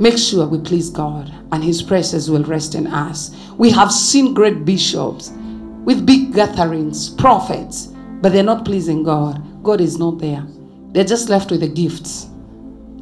make 0.00 0.16
sure 0.16 0.46
we 0.46 0.58
please 0.58 0.88
God 0.90 1.32
and 1.52 1.62
His 1.62 1.82
presence 1.82 2.28
will 2.28 2.44
rest 2.44 2.74
in 2.74 2.86
us. 2.86 3.36
We 3.58 3.70
have 3.72 3.92
seen 3.92 4.32
great 4.32 4.64
bishops 4.64 5.30
with 5.84 6.06
big 6.06 6.32
gatherings, 6.32 7.10
prophets, 7.10 7.86
but 8.20 8.32
they're 8.32 8.42
not 8.42 8.64
pleasing 8.64 9.02
God. 9.02 9.62
God 9.62 9.80
is 9.80 9.98
not 9.98 10.18
there. 10.18 10.46
They're 10.92 11.04
just 11.04 11.28
left 11.28 11.50
with 11.50 11.60
the 11.60 11.68
gifts, 11.68 12.24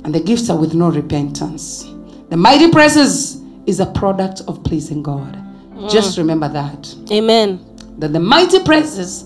and 0.04 0.14
the 0.14 0.20
gifts 0.20 0.50
are 0.50 0.58
with 0.58 0.74
no 0.74 0.90
repentance. 0.90 1.84
The 2.30 2.36
mighty 2.36 2.70
presence 2.70 3.42
is 3.66 3.80
a 3.80 3.86
product 3.86 4.42
of 4.48 4.64
pleasing 4.64 5.02
God. 5.02 5.43
Just 5.90 6.18
remember 6.18 6.48
that 6.48 6.94
Amen. 7.10 7.58
that 7.98 8.12
the 8.12 8.20
mighty 8.20 8.62
presence 8.62 9.24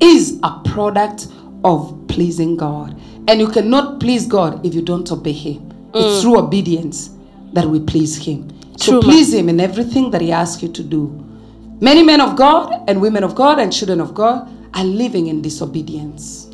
is 0.00 0.38
a 0.42 0.60
product 0.64 1.28
of 1.64 2.06
pleasing 2.08 2.56
God. 2.56 2.98
And 3.28 3.40
you 3.40 3.48
cannot 3.48 4.00
please 4.00 4.26
God 4.26 4.64
if 4.64 4.74
you 4.74 4.82
don't 4.82 5.10
obey 5.12 5.32
Him. 5.32 5.70
It's 5.94 6.18
mm. 6.18 6.22
through 6.22 6.38
obedience 6.38 7.10
that 7.52 7.66
we 7.66 7.80
please 7.80 8.16
Him. 8.16 8.48
So 8.78 8.92
True, 8.92 9.00
ma. 9.02 9.02
please 9.02 9.32
Him 9.34 9.48
in 9.48 9.60
everything 9.60 10.10
that 10.10 10.20
He 10.20 10.32
asks 10.32 10.62
you 10.62 10.68
to 10.72 10.82
do. 10.82 11.08
Many 11.80 12.02
men 12.02 12.20
of 12.20 12.36
God 12.36 12.88
and 12.88 13.00
women 13.00 13.24
of 13.24 13.34
God 13.34 13.58
and 13.58 13.72
children 13.72 14.00
of 14.00 14.14
God 14.14 14.48
are 14.74 14.84
living 14.84 15.26
in 15.26 15.42
disobedience. 15.42 16.46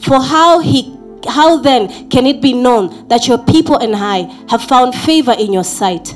For 0.00 0.20
how 0.20 0.58
he 0.60 0.94
how 1.28 1.56
then 1.58 2.08
can 2.08 2.26
it 2.26 2.40
be 2.40 2.52
known 2.52 3.08
that 3.08 3.26
your 3.26 3.38
people 3.38 3.76
and 3.78 3.96
I 3.96 4.22
have 4.48 4.62
found 4.62 4.94
favor 4.94 5.32
in 5.32 5.52
your 5.52 5.64
sight? 5.64 6.14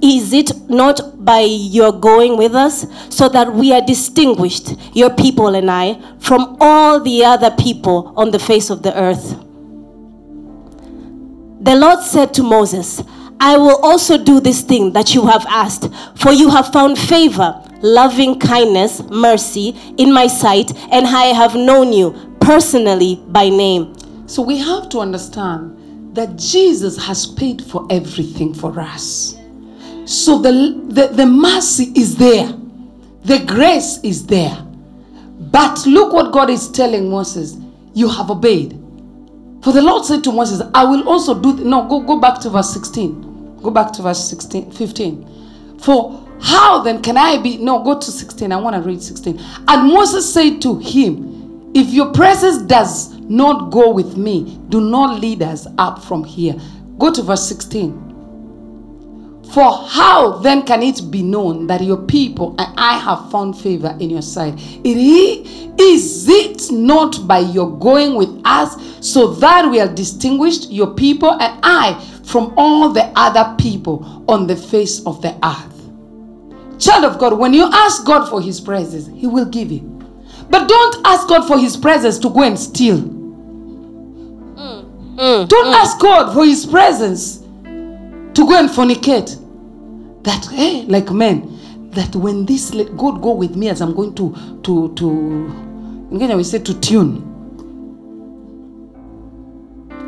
Is 0.00 0.32
it 0.32 0.68
not 0.68 1.24
by 1.24 1.40
your 1.40 1.92
going 1.92 2.36
with 2.36 2.54
us, 2.54 2.86
so 3.08 3.28
that 3.28 3.52
we 3.52 3.72
are 3.72 3.80
distinguished, 3.80 4.74
your 4.94 5.10
people 5.10 5.54
and 5.54 5.70
I, 5.70 6.00
from 6.18 6.56
all 6.60 7.00
the 7.00 7.24
other 7.24 7.50
people 7.52 8.12
on 8.16 8.30
the 8.30 8.38
face 8.38 8.70
of 8.70 8.82
the 8.82 8.96
earth? 8.96 9.30
The 11.64 11.76
Lord 11.76 12.00
said 12.00 12.34
to 12.34 12.42
Moses, 12.42 13.02
I 13.38 13.56
will 13.56 13.76
also 13.76 14.18
do 14.22 14.40
this 14.40 14.62
thing 14.62 14.92
that 14.92 15.14
you 15.14 15.26
have 15.26 15.46
asked, 15.48 15.88
for 16.16 16.32
you 16.32 16.50
have 16.50 16.72
found 16.72 16.98
favor, 16.98 17.62
loving 17.82 18.38
kindness, 18.38 19.02
mercy 19.10 19.76
in 19.98 20.12
my 20.12 20.26
sight, 20.26 20.76
and 20.90 21.06
I 21.06 21.26
have 21.26 21.54
known 21.54 21.92
you 21.92 22.36
personally 22.40 23.22
by 23.28 23.48
name. 23.48 23.94
So 24.28 24.42
we 24.42 24.58
have 24.58 24.88
to 24.90 25.00
understand 25.00 26.16
that 26.16 26.36
Jesus 26.36 26.96
has 27.04 27.26
paid 27.26 27.62
for 27.62 27.86
everything 27.90 28.54
for 28.54 28.78
us. 28.78 29.36
So 30.04 30.38
the, 30.38 30.82
the, 30.88 31.08
the 31.08 31.26
mercy 31.26 31.92
is 31.96 32.16
there, 32.16 32.52
the 33.24 33.44
grace 33.46 33.98
is 34.02 34.26
there. 34.26 34.56
But 35.50 35.86
look 35.86 36.12
what 36.12 36.32
God 36.32 36.50
is 36.50 36.70
telling 36.70 37.10
Moses 37.10 37.56
you 37.94 38.08
have 38.08 38.30
obeyed. 38.30 38.72
For 39.62 39.72
the 39.72 39.82
Lord 39.82 40.04
said 40.04 40.24
to 40.24 40.32
Moses, 40.32 40.60
I 40.74 40.84
will 40.84 41.08
also 41.08 41.40
do. 41.40 41.54
Th- 41.54 41.66
no, 41.66 41.86
go, 41.86 42.00
go 42.00 42.18
back 42.18 42.40
to 42.40 42.50
verse 42.50 42.72
16. 42.72 43.60
Go 43.62 43.70
back 43.70 43.92
to 43.92 44.02
verse 44.02 44.28
16, 44.28 44.72
15. 44.72 45.78
For 45.78 46.21
how 46.42 46.82
then 46.82 47.00
can 47.02 47.16
I 47.16 47.38
be? 47.40 47.56
No, 47.58 47.82
go 47.82 47.98
to 47.98 48.10
16. 48.10 48.50
I 48.50 48.56
want 48.56 48.76
to 48.76 48.82
read 48.82 49.02
16. 49.02 49.40
And 49.68 49.92
Moses 49.92 50.32
said 50.32 50.60
to 50.62 50.78
him, 50.78 51.70
If 51.74 51.88
your 51.88 52.12
presence 52.12 52.62
does 52.62 53.12
not 53.20 53.70
go 53.70 53.90
with 53.90 54.16
me, 54.16 54.60
do 54.68 54.80
not 54.80 55.20
lead 55.20 55.42
us 55.42 55.66
up 55.78 56.02
from 56.02 56.24
here. 56.24 56.56
Go 56.98 57.12
to 57.12 57.22
verse 57.22 57.46
16. 57.48 58.10
For 59.52 59.86
how 59.86 60.38
then 60.38 60.62
can 60.62 60.82
it 60.82 61.10
be 61.10 61.22
known 61.22 61.66
that 61.66 61.82
your 61.82 61.98
people 61.98 62.54
and 62.58 62.74
I 62.78 62.98
have 62.98 63.30
found 63.30 63.56
favor 63.58 63.96
in 64.00 64.10
your 64.10 64.22
sight? 64.22 64.54
Is 64.84 66.26
it 66.28 66.72
not 66.72 67.26
by 67.28 67.40
your 67.40 67.78
going 67.78 68.14
with 68.14 68.40
us 68.44 68.76
so 69.00 69.28
that 69.34 69.70
we 69.70 69.78
are 69.80 69.92
distinguished, 69.92 70.70
your 70.70 70.94
people 70.94 71.32
and 71.32 71.60
I, 71.62 72.02
from 72.24 72.54
all 72.56 72.88
the 72.88 73.04
other 73.14 73.54
people 73.58 74.24
on 74.26 74.46
the 74.46 74.56
face 74.56 75.04
of 75.06 75.20
the 75.22 75.36
earth? 75.44 75.71
Child 76.82 77.04
of 77.04 77.18
God, 77.18 77.38
when 77.38 77.54
you 77.54 77.68
ask 77.72 78.04
God 78.04 78.28
for 78.28 78.42
His 78.42 78.60
presence, 78.60 79.06
He 79.18 79.26
will 79.26 79.46
give 79.46 79.70
you. 79.70 79.92
But 80.52 80.68
don't 80.68 81.06
ask 81.06 81.28
God 81.28 81.46
for 81.48 81.58
his 81.58 81.78
presence 81.78 82.18
to 82.18 82.28
go 82.28 82.42
and 82.42 82.58
steal. 82.58 82.98
Mm, 82.98 83.24
mm 85.16 85.48
Don't 85.48 85.66
mm. 85.66 85.74
ask 85.74 85.98
God 85.98 86.34
for 86.34 86.44
his 86.44 86.66
presence 86.66 87.38
to 87.38 88.34
go 88.46 88.58
and 88.58 88.68
fornicate. 88.68 89.38
That 90.24 90.44
hey, 90.52 90.82
like 90.82 91.10
men, 91.10 91.90
that 91.92 92.14
when 92.14 92.44
this 92.44 92.70
God 92.70 93.22
go 93.22 93.32
with 93.32 93.56
me 93.56 93.70
as 93.70 93.80
I'm 93.80 93.94
going 93.94 94.14
to 94.16 94.60
to 94.62 94.92
to 94.94 95.10
in 96.10 96.18
Kenya 96.18 96.36
we 96.36 96.44
say 96.44 96.58
to 96.58 96.78
tune. 96.80 97.22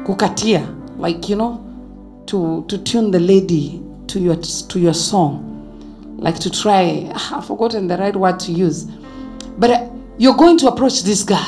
Kukatia, 0.04 0.98
like 0.98 1.26
you 1.30 1.36
know, 1.36 1.64
to 2.26 2.66
to 2.68 2.76
tune 2.78 3.10
the 3.10 3.18
lady 3.20 3.82
to 4.08 4.20
your 4.20 4.36
to 4.36 4.78
your 4.78 4.92
song. 4.94 5.53
Like 6.16 6.38
to 6.40 6.50
try, 6.50 7.10
I've 7.14 7.46
forgotten 7.46 7.86
the 7.88 7.96
right 7.96 8.14
word 8.14 8.38
to 8.40 8.52
use. 8.52 8.84
But 9.58 9.70
uh, 9.70 9.88
you're 10.18 10.36
going 10.36 10.58
to 10.58 10.68
approach 10.68 11.02
this 11.02 11.22
guy. 11.22 11.46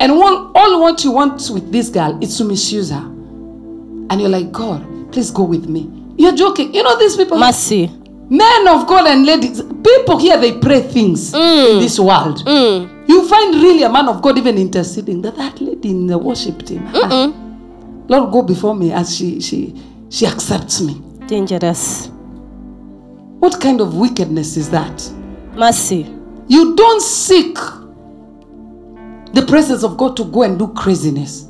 And 0.00 0.16
one, 0.18 0.50
all 0.54 0.80
what 0.80 1.04
you 1.04 1.12
want 1.12 1.48
with 1.52 1.70
this 1.70 1.90
girl 1.90 2.18
is 2.22 2.36
to 2.38 2.44
misuse 2.44 2.90
her. 2.90 2.96
And 4.10 4.20
you're 4.20 4.30
like, 4.30 4.50
God, 4.50 5.12
please 5.12 5.30
go 5.30 5.42
with 5.44 5.68
me. 5.68 5.88
You're 6.16 6.34
joking. 6.34 6.74
You 6.74 6.82
know 6.82 6.98
these 6.98 7.16
people, 7.16 7.38
Mercy. 7.38 7.86
men 8.28 8.68
of 8.68 8.86
God 8.86 9.06
and 9.06 9.24
ladies, 9.24 9.62
people 9.62 10.18
here, 10.18 10.38
they 10.38 10.58
pray 10.58 10.80
things 10.82 11.32
in 11.34 11.78
this 11.78 11.98
world. 12.00 12.44
Mm. 12.44 13.08
You 13.08 13.28
find 13.28 13.54
really 13.54 13.82
a 13.82 13.88
man 13.88 14.08
of 14.08 14.20
God 14.22 14.38
even 14.38 14.56
interceding 14.58 15.22
that 15.22 15.36
that 15.36 15.60
lady 15.60 15.90
in 15.90 16.06
the 16.06 16.18
worship 16.18 16.64
team. 16.64 16.82
ah, 16.94 17.32
Lord, 18.08 18.32
go 18.32 18.42
before 18.42 18.74
me 18.74 18.92
as 18.92 19.14
she 19.16 19.40
she 19.40 19.74
she 20.10 20.26
accepts 20.26 20.80
me. 20.80 21.00
Dangerous. 21.26 22.10
What 23.40 23.60
kind 23.60 23.80
of 23.80 23.96
wickedness 23.96 24.56
is 24.56 24.70
that? 24.70 25.10
Mercy. 25.54 26.06
You 26.48 26.76
don't 26.76 27.00
seek 27.02 27.56
the 29.32 29.44
presence 29.46 29.82
of 29.82 29.96
God 29.96 30.16
to 30.18 30.24
go 30.24 30.42
and 30.42 30.58
do 30.58 30.68
craziness. 30.68 31.42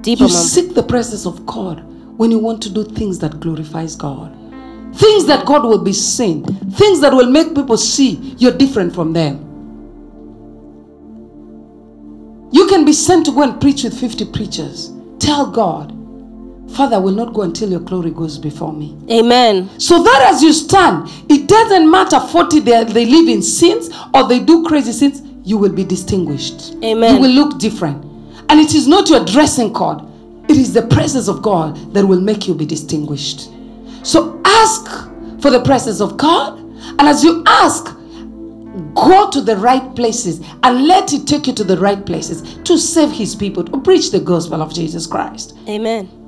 Deeper, 0.00 0.24
You 0.24 0.28
mom. 0.28 0.42
seek 0.44 0.74
the 0.74 0.82
presence 0.82 1.26
of 1.26 1.44
God 1.46 1.82
when 2.18 2.30
you 2.30 2.38
want 2.38 2.62
to 2.62 2.70
do 2.70 2.84
things 2.84 3.18
that 3.20 3.38
glorifies 3.40 3.94
God. 3.96 4.32
Things 4.94 5.26
that 5.26 5.46
God 5.46 5.64
will 5.64 5.82
be 5.82 5.92
seen. 5.92 6.44
Things 6.72 7.00
that 7.00 7.12
will 7.12 7.30
make 7.30 7.54
people 7.54 7.76
see 7.76 8.34
you're 8.38 8.52
different 8.56 8.94
from 8.94 9.12
them. 9.12 9.48
You 12.50 12.66
can 12.68 12.84
be 12.84 12.92
sent 12.92 13.24
to 13.26 13.32
go 13.32 13.42
and 13.42 13.60
preach 13.60 13.82
with 13.84 13.98
50 13.98 14.26
preachers. 14.32 14.92
Tell 15.18 15.50
God, 15.50 15.92
Father, 16.72 16.96
I 16.96 16.98
will 16.98 17.12
not 17.12 17.34
go 17.34 17.42
until 17.42 17.70
your 17.70 17.80
glory 17.80 18.10
goes 18.10 18.38
before 18.38 18.72
me. 18.72 18.96
Amen. 19.10 19.68
So 19.78 20.02
that 20.02 20.30
as 20.32 20.42
you 20.42 20.52
stand, 20.52 21.10
it 21.30 21.46
doesn't 21.48 21.90
matter 21.90 22.18
40 22.18 22.60
they, 22.60 22.84
they 22.84 23.04
live 23.06 23.28
in 23.28 23.42
sins 23.42 23.90
or 24.14 24.26
they 24.26 24.40
do 24.40 24.64
crazy 24.64 24.92
sins, 24.92 25.22
you 25.44 25.58
will 25.58 25.72
be 25.72 25.84
distinguished. 25.84 26.74
Amen. 26.82 27.16
You 27.16 27.20
will 27.20 27.30
look 27.30 27.58
different. 27.58 28.02
And 28.48 28.58
it 28.60 28.74
is 28.74 28.86
not 28.86 29.10
your 29.10 29.24
dressing 29.24 29.72
code, 29.74 30.08
it 30.48 30.56
is 30.56 30.72
the 30.72 30.86
presence 30.86 31.28
of 31.28 31.42
God 31.42 31.76
that 31.94 32.06
will 32.06 32.20
make 32.20 32.48
you 32.48 32.54
be 32.54 32.66
distinguished. 32.66 33.50
So 34.02 34.40
ask 34.44 34.86
for 35.40 35.50
the 35.50 35.62
presence 35.64 36.00
of 36.00 36.16
God. 36.16 36.58
And 36.58 37.02
as 37.02 37.22
you 37.22 37.42
ask, 37.46 37.84
go 38.94 39.30
to 39.30 39.40
the 39.40 39.56
right 39.56 39.94
places 39.94 40.40
and 40.62 40.86
let 40.86 41.12
it 41.12 41.26
take 41.26 41.46
you 41.46 41.52
to 41.54 41.64
the 41.64 41.76
right 41.78 42.04
places 42.04 42.58
to 42.64 42.78
save 42.78 43.12
his 43.12 43.34
people, 43.34 43.64
to 43.64 43.80
preach 43.80 44.10
the 44.10 44.20
gospel 44.20 44.62
of 44.62 44.72
Jesus 44.72 45.06
Christ, 45.06 45.56
Amen. 45.68 46.21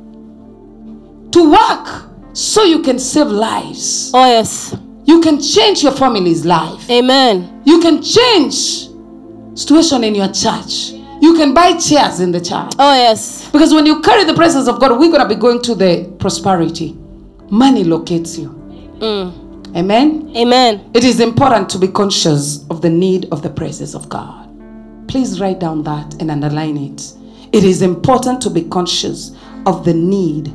To 1.35 1.51
work 1.51 2.05
so 2.33 2.63
you 2.65 2.81
can 2.83 2.99
save 2.99 3.27
lives. 3.27 4.13
Oh, 4.15 4.25
yes. 4.25 4.77
You 5.05 5.21
can 5.21 5.41
change 5.41 5.83
your 5.83 5.93
family's 5.93 6.45
life. 6.45 6.89
Amen. 6.89 7.63
You 7.65 7.81
can 7.81 8.03
change 8.03 8.89
situation 9.55 10.05
in 10.05 10.15
your 10.15 10.33
church. 10.33 10.93
You 11.21 11.35
can 11.37 11.53
buy 11.53 11.77
chairs 11.77 12.21
in 12.21 12.31
the 12.33 12.41
church. 12.41 12.73
Oh, 12.79 12.95
yes. 12.95 13.51
Because 13.51 13.75
when 13.75 13.85
you 13.85 14.01
carry 14.01 14.25
the 14.25 14.35
presence 14.35 14.69
of 14.69 14.81
God, 14.81 14.93
we're 14.93 15.11
going 15.11 15.27
to 15.27 15.29
be 15.29 15.41
going 15.41 15.61
to 15.63 15.75
the 15.75 16.15
prosperity. 16.19 16.97
Money 17.51 17.83
locates 17.85 18.39
you. 18.39 18.51
Mm. 18.99 19.77
Amen. 19.77 20.33
Amen. 20.37 20.91
It 20.95 21.03
is 21.03 21.19
important 21.21 21.69
to 21.71 21.79
be 21.79 21.89
conscious 21.89 22.65
of 22.69 22.81
the 22.81 22.91
need 22.91 23.27
of 23.33 23.43
the 23.43 23.51
presence 23.51 23.95
of 23.95 24.09
God. 24.09 24.49
Please 25.09 25.41
write 25.41 25.59
down 25.59 25.83
that 25.83 26.15
and 26.21 26.31
underline 26.31 26.77
it. 26.77 27.13
It 27.53 27.65
is 27.65 27.83
important 27.83 28.41
to 28.43 28.51
be 28.51 28.63
conscious 28.63 29.33
of 29.67 29.85
the 29.85 29.95
need 29.95 30.53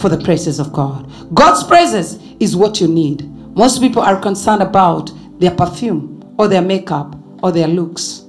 for 0.00 0.08
the 0.08 0.18
presence 0.18 0.58
of 0.58 0.72
God. 0.72 1.10
God's 1.34 1.62
presence 1.62 2.18
is 2.40 2.56
what 2.56 2.80
you 2.80 2.88
need. 2.88 3.28
Most 3.56 3.80
people 3.80 4.02
are 4.02 4.20
concerned 4.20 4.62
about 4.62 5.10
their 5.38 5.50
perfume 5.50 6.34
or 6.38 6.48
their 6.48 6.62
makeup 6.62 7.16
or 7.42 7.52
their 7.52 7.68
looks. 7.68 8.24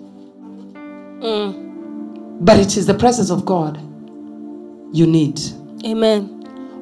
Mm. 1.22 2.41
But 2.41 2.59
it 2.59 2.76
is 2.78 2.86
the 2.86 2.93
presence 2.93 3.30
of 3.30 3.45
God 3.45 3.78
you 4.93 5.07
need. 5.07 5.39
Amen. 5.86 6.26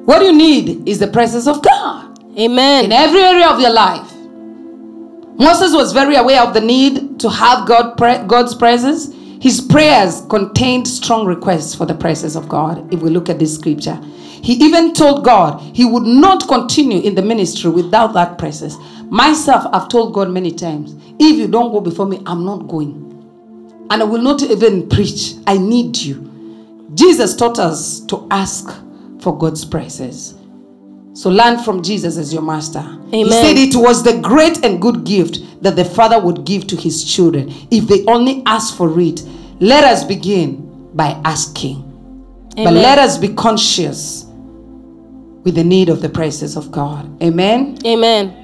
What 0.04 0.22
you 0.22 0.32
need 0.32 0.88
is 0.88 0.98
the 0.98 1.06
presence 1.06 1.46
of 1.46 1.62
God 1.62 2.18
Amen. 2.38 2.86
in 2.86 2.92
every 2.92 3.20
area 3.20 3.48
of 3.48 3.60
your 3.60 3.72
life. 3.72 4.12
Moses 5.36 5.74
was 5.74 5.92
very 5.92 6.16
aware 6.16 6.42
of 6.42 6.52
the 6.54 6.60
need 6.60 7.20
to 7.20 7.30
have 7.30 7.66
God 7.66 7.96
pre- 7.96 8.26
God's 8.26 8.54
presence. 8.54 9.14
His 9.40 9.60
prayers 9.60 10.22
contained 10.28 10.86
strong 10.86 11.26
requests 11.26 11.74
for 11.74 11.86
the 11.86 11.94
presence 11.94 12.34
of 12.34 12.48
God. 12.48 12.92
If 12.92 13.00
we 13.00 13.10
look 13.10 13.28
at 13.28 13.38
this 13.38 13.54
scripture, 13.54 13.98
he 14.42 14.54
even 14.54 14.94
told 14.94 15.24
God 15.24 15.60
he 15.74 15.84
would 15.84 16.04
not 16.04 16.48
continue 16.48 17.00
in 17.00 17.14
the 17.14 17.22
ministry 17.22 17.70
without 17.70 18.12
that 18.14 18.38
presence. 18.38 18.76
Myself, 19.10 19.66
I've 19.72 19.88
told 19.88 20.14
God 20.14 20.30
many 20.30 20.52
times, 20.52 20.94
if 21.18 21.36
you 21.36 21.48
don't 21.48 21.72
go 21.72 21.80
before 21.80 22.06
me, 22.06 22.22
I'm 22.26 22.44
not 22.44 22.68
going. 22.68 23.06
And 23.90 24.02
I 24.02 24.04
will 24.04 24.22
not 24.22 24.42
even 24.42 24.88
preach. 24.88 25.34
I 25.46 25.58
need 25.58 25.96
you. 25.96 26.26
Jesus 26.94 27.34
taught 27.34 27.58
us 27.58 28.00
to 28.06 28.26
ask 28.30 28.70
for 29.20 29.36
God's 29.36 29.64
presence. 29.64 30.34
So 31.12 31.28
learn 31.28 31.58
from 31.58 31.82
Jesus 31.82 32.16
as 32.16 32.32
your 32.32 32.42
master. 32.42 32.82
He 33.10 33.28
said 33.28 33.56
it 33.58 33.74
was 33.74 34.02
the 34.04 34.18
great 34.20 34.64
and 34.64 34.80
good 34.80 35.04
gift 35.04 35.40
that 35.62 35.74
the 35.74 35.84
Father 35.84 36.20
would 36.20 36.44
give 36.44 36.66
to 36.68 36.76
his 36.76 37.04
children 37.04 37.52
if 37.70 37.88
they 37.88 38.04
only 38.06 38.42
ask 38.46 38.76
for 38.76 38.98
it. 39.00 39.22
Let 39.58 39.84
us 39.84 40.04
begin 40.04 40.90
by 40.94 41.20
asking. 41.24 41.86
But 42.56 42.72
let 42.72 42.98
us 42.98 43.18
be 43.18 43.34
conscious 43.34 44.29
with 45.42 45.54
the 45.54 45.64
need 45.64 45.88
of 45.88 46.02
the 46.02 46.08
presence 46.08 46.56
of 46.56 46.70
God. 46.70 47.22
Amen. 47.22 47.78
Amen. 47.86 48.36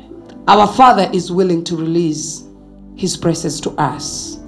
Our 0.48 0.66
Father 0.66 1.10
is 1.12 1.30
willing 1.30 1.64
to 1.64 1.76
release 1.76 2.44
his 2.96 3.16
presence 3.16 3.60
to 3.60 3.70
us. 3.72 4.38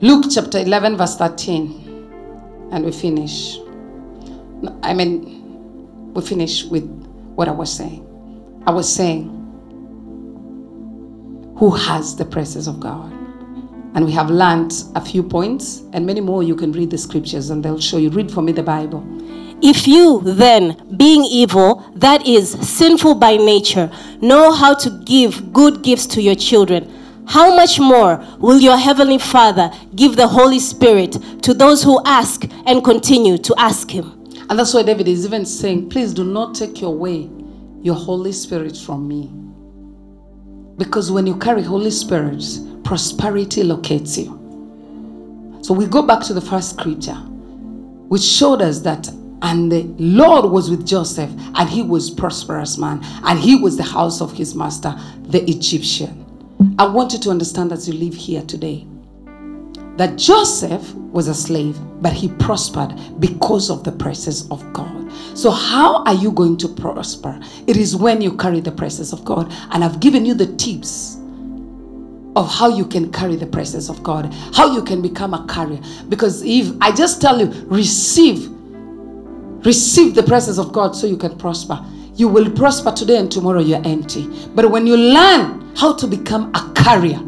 Luke 0.00 0.26
chapter 0.30 0.58
11, 0.58 0.96
verse 0.96 1.16
13. 1.16 2.68
And 2.72 2.84
we 2.84 2.92
finish. 2.92 3.58
I 4.82 4.92
mean, 4.92 6.12
we 6.12 6.20
finish 6.22 6.64
with 6.64 6.84
what 7.34 7.48
I 7.48 7.52
was 7.52 7.72
saying. 7.72 8.02
I 8.66 8.70
was 8.70 8.92
saying, 8.92 9.30
who 11.56 11.70
has 11.70 12.16
the 12.16 12.24
presence 12.24 12.66
of 12.66 12.80
God? 12.80 13.12
And 13.94 14.04
we 14.04 14.12
have 14.12 14.28
learned 14.28 14.72
a 14.96 15.00
few 15.00 15.22
points 15.22 15.84
and 15.92 16.04
many 16.04 16.20
more. 16.20 16.42
You 16.42 16.56
can 16.56 16.72
read 16.72 16.90
the 16.90 16.98
scriptures 16.98 17.50
and 17.50 17.64
they'll 17.64 17.78
show 17.78 17.96
you. 17.96 18.10
Read 18.10 18.30
for 18.30 18.42
me 18.42 18.50
the 18.50 18.62
Bible. 18.62 19.02
If 19.66 19.88
you 19.88 20.20
then, 20.20 20.94
being 20.98 21.24
evil, 21.24 21.90
that 21.94 22.26
is, 22.26 22.50
sinful 22.50 23.14
by 23.14 23.38
nature, 23.38 23.90
know 24.20 24.52
how 24.52 24.74
to 24.74 24.90
give 25.06 25.54
good 25.54 25.82
gifts 25.82 26.06
to 26.08 26.20
your 26.20 26.34
children, 26.34 26.92
how 27.26 27.56
much 27.56 27.80
more 27.80 28.22
will 28.38 28.60
your 28.60 28.76
heavenly 28.76 29.16
Father 29.16 29.72
give 29.96 30.16
the 30.16 30.28
Holy 30.28 30.58
Spirit 30.58 31.16
to 31.40 31.54
those 31.54 31.82
who 31.82 31.98
ask 32.04 32.44
and 32.66 32.84
continue 32.84 33.38
to 33.38 33.54
ask 33.56 33.90
Him? 33.90 34.12
And 34.50 34.58
that's 34.58 34.74
why 34.74 34.82
David 34.82 35.08
is 35.08 35.24
even 35.24 35.46
saying, 35.46 35.88
please 35.88 36.12
do 36.12 36.24
not 36.24 36.54
take 36.54 36.82
your 36.82 36.94
way, 36.94 37.30
your 37.80 37.94
Holy 37.94 38.32
Spirit 38.32 38.76
from 38.76 39.08
me. 39.08 39.30
Because 40.76 41.10
when 41.10 41.26
you 41.26 41.38
carry 41.38 41.62
Holy 41.62 41.90
Spirit, 41.90 42.44
prosperity 42.84 43.62
locates 43.62 44.18
you. 44.18 45.58
So 45.62 45.72
we 45.72 45.86
go 45.86 46.02
back 46.02 46.22
to 46.24 46.34
the 46.34 46.42
first 46.42 46.68
scripture, 46.76 47.14
which 47.14 48.20
showed 48.20 48.60
us 48.60 48.80
that, 48.80 49.08
and 49.42 49.70
the 49.70 49.82
Lord 49.98 50.50
was 50.50 50.70
with 50.70 50.86
Joseph, 50.86 51.30
and 51.54 51.68
he 51.68 51.82
was 51.82 52.10
prosperous 52.10 52.78
man, 52.78 53.00
and 53.24 53.38
he 53.38 53.56
was 53.56 53.76
the 53.76 53.82
house 53.82 54.20
of 54.20 54.32
his 54.32 54.54
master, 54.54 54.94
the 55.22 55.48
Egyptian. 55.50 56.24
I 56.78 56.86
want 56.86 57.12
you 57.12 57.18
to 57.20 57.30
understand 57.30 57.72
as 57.72 57.88
you 57.88 57.94
live 57.94 58.14
here 58.14 58.42
today 58.42 58.86
that 59.96 60.16
Joseph 60.16 60.92
was 60.94 61.28
a 61.28 61.34
slave, 61.34 61.78
but 62.02 62.12
he 62.12 62.28
prospered 62.28 62.94
because 63.20 63.70
of 63.70 63.84
the 63.84 63.92
presence 63.92 64.48
of 64.50 64.72
God. 64.72 65.12
So, 65.34 65.50
how 65.50 66.04
are 66.04 66.14
you 66.14 66.32
going 66.32 66.56
to 66.58 66.68
prosper? 66.68 67.38
It 67.66 67.76
is 67.76 67.94
when 67.94 68.20
you 68.20 68.36
carry 68.36 68.60
the 68.60 68.72
presence 68.72 69.12
of 69.12 69.24
God. 69.24 69.52
And 69.70 69.84
I've 69.84 70.00
given 70.00 70.24
you 70.24 70.34
the 70.34 70.54
tips 70.56 71.18
of 72.36 72.48
how 72.52 72.68
you 72.68 72.84
can 72.84 73.12
carry 73.12 73.36
the 73.36 73.46
presence 73.46 73.88
of 73.88 74.02
God, 74.02 74.32
how 74.52 74.74
you 74.74 74.82
can 74.82 75.00
become 75.00 75.34
a 75.34 75.46
carrier. 75.46 75.80
Because 76.08 76.42
if 76.42 76.72
I 76.80 76.90
just 76.90 77.20
tell 77.20 77.38
you, 77.38 77.46
receive, 77.66 78.50
receive 79.64 80.14
the 80.14 80.22
presence 80.22 80.58
of 80.58 80.72
God 80.72 80.94
so 80.94 81.06
you 81.06 81.16
can 81.16 81.36
prosper. 81.38 81.84
You 82.14 82.28
will 82.28 82.50
prosper 82.50 82.92
today 82.92 83.16
and 83.18 83.30
tomorrow 83.30 83.60
you're 83.60 83.84
empty. 83.84 84.28
But 84.54 84.70
when 84.70 84.86
you 84.86 84.96
learn 84.96 85.74
how 85.76 85.94
to 85.96 86.06
become 86.06 86.52
a 86.54 86.72
carrier, 86.74 87.20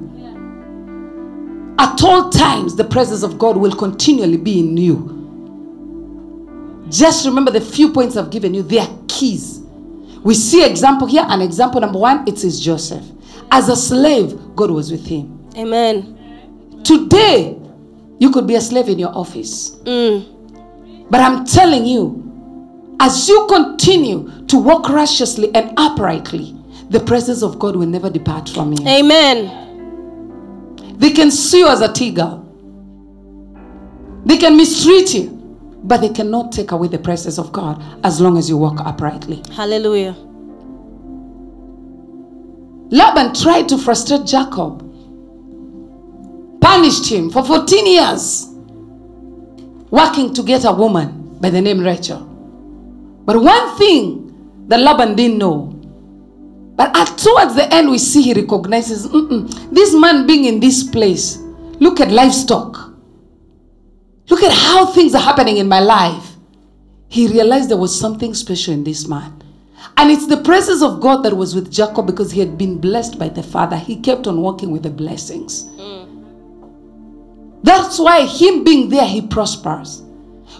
At 1.79 2.03
all 2.03 2.31
times, 2.31 2.75
the 2.75 2.85
presence 2.85 3.23
of 3.23 3.39
God 3.39 3.57
will 3.57 3.75
continually 3.75 4.39
be 4.39 4.61
in 4.61 4.77
you. 4.77 5.13
Just 6.89 7.27
remember 7.27 7.51
the 7.51 7.61
few 7.61 7.93
points 7.93 8.17
I've 8.17 8.31
given 8.31 8.55
you, 8.55 8.63
they 8.63 8.79
are 8.79 8.99
keys. 9.09 9.61
We 10.23 10.35
see 10.35 10.65
example 10.65 11.07
here, 11.07 11.25
and 11.29 11.43
example 11.43 11.81
number 11.81 11.99
one, 11.99 12.27
it 12.27 12.45
is 12.45 12.61
Joseph. 12.61 13.05
As 13.51 13.69
a 13.69 13.77
slave, 13.77 14.39
God 14.57 14.71
was 14.71 14.91
with 14.91 15.07
him. 15.07 15.49
Amen. 15.57 16.83
Today, 16.85 17.59
you 18.19 18.31
could 18.31 18.47
be 18.47 18.55
a 18.55 18.61
slave 18.61 18.89
in 18.89 18.99
your 18.99 19.15
office. 19.15 19.77
Mm. 19.85 21.09
But 21.11 21.21
I'm 21.21 21.45
telling 21.45 21.85
you, 21.85 22.26
as 23.01 23.29
you 23.29 23.47
continue 23.49 24.31
to 24.47 24.59
walk 24.59 24.89
righteously 24.89 25.55
and 25.55 25.73
uprightly, 25.77 26.57
the 26.91 27.01
presence 27.01 27.43
of 27.43 27.59
God 27.59 27.77
will 27.77 27.87
never 27.87 28.09
depart 28.11 28.49
from 28.49 28.73
you. 28.73 28.87
Amen. 28.87 29.65
They 30.99 31.11
can 31.11 31.31
sue 31.31 31.59
you 31.59 31.69
as 31.69 31.81
a 31.83 31.93
tiger. 31.93 32.41
They 34.25 34.39
can 34.39 34.57
mistreat 34.57 35.15
you, 35.15 35.29
but 35.85 36.01
they 36.01 36.09
cannot 36.09 36.53
take 36.53 36.73
away 36.73 36.89
the 36.89 36.99
presence 36.99 37.39
of 37.39 37.53
God 37.53 37.83
as 38.05 38.21
long 38.21 38.39
as 38.39 38.49
you 38.49 38.57
walk 38.57 38.81
uprightly. 38.81 39.43
Hallelujah. 39.53 40.17
Laban 42.91 43.35
tried 43.35 43.69
to 43.69 43.79
frustrate 43.79 44.25
Jacob, 44.27 44.81
punished 46.61 47.11
him 47.11 47.31
for 47.31 47.45
14 47.45 47.87
years, 47.87 48.47
working 49.91 50.33
to 50.35 50.43
get 50.43 50.65
a 50.65 50.73
woman 50.73 51.37
by 51.41 51.51
the 51.51 51.61
name 51.61 51.81
Rachel. 51.81 52.36
But 53.27 53.43
one 53.43 53.77
thing 53.77 54.65
that 54.69 54.81
Laban 54.81 55.15
didn't 55.17 55.39
know, 55.39 55.73
but 56.77 56.97
at, 56.97 57.19
towards 57.19 57.55
the 57.55 57.73
end, 57.75 57.91
we 57.91 57.99
see 57.99 58.23
he 58.23 58.35
recognizes 58.35 59.07
"Mm-mm, 59.09 59.71
this 59.71 59.95
man 59.95 60.27
being 60.27 60.45
in 60.45 60.61
this 60.61 60.83
place. 60.83 61.39
Look 61.81 62.01
at 62.01 62.11
livestock. 62.11 62.93
Look 64.29 64.43
at 64.43 64.53
how 64.53 64.87
things 64.87 65.15
are 65.15 65.23
happening 65.23 65.59
in 65.59 65.69
my 65.69 65.81
life. 65.81 66.37
He 67.09 67.29
realized 67.29 67.69
there 67.69 67.77
was 67.77 67.99
something 67.99 68.35
special 68.35 68.75
in 68.75 68.85
this 68.85 69.07
man. 69.07 69.43
And 69.97 70.11
it's 70.11 70.27
the 70.27 70.39
presence 70.43 70.83
of 70.83 71.01
God 71.01 71.23
that 71.23 71.37
was 71.37 71.55
with 71.55 71.71
Jacob 71.71 72.07
because 72.07 72.31
he 72.33 72.41
had 72.41 72.59
been 72.59 72.79
blessed 72.79 73.19
by 73.19 73.29
the 73.29 73.43
father. 73.43 73.77
He 73.77 74.01
kept 74.01 74.27
on 74.27 74.41
walking 74.41 74.71
with 74.71 74.83
the 74.83 74.91
blessings. 74.91 75.65
Mm. 75.65 77.63
That's 77.63 77.99
why 77.99 78.27
him 78.27 78.65
being 78.65 78.89
there, 78.89 79.07
he 79.07 79.23
prospers. 79.27 80.03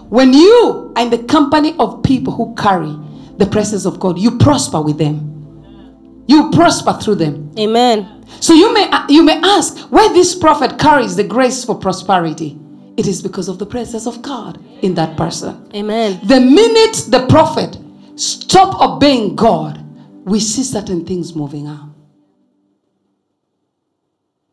When 0.09 0.33
you 0.33 0.93
are 0.97 1.03
in 1.03 1.11
the 1.11 1.23
company 1.25 1.75
of 1.79 2.03
people 2.03 2.33
who 2.33 2.55
carry 2.55 2.95
the 3.39 3.47
presence 3.47 3.85
of 3.85 3.99
God, 4.01 4.19
you 4.19 4.39
prosper 4.39 4.81
with 4.81 4.99
them. 4.99 5.33
You 6.29 6.51
prosper 6.51 6.95
through 6.95 7.17
them. 7.17 7.53
Amen. 7.59 8.25
So 8.41 8.53
you 8.53 8.73
may 8.75 8.89
uh, 8.91 9.07
you 9.09 9.23
may 9.23 9.41
ask 9.41 9.79
why 9.91 10.09
this 10.09 10.35
prophet 10.35 10.79
carries 10.79 11.15
the 11.17 11.25
grace 11.25 11.65
for 11.65 11.77
prosperity. 11.77 12.59
It 12.97 13.07
is 13.07 13.23
because 13.23 13.49
of 13.49 13.59
the 13.59 13.67
presence 13.67 14.07
of 14.07 14.23
God 14.23 14.63
in 14.83 14.95
that 14.95 15.17
person. 15.17 15.71
Amen. 15.75 16.19
The 16.25 16.41
minute 16.41 17.07
the 17.09 17.27
prophet 17.29 17.79
stop 18.17 18.81
obeying 18.81 19.37
God, 19.37 19.85
we 20.25 20.41
see 20.41 20.63
certain 20.63 21.05
things 21.05 21.35
moving 21.35 21.67
out. 21.67 21.91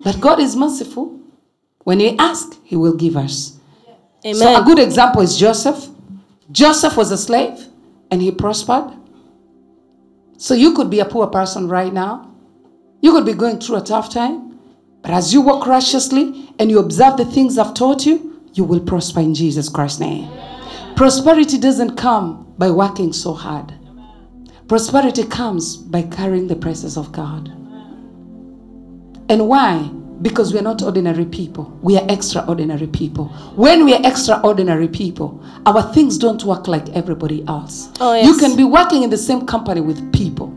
But 0.04 0.20
God 0.20 0.40
is 0.40 0.56
merciful. 0.56 1.20
When 1.84 1.98
we 1.98 2.18
ask, 2.18 2.60
He 2.64 2.76
will 2.76 2.96
give 2.96 3.18
us. 3.18 3.58
Amen. 4.26 4.36
So 4.36 4.62
a 4.62 4.64
good 4.64 4.80
example 4.80 5.22
is 5.22 5.38
Joseph. 5.38 5.88
Joseph 6.52 6.96
was 6.96 7.12
a 7.12 7.18
slave 7.18 7.68
and 8.12 8.22
he 8.22 8.32
prospered. 8.32 8.94
So 10.38 10.54
you 10.54 10.74
could 10.74 10.90
be 10.90 11.00
a 11.00 11.06
poor 11.06 11.28
person 11.28 11.68
right 11.68 11.94
now. 11.94 12.32
You 13.02 13.12
could 13.12 13.26
be 13.26 13.34
going 13.34 13.60
through 13.60 13.78
a 13.78 13.82
tough 13.82 14.14
time. 14.14 14.60
But 15.02 15.12
as 15.12 15.34
you 15.34 15.42
walk 15.42 15.68
righteously 15.68 16.54
and 16.60 16.72
you 16.72 16.80
observe 16.80 17.18
the 17.18 17.26
things 17.26 17.58
I've 17.58 17.74
taught 17.74 18.06
you, 18.06 18.42
you 18.54 18.64
will 18.64 18.80
prosper 18.80 19.20
in 19.20 19.34
Jesus 19.34 19.68
Christ's 19.68 20.00
name. 20.00 20.30
Prosperity 20.96 21.58
doesn't 21.58 21.98
come 21.98 22.54
by 22.58 22.72
working 22.72 23.12
so 23.12 23.34
hard. 23.34 23.74
Prosperity 24.68 25.26
comes 25.26 25.76
by 25.76 26.04
carrying 26.04 26.48
the 26.48 26.56
presence 26.56 26.96
of 26.98 27.12
God. 27.12 27.50
And 29.28 29.48
why? 29.50 29.90
Because 30.24 30.54
we 30.54 30.60
are 30.60 30.64
not 30.64 30.82
ordinary 30.82 31.26
people. 31.26 31.66
We 31.82 31.98
are 31.98 32.06
extraordinary 32.10 32.88
people. 32.88 33.26
When 33.56 33.84
we 33.84 33.94
are 33.94 34.00
extraordinary 34.06 34.88
people, 34.88 35.44
our 35.66 35.84
things 35.94 36.18
don't 36.18 36.42
work 36.46 36.70
like 36.70 36.88
everybody 36.92 37.46
else. 37.48 37.90
Oh, 38.00 38.16
yes. 38.16 38.26
You 38.26 38.38
can 38.38 38.56
be 38.56 38.64
working 38.64 39.04
in 39.04 39.10
the 39.10 39.18
same 39.18 39.46
company 39.46 39.82
with 39.82 40.14
people, 40.14 40.48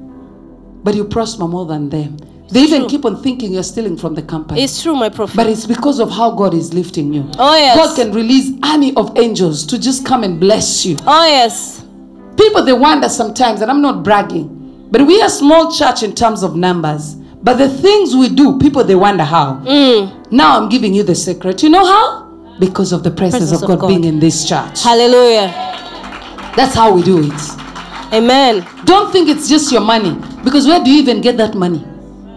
but 0.85 0.95
you 0.95 1.05
prosper 1.05 1.49
more 1.49 1.67
than 1.67 1.89
them. 1.91 2.17
They 2.49 2.61
even 2.61 2.83
true. 2.83 2.91
keep 2.91 3.05
on 3.05 3.21
thinking 3.25 3.53
you're 3.53 3.65
stealing 3.65 3.97
from 3.97 4.15
the 4.15 4.23
company. 4.23 4.63
It's 4.63 4.81
true, 4.81 4.95
my 4.95 5.09
prophet. 5.09 5.35
But 5.37 5.49
it's 5.49 5.67
because 5.67 5.99
of 5.99 6.13
how 6.13 6.31
God 6.31 6.55
is 6.55 6.73
lifting 6.73 7.13
you. 7.13 7.29
Oh, 7.37 7.57
yes. 7.57 7.77
God 7.77 7.97
can 7.97 8.13
release 8.15 8.53
army 8.63 8.95
of 8.95 9.19
angels 9.19 9.67
to 9.67 9.81
just 9.81 10.07
come 10.07 10.23
and 10.23 10.39
bless 10.39 10.87
you. 10.87 10.97
oh, 11.09 11.27
yes. 11.27 11.85
People 12.39 12.63
they 12.63 12.73
wonder 12.73 13.09
sometimes, 13.09 13.63
and 13.63 13.71
I'm 13.71 13.83
not 13.83 14.05
bragging, 14.05 14.87
but 14.93 15.05
we 15.05 15.21
are 15.23 15.27
a 15.27 15.31
small 15.31 15.73
church 15.73 16.05
in 16.05 16.15
terms 16.15 16.45
of 16.45 16.55
numbers. 16.55 17.17
But 17.47 17.59
the 17.59 17.69
things 17.69 18.17
we 18.17 18.29
do, 18.29 18.59
people 18.59 18.83
they 18.83 18.97
wonder 18.97 19.23
how. 19.23 19.63
Mm. 19.65 20.33
Now 20.33 20.59
I'm 20.59 20.69
giving 20.69 20.93
you 20.93 21.05
the 21.05 21.15
secret. 21.15 21.63
You 21.63 21.69
know 21.69 21.87
how? 21.87 22.25
Because 22.59 22.91
of 22.91 23.05
the 23.05 23.11
presence, 23.13 23.51
Presence 23.51 23.63
of, 23.63 23.71
of 23.71 23.79
God, 23.79 23.83
God. 23.83 23.89
being 23.89 24.03
in 24.03 24.19
this 24.19 24.49
church. 24.49 24.83
Hallelujah. 24.83 25.53
That's 26.57 26.75
how 26.75 26.93
we 26.93 27.05
do 27.05 27.23
it. 27.23 28.13
Amen. 28.13 28.67
Don't 28.85 29.13
think 29.13 29.29
it's 29.29 29.49
just 29.49 29.71
your 29.71 29.81
money, 29.83 30.17
because 30.43 30.67
where 30.67 30.83
do 30.83 30.91
you 30.91 30.99
even 30.99 31.21
get 31.21 31.37
that 31.37 31.55
money? 31.55 31.79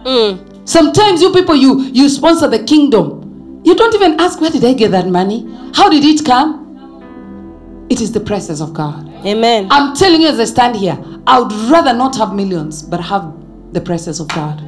Mm. 0.06 0.70
Sometimes 0.70 1.24
you 1.24 1.34
people 1.34 1.56
you 1.56 1.82
you 1.86 2.08
sponsor 2.08 2.48
the 2.48 2.64
kingdom. 2.64 3.62
You 3.66 3.74
don't 3.74 3.96
even 3.96 4.20
ask 4.20 4.40
where 4.40 4.52
did 4.52 4.64
I 4.64 4.74
get 4.74 4.92
that 4.92 5.08
money? 5.08 5.44
How 5.74 5.90
did 5.90 6.04
it 6.04 6.24
come? 6.24 7.88
It 7.90 8.00
is 8.00 8.12
the 8.12 8.20
presence 8.20 8.62
of 8.62 8.76
God. 8.76 9.10
Amen. 9.26 9.70
I'm 9.72 9.96
telling 9.96 10.22
you 10.22 10.28
as 10.28 10.40
I 10.40 10.46
stand 10.46 10.76
here, 10.76 11.04
I 11.26 11.40
would 11.40 11.52
rather 11.72 11.94
not 11.94 12.16
have 12.18 12.36
millions, 12.36 12.84
but 12.84 13.00
have 13.02 13.34
the 13.74 13.82
presence 13.82 14.20
of 14.20 14.28
God. 14.28 14.62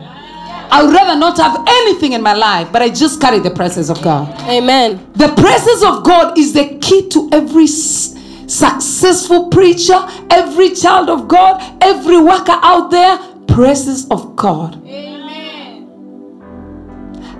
I 0.72 0.84
would 0.84 0.93
rather 0.93 1.19
not 1.19 1.38
have 1.38 1.63
anything 1.67 2.13
in 2.13 2.22
my 2.22 2.34
life, 2.34 2.72
but 2.72 2.82
I 2.82 2.89
just 2.89 3.19
carry 3.19 3.39
the 3.39 3.51
presence 3.51 3.89
of 3.89 4.01
God. 4.01 4.30
Amen. 4.49 5.05
The 5.13 5.28
presence 5.36 5.84
of 5.84 6.03
God 6.05 6.38
is 6.38 6.53
the 6.53 6.78
key 6.80 7.09
to 7.09 7.30
every 7.34 7.67
successful 7.67 9.49
preacher, 9.49 9.99
every 10.30 10.74
child 10.74 11.09
of 11.09 11.28
God, 11.28 11.61
every 11.82 12.22
worker 12.22 12.57
out 12.61 12.89
there. 12.89 13.17
Presence 13.47 14.07
of 14.09 14.38
God. 14.38 14.82
Amen. 14.88 15.88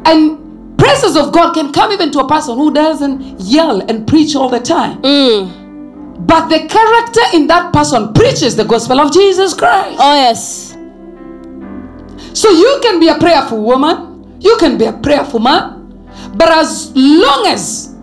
And 0.05 0.77
presence 0.77 1.15
of 1.15 1.32
God 1.32 1.53
can 1.53 1.71
come 1.71 1.93
even 1.93 2.11
to 2.11 2.19
a 2.19 2.27
person 2.27 2.57
who 2.57 2.73
doesn't 2.73 3.39
yell 3.39 3.79
and 3.89 4.05
preach 4.05 4.36
all 4.36 4.49
the 4.49 4.59
time. 4.59 5.01
Mm. 5.03 6.27
But 6.27 6.49
the 6.49 6.67
character 6.67 7.21
in 7.34 7.47
that 7.47 7.71
person 7.71 8.13
preaches 8.13 8.57
the 8.57 8.65
gospel 8.65 8.99
of 8.99 9.13
Jesus 9.13 9.53
Christ. 9.53 9.97
Oh, 10.01 10.15
yes. 10.15 10.70
So 12.34 12.49
you 12.49 12.79
can 12.82 12.99
be 12.99 13.07
a 13.09 13.17
prayerful 13.17 13.61
woman, 13.61 14.38
you 14.39 14.57
can 14.57 14.77
be 14.77 14.86
a 14.86 14.93
prayerful 14.93 15.39
man, 15.39 15.82
but 16.36 16.49
as 16.49 16.91
long 16.95 17.45
as 17.47 17.93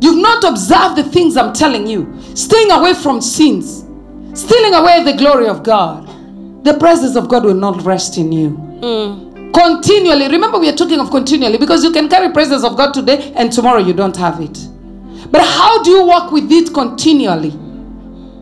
you've 0.00 0.20
not 0.20 0.44
observed 0.44 0.96
the 0.96 1.04
things 1.04 1.36
I'm 1.36 1.52
telling 1.52 1.86
you, 1.86 2.14
staying 2.34 2.70
away 2.70 2.94
from 2.94 3.20
sins, 3.20 3.84
stealing 4.38 4.74
away 4.74 5.02
the 5.04 5.14
glory 5.16 5.48
of 5.48 5.62
God, 5.62 6.06
the 6.64 6.74
presence 6.78 7.16
of 7.16 7.28
God 7.28 7.44
will 7.44 7.54
not 7.54 7.82
rest 7.82 8.18
in 8.18 8.32
you. 8.32 8.50
Mm. 8.82 9.52
Continually, 9.54 10.28
remember 10.28 10.58
we 10.58 10.68
are 10.68 10.74
talking 10.74 10.98
of 10.98 11.10
continually 11.10 11.58
because 11.58 11.84
you 11.84 11.92
can 11.92 12.08
carry 12.08 12.32
presence 12.32 12.64
of 12.64 12.76
God 12.76 12.92
today 12.92 13.32
and 13.36 13.52
tomorrow 13.52 13.78
you 13.78 13.92
don't 13.92 14.16
have 14.16 14.40
it. 14.40 14.58
But 15.30 15.42
how 15.42 15.82
do 15.82 15.90
you 15.90 16.04
walk 16.04 16.32
with 16.32 16.50
it 16.50 16.74
continually? 16.74 17.52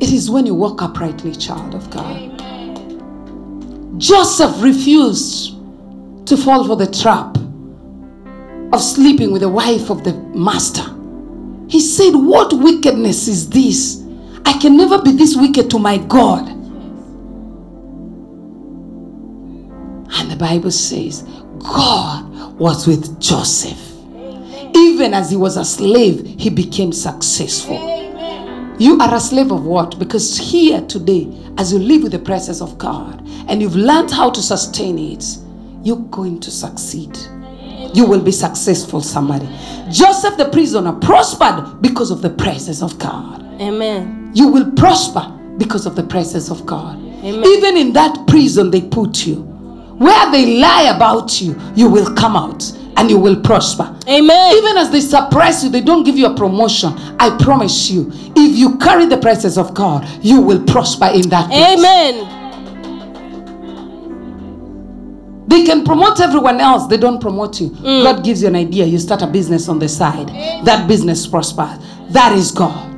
It 0.00 0.10
is 0.10 0.30
when 0.30 0.46
you 0.46 0.54
walk 0.54 0.82
uprightly, 0.82 1.32
child 1.34 1.74
of 1.74 1.88
God. 1.90 2.31
Joseph 4.02 4.60
refused 4.60 5.54
to 6.26 6.36
fall 6.36 6.66
for 6.66 6.74
the 6.74 6.90
trap 6.90 7.36
of 8.74 8.82
sleeping 8.82 9.30
with 9.30 9.42
the 9.42 9.48
wife 9.48 9.90
of 9.90 10.02
the 10.02 10.12
master. 10.34 10.82
He 11.68 11.78
said, 11.78 12.10
What 12.16 12.52
wickedness 12.52 13.28
is 13.28 13.48
this? 13.48 14.02
I 14.44 14.58
can 14.58 14.76
never 14.76 15.00
be 15.00 15.12
this 15.12 15.36
wicked 15.36 15.70
to 15.70 15.78
my 15.78 15.98
God. 15.98 16.48
And 20.18 20.28
the 20.28 20.36
Bible 20.36 20.72
says, 20.72 21.22
God 21.60 22.58
was 22.58 22.88
with 22.88 23.20
Joseph. 23.20 23.78
Even 24.74 25.14
as 25.14 25.30
he 25.30 25.36
was 25.36 25.56
a 25.56 25.64
slave, 25.64 26.26
he 26.40 26.50
became 26.50 26.90
successful. 26.90 27.78
You 28.80 28.98
are 28.98 29.14
a 29.14 29.20
slave 29.20 29.52
of 29.52 29.64
what? 29.64 29.96
Because 30.00 30.36
here 30.36 30.80
today, 30.86 31.32
as 31.56 31.72
you 31.72 31.78
live 31.78 32.02
with 32.02 32.10
the 32.10 32.18
presence 32.18 32.60
of 32.60 32.78
God 32.78 33.21
and 33.48 33.60
you've 33.60 33.76
learned 33.76 34.10
how 34.10 34.30
to 34.30 34.42
sustain 34.42 34.98
it, 34.98 35.24
you're 35.82 35.96
going 35.96 36.40
to 36.40 36.50
succeed. 36.50 37.16
You 37.94 38.06
will 38.06 38.22
be 38.22 38.32
successful, 38.32 39.00
somebody. 39.00 39.46
Joseph 39.90 40.36
the 40.36 40.48
prisoner 40.50 40.92
prospered 40.92 41.82
because 41.82 42.10
of 42.10 42.22
the 42.22 42.30
presence 42.30 42.82
of 42.82 42.98
God. 42.98 43.42
Amen. 43.60 44.30
You 44.34 44.48
will 44.48 44.70
prosper 44.72 45.28
because 45.58 45.84
of 45.84 45.96
the 45.96 46.02
presence 46.02 46.50
of 46.50 46.64
God. 46.64 46.96
Amen. 46.96 47.44
Even 47.44 47.76
in 47.76 47.92
that 47.92 48.26
prison 48.26 48.70
they 48.70 48.80
put 48.80 49.26
you, 49.26 49.42
where 49.98 50.30
they 50.32 50.58
lie 50.58 50.92
about 50.94 51.40
you, 51.40 51.60
you 51.74 51.88
will 51.88 52.14
come 52.14 52.36
out 52.36 52.64
and 52.96 53.10
you 53.10 53.18
will 53.18 53.40
prosper. 53.40 53.94
Amen. 54.08 54.56
Even 54.56 54.76
as 54.76 54.90
they 54.90 55.00
suppress 55.00 55.62
you, 55.62 55.70
they 55.70 55.80
don't 55.80 56.04
give 56.04 56.16
you 56.16 56.26
a 56.26 56.34
promotion. 56.34 56.92
I 57.18 57.36
promise 57.40 57.90
you, 57.90 58.10
if 58.36 58.56
you 58.56 58.78
carry 58.78 59.06
the 59.06 59.18
presence 59.18 59.56
of 59.58 59.74
God, 59.74 60.06
you 60.24 60.40
will 60.40 60.64
prosper 60.64 61.10
in 61.12 61.28
that 61.28 61.48
place. 61.48 61.78
Amen. 61.78 62.41
They 65.52 65.64
can 65.66 65.84
promote 65.84 66.18
everyone 66.18 66.60
else, 66.60 66.86
they 66.86 66.96
don't 66.96 67.20
promote 67.20 67.60
you. 67.60 67.68
Mm. 67.68 68.04
God 68.04 68.24
gives 68.24 68.40
you 68.40 68.48
an 68.48 68.56
idea, 68.56 68.86
you 68.86 68.98
start 68.98 69.20
a 69.20 69.26
business 69.26 69.68
on 69.68 69.78
the 69.78 69.86
side. 69.86 70.28
That 70.64 70.88
business 70.88 71.26
prospers. 71.26 71.78
That 72.08 72.32
is 72.32 72.50
God. 72.52 72.88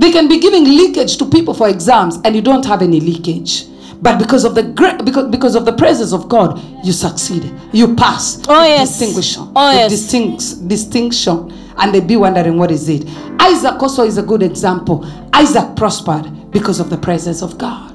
They 0.00 0.10
can 0.10 0.26
be 0.26 0.40
giving 0.40 0.64
leakage 0.64 1.18
to 1.18 1.24
people 1.30 1.54
for 1.54 1.68
exams 1.68 2.16
and 2.24 2.34
you 2.34 2.42
don't 2.42 2.66
have 2.66 2.82
any 2.82 2.98
leakage. 2.98 3.66
But 4.00 4.18
because 4.18 4.44
of 4.44 4.56
the 4.56 4.64
great 4.64 5.04
because, 5.04 5.30
because 5.30 5.54
of 5.54 5.64
the 5.64 5.72
presence 5.74 6.12
of 6.12 6.28
God, 6.28 6.60
you 6.84 6.92
succeed. 6.92 7.54
You 7.72 7.94
pass. 7.94 8.42
Oh, 8.48 8.64
yes. 8.64 8.98
Distinction. 8.98 9.52
Oh, 9.54 9.70
yes. 9.70 9.92
distinct, 9.92 10.66
distinction. 10.66 11.52
And 11.76 11.94
they 11.94 12.00
be 12.00 12.16
wondering 12.16 12.58
what 12.58 12.72
is 12.72 12.88
it. 12.88 13.08
Isaac 13.38 13.80
also 13.80 14.02
is 14.02 14.18
a 14.18 14.24
good 14.24 14.42
example. 14.42 15.06
Isaac 15.32 15.76
prospered 15.76 16.50
because 16.50 16.80
of 16.80 16.90
the 16.90 16.98
presence 16.98 17.42
of 17.42 17.58
God. 17.58 17.91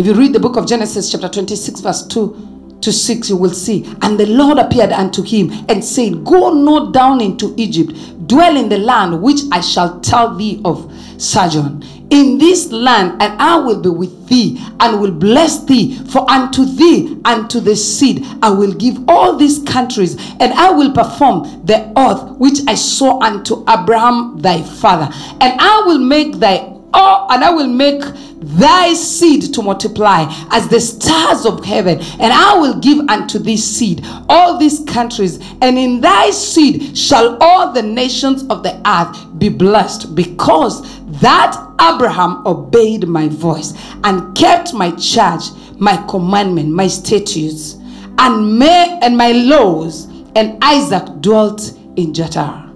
If 0.00 0.06
you 0.06 0.14
read 0.14 0.32
the 0.32 0.40
book 0.40 0.56
of 0.56 0.66
Genesis, 0.66 1.12
chapter 1.12 1.28
26, 1.28 1.80
verse 1.80 2.06
2 2.06 2.78
to 2.80 2.90
6, 2.90 3.28
you 3.28 3.36
will 3.36 3.50
see. 3.50 3.84
And 4.00 4.18
the 4.18 4.24
Lord 4.24 4.56
appeared 4.56 4.92
unto 4.92 5.22
him 5.22 5.50
and 5.68 5.84
said, 5.84 6.24
Go 6.24 6.54
not 6.54 6.94
down 6.94 7.20
into 7.20 7.52
Egypt, 7.58 7.92
dwell 8.26 8.56
in 8.56 8.70
the 8.70 8.78
land 8.78 9.20
which 9.20 9.40
I 9.52 9.60
shall 9.60 10.00
tell 10.00 10.34
thee 10.34 10.62
of 10.64 10.90
sojourn. 11.18 11.82
In 12.08 12.38
this 12.38 12.72
land, 12.72 13.20
and 13.20 13.38
I 13.42 13.58
will 13.58 13.82
be 13.82 13.90
with 13.90 14.26
thee, 14.26 14.58
and 14.80 15.02
will 15.02 15.12
bless 15.12 15.64
thee. 15.64 15.98
For 16.06 16.28
unto 16.30 16.64
thee 16.64 17.20
and 17.26 17.50
to 17.50 17.60
the 17.60 17.76
seed 17.76 18.24
I 18.42 18.48
will 18.48 18.72
give 18.72 19.06
all 19.06 19.36
these 19.36 19.58
countries, 19.64 20.14
and 20.40 20.54
I 20.54 20.70
will 20.70 20.92
perform 20.92 21.66
the 21.66 21.92
oath 21.94 22.38
which 22.38 22.60
I 22.66 22.74
swore 22.74 23.22
unto 23.22 23.62
Abraham 23.68 24.38
thy 24.38 24.62
father. 24.62 25.12
And 25.42 25.60
I 25.60 25.82
will 25.86 25.98
make 25.98 26.36
thy 26.36 26.69
Oh, 26.92 27.26
and 27.30 27.44
I 27.44 27.50
will 27.50 27.68
make 27.68 28.02
thy 28.42 28.94
seed 28.94 29.54
to 29.54 29.62
multiply 29.62 30.26
as 30.50 30.68
the 30.68 30.80
stars 30.80 31.46
of 31.46 31.64
heaven, 31.64 32.00
and 32.18 32.32
I 32.32 32.58
will 32.58 32.80
give 32.80 32.98
unto 33.08 33.38
thee 33.38 33.56
seed 33.56 34.04
all 34.28 34.58
these 34.58 34.80
countries, 34.86 35.38
and 35.60 35.78
in 35.78 36.00
thy 36.00 36.30
seed 36.30 36.96
shall 36.96 37.36
all 37.40 37.72
the 37.72 37.82
nations 37.82 38.42
of 38.48 38.62
the 38.62 38.80
earth 38.88 39.38
be 39.38 39.48
blessed, 39.48 40.14
because 40.14 40.82
that 41.20 41.56
Abraham 41.80 42.46
obeyed 42.46 43.06
my 43.06 43.28
voice 43.28 43.74
and 44.04 44.36
kept 44.36 44.72
my 44.74 44.90
charge, 44.92 45.50
my 45.78 45.96
commandment, 46.08 46.70
my 46.70 46.86
statutes, 46.86 47.74
and 48.18 48.58
may 48.58 48.98
and 49.02 49.16
my 49.16 49.32
laws, 49.32 50.06
and 50.34 50.58
Isaac 50.62 51.20
dwelt 51.20 51.72
in 51.96 52.12
Gerar. 52.14 52.66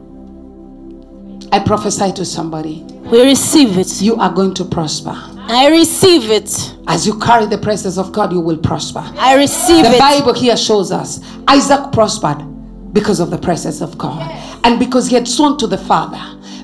I 1.53 1.59
prophesy 1.61 2.13
to 2.13 2.25
somebody 2.25 2.85
We 3.11 3.23
receive 3.23 3.77
it. 3.79 4.01
you 4.01 4.17
are 4.17 4.33
going 4.33 4.55
to 4.55 4.65
prosper. 4.65 5.13
I 5.47 5.69
receive 5.69 6.31
it. 6.31 6.75
As 6.87 7.07
you 7.07 7.19
carry 7.19 7.47
the 7.47 7.59
presence 7.59 7.99
of 7.99 8.13
God, 8.13 8.33
you 8.33 8.41
will 8.41 8.57
prosper. 8.57 9.01
I 9.19 9.35
receive 9.37 9.85
The 9.85 9.91
it. 9.91 9.93
The 9.93 9.99
Bible 9.99 10.33
here 10.33 10.57
shows 10.57 10.91
us 10.91 11.21
Isaac 11.47 11.93
prospered 11.93 12.39
because 12.95 13.21
of 13.21 13.31
the 13.31 13.39
presence 13.39 13.81
of 13.83 13.99
God 13.99 14.23
and 14.65 14.79
because 14.79 15.09
he 15.09 15.15
had 15.17 15.29
sworn 15.29 15.59
to 15.59 15.67
the 15.67 15.77
Father. 15.79 16.21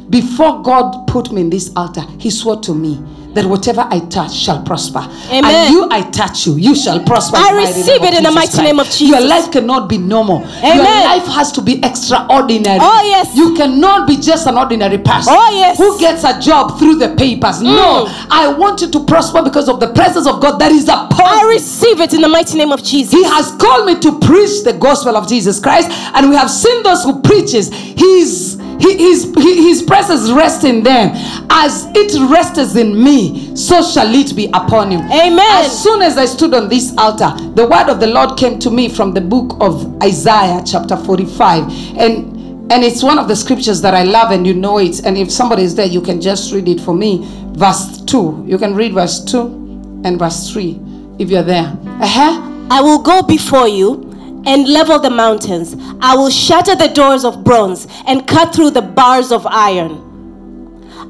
Before 0.09 0.63
God 0.63 1.07
put 1.07 1.31
me 1.31 1.43
in 1.43 1.51
this 1.51 1.71
altar, 1.77 2.03
he 2.19 2.31
swore 2.31 2.61
to 2.63 2.75
me 2.75 2.99
that 3.35 3.45
whatever 3.47 3.87
I 3.89 4.01
touch 4.01 4.35
shall 4.35 4.63
prosper. 4.63 5.01
Amen. 5.31 5.45
And 5.45 5.73
you, 5.73 5.89
I 5.91 6.03
touch 6.11 6.47
you, 6.47 6.57
you 6.57 6.75
shall 6.75 7.03
prosper. 7.05 7.37
I 7.37 7.51
in 7.51 7.55
the 7.57 7.61
mighty 7.63 7.79
receive 7.81 8.03
it 8.03 8.15
in 8.15 8.23
the 8.25 8.31
mighty 8.33 8.49
Christ. 8.51 8.63
name 8.63 8.81
of 8.81 8.87
Jesus. 8.87 9.09
Your 9.09 9.21
life 9.21 9.53
cannot 9.53 9.89
be 9.89 9.99
normal. 9.99 10.41
Your 10.63 10.77
life 10.85 11.27
has 11.27 11.53
to 11.53 11.63
be 11.63 11.79
extraordinary. 11.85 12.79
Oh, 12.81 13.03
yes. 13.09 13.37
You 13.37 13.55
cannot 13.55 14.09
be 14.09 14.17
just 14.17 14.47
an 14.47 14.57
ordinary 14.59 14.99
person 14.99 15.33
Oh, 15.37 15.51
yes. 15.55 15.79
who 15.79 15.99
gets 15.99 16.25
a 16.25 16.39
job 16.41 16.79
through 16.79 16.97
the 16.97 17.15
papers. 17.17 17.61
No, 17.63 17.91
Mm. 18.01 18.27
I 18.31 18.49
want 18.53 18.81
you 18.81 18.91
to 18.91 19.05
prosper 19.05 19.43
because 19.43 19.69
of 19.69 19.81
the 19.81 19.89
presence 19.93 20.27
of 20.27 20.41
God 20.41 20.59
that 20.61 20.71
is 20.73 20.85
upon 20.89 21.11
I 21.21 21.43
receive 21.53 22.01
it 22.01 22.15
in 22.15 22.21
the 22.21 22.29
mighty 22.29 22.57
name 22.59 22.73
of 22.73 22.83
Jesus. 22.83 23.13
He 23.13 23.25
has 23.25 23.51
called 23.53 23.87
me 23.87 23.99
to 24.01 24.19
preach 24.19 24.63
the 24.65 24.73
gospel 24.79 25.17
of 25.17 25.29
Jesus 25.29 25.59
Christ, 25.61 25.89
and 26.15 26.29
we 26.31 26.37
have 26.37 26.51
seen 26.51 26.83
those 26.83 27.03
who 27.05 27.21
preaches. 27.23 27.69
His 27.73 28.55
he, 28.55 28.60
his, 28.81 29.33
his 29.37 29.83
presence 29.83 30.31
rests 30.31 30.65
in 30.65 30.83
them. 30.83 31.11
As 31.51 31.87
it 31.95 32.19
rests 32.31 32.77
in 32.77 33.03
me, 33.03 33.55
so 33.57 33.83
shall 33.83 34.13
it 34.15 34.35
be 34.35 34.47
upon 34.55 34.91
you. 34.93 34.99
Amen. 34.99 35.65
As 35.65 35.83
soon 35.83 36.03
as 36.03 36.17
I 36.17 36.25
stood 36.25 36.55
on 36.55 36.69
this 36.69 36.97
altar, 36.97 37.33
the 37.55 37.67
word 37.67 37.89
of 37.91 38.01
the 38.01 38.07
Lord 38.07 38.39
came 38.39 38.59
to 38.61 38.71
me 38.71 38.89
from 38.89 39.13
the 39.13 39.21
book 39.21 39.57
of 39.61 40.03
Isaiah, 40.03 40.63
chapter 40.65 40.97
45. 40.97 41.99
And 41.99 42.41
and 42.73 42.85
it's 42.85 43.03
one 43.03 43.19
of 43.19 43.27
the 43.27 43.35
scriptures 43.35 43.83
that 43.83 43.95
I 43.95 44.05
love, 44.05 44.31
and 44.31 44.47
you 44.47 44.55
know 44.55 44.79
it. 44.79 45.05
And 45.05 45.19
if 45.19 45.33
somebody 45.33 45.65
is 45.65 45.75
there, 45.75 45.87
you 45.87 46.01
can 46.01 46.21
just 46.21 46.53
read 46.53 46.69
it 46.69 46.81
for 46.81 46.95
me. 46.95 47.27
Verse 47.55 48.01
2. 48.03 48.45
You 48.47 48.59
can 48.59 48.77
read 48.77 48.95
verse 48.95 49.25
2 49.25 50.03
and 50.05 50.17
verse 50.17 50.51
3 50.53 50.79
if 51.19 51.31
you're 51.31 51.43
there. 51.43 51.77
Uh-huh. 51.85 52.67
I 52.71 52.81
will 52.81 53.03
go 53.03 53.23
before 53.23 53.67
you 53.67 54.10
and 54.47 54.69
level 54.69 54.99
the 54.99 55.11
mountains. 55.11 55.77
I 56.01 56.17
will 56.17 56.31
shatter 56.31 56.75
the 56.75 56.89
doors 56.89 57.25
of 57.25 57.45
bronze 57.45 57.87
and 58.07 58.27
cut 58.27 58.55
through 58.55 58.71
the 58.71 58.83
bars 58.83 59.33
of 59.33 59.47
iron. 59.47 60.07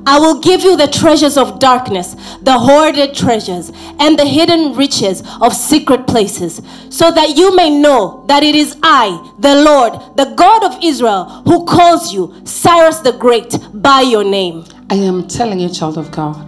I 0.06 0.18
will 0.18 0.40
give 0.40 0.62
you 0.62 0.76
the 0.76 0.86
treasures 0.86 1.36
of 1.36 1.58
darkness, 1.58 2.14
the 2.40 2.58
hoarded 2.58 3.14
treasures, 3.14 3.70
and 3.98 4.18
the 4.18 4.24
hidden 4.24 4.74
riches 4.74 5.22
of 5.42 5.54
secret 5.54 6.06
places, 6.06 6.62
so 6.88 7.10
that 7.10 7.36
you 7.36 7.54
may 7.54 7.68
know 7.68 8.24
that 8.26 8.42
it 8.42 8.54
is 8.54 8.76
I, 8.82 9.10
the 9.38 9.54
Lord, 9.56 10.16
the 10.16 10.34
God 10.36 10.64
of 10.64 10.82
Israel, 10.82 11.24
who 11.44 11.66
calls 11.66 12.14
you 12.14 12.34
Cyrus 12.44 13.00
the 13.00 13.12
Great 13.12 13.58
by 13.74 14.00
your 14.00 14.24
name. 14.24 14.64
I 14.88 14.94
am 14.94 15.28
telling 15.28 15.60
you, 15.60 15.68
child 15.68 15.98
of 15.98 16.10
God, 16.10 16.46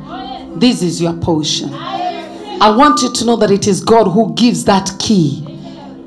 this 0.58 0.82
is 0.82 1.00
your 1.00 1.12
portion. 1.14 1.74
I 1.74 2.74
want 2.74 3.02
you 3.02 3.12
to 3.12 3.24
know 3.24 3.36
that 3.36 3.50
it 3.50 3.66
is 3.66 3.82
God 3.82 4.04
who 4.10 4.34
gives 4.34 4.64
that 4.64 4.90
key 4.98 5.51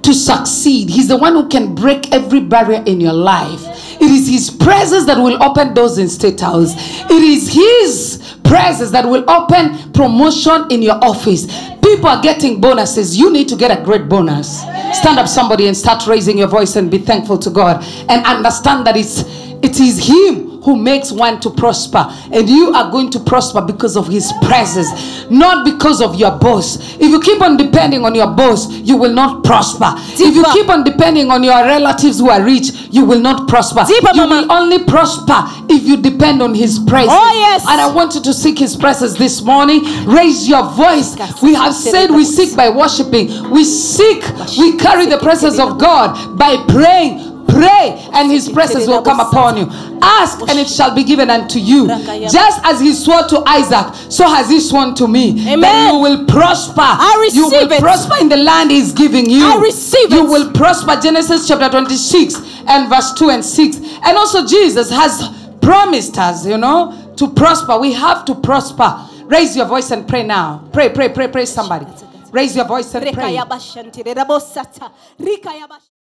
to 0.06 0.14
succeed. 0.14 0.90
He's 0.90 1.08
the 1.08 1.18
one 1.18 1.34
who 1.34 1.48
can 1.50 1.74
break 1.74 2.14
every 2.14 2.40
barrier 2.40 2.84
in 2.86 3.02
your 3.02 3.14
life. 3.14 3.62
It 4.00 4.12
is 4.12 4.28
His 4.28 4.52
presence 4.52 5.06
that 5.06 5.18
will 5.18 5.42
open 5.42 5.74
doors 5.74 5.98
in 5.98 6.08
state 6.10 6.40
house. 6.40 6.76
It 7.10 7.12
is 7.12 7.52
His 7.52 8.38
presence 8.44 8.92
that 8.92 9.06
will 9.06 9.28
open 9.30 9.92
promotion 9.94 10.68
in 10.70 10.84
your 10.84 11.04
office. 11.04 11.48
People 11.82 12.08
are 12.08 12.22
getting 12.22 12.62
bonuses. 12.62 13.18
You 13.18 13.32
need 13.32 13.48
to 13.50 13.56
get 13.56 13.78
a 13.78 13.84
great 13.84 14.08
bonus. 14.08 14.62
Stand 14.94 15.18
up, 15.18 15.28
somebody, 15.28 15.68
and 15.68 15.76
start 15.76 16.06
raising 16.06 16.38
your 16.38 16.48
voice 16.48 16.76
and 16.76 16.92
be 16.92 17.00
thankful 17.00 17.40
to 17.40 17.50
God 17.50 17.84
and 18.08 18.24
understand 18.26 18.86
that 18.86 18.96
it's 18.96 19.24
it 19.64 19.80
is 19.80 20.08
Him 20.08 20.55
who 20.66 20.76
makes 20.76 21.12
one 21.12 21.40
to 21.40 21.50
prosper, 21.52 22.06
and 22.34 22.50
you 22.50 22.74
are 22.74 22.92
going 22.92 23.12
to 23.12 23.20
prosper 23.20 23.62
because 23.62 23.96
of 23.96 24.08
His 24.08 24.34
presence, 24.42 25.30
not 25.30 25.64
because 25.64 26.02
of 26.02 26.16
your 26.16 26.32
boss. 26.40 26.96
If 26.96 27.04
you 27.12 27.22
keep 27.22 27.40
on 27.42 27.56
depending 27.56 28.04
on 28.04 28.16
your 28.16 28.28
boss, 28.34 28.70
you 28.72 28.98
will 28.98 29.14
not 29.14 29.44
prosper. 29.44 29.94
If 29.96 30.36
you 30.36 30.44
keep 30.54 30.68
on 30.70 30.84
depending 30.84 31.30
on 31.30 31.44
your 31.44 31.54
relatives 31.64 32.18
who 32.20 32.30
are 32.32 32.44
rich, 32.44 32.72
you 32.90 33.06
will 33.06 33.20
not 33.22 33.48
prosper. 33.48 33.84
Deeper, 33.88 34.10
you 34.16 34.28
Mama. 34.28 34.42
will 34.42 34.52
only 34.52 34.84
prosper 34.84 35.38
if 35.70 35.84
you 35.88 35.98
depend 35.98 36.42
on 36.42 36.56
His 36.56 36.80
presence. 36.80 37.12
Oh, 37.14 37.32
yes. 37.34 37.62
And 37.70 37.80
I 37.80 37.92
want 37.94 38.16
you 38.16 38.22
to 38.24 38.34
seek 38.34 38.58
His 38.58 38.76
presence 38.76 39.14
this 39.14 39.44
morning. 39.44 39.84
Raise 40.06 40.50
your 40.50 40.64
voice. 40.72 41.16
We 41.44 41.54
have 41.54 41.76
said 41.76 42.10
we 42.10 42.26
seek 42.26 42.56
by 42.56 42.70
worshiping. 42.70 43.52
We 43.52 43.64
seek, 43.64 44.24
we 44.58 44.78
carry 44.78 45.06
the 45.06 45.20
presence 45.22 45.60
of 45.60 45.78
God 45.80 46.38
by 46.38 46.58
praying. 46.68 47.35
Pray 47.48 48.08
and 48.14 48.32
his 48.32 48.50
presence 48.50 48.88
will 48.88 49.02
come 49.02 49.20
upon 49.20 49.58
you. 49.58 49.68
Ask 50.02 50.42
and 50.42 50.60
it 50.60 50.68
shall 50.70 50.94
be 50.94 51.04
given 51.04 51.30
unto 51.30 51.60
you. 51.60 51.88
Just 51.88 52.60
as 52.64 52.80
he 52.82 52.94
swore 52.94 53.24
to 53.24 53.44
Isaac, 53.48 53.94
so 54.12 54.28
has 54.28 54.50
he 54.50 54.60
sworn 54.60 54.94
to 54.96 55.08
me. 55.08 55.32
That 55.32 55.54
Amen. 55.54 55.94
you 55.94 56.00
will 56.02 56.26
prosper. 56.26 56.82
I 56.82 57.18
receive 57.22 57.36
you 57.38 57.50
will 57.50 57.72
it. 57.72 57.80
prosper 57.80 58.16
in 58.22 58.30
the 58.30 58.38
land 58.38 58.72
he's 58.72 58.92
giving 58.94 59.30
you. 59.30 59.46
I 59.46 59.58
receive 59.62 60.12
You 60.12 60.26
it. 60.26 60.30
will 60.30 60.52
prosper. 60.54 61.00
Genesis 61.02 61.48
chapter 61.48 61.70
26 61.70 62.36
and 62.68 62.90
verse 62.90 63.14
2 63.14 63.30
and 63.30 63.46
6. 63.46 63.78
And 63.78 64.18
also 64.18 64.46
Jesus 64.46 64.90
has 64.90 65.30
promised 65.62 66.18
us, 66.18 66.46
you 66.46 66.58
know, 66.58 67.14
to 67.18 67.28
prosper. 67.30 67.78
We 67.80 67.94
have 67.94 68.26
to 68.26 68.36
prosper. 68.36 69.08
Raise 69.26 69.56
your 69.56 69.66
voice 69.66 69.92
and 69.92 70.08
pray 70.08 70.24
now. 70.24 70.68
Pray, 70.74 70.90
pray, 70.90 71.10
pray, 71.10 71.28
pray 71.28 71.46
somebody. 71.46 71.86
Raise 72.32 72.56
your 72.56 72.66
voice 72.66 72.94
and 72.94 73.06
pray. 73.14 73.36
Rekayabashanti, 73.38 74.04
Redabosata, 74.04 74.92
Rikayabashanti. 75.20 75.95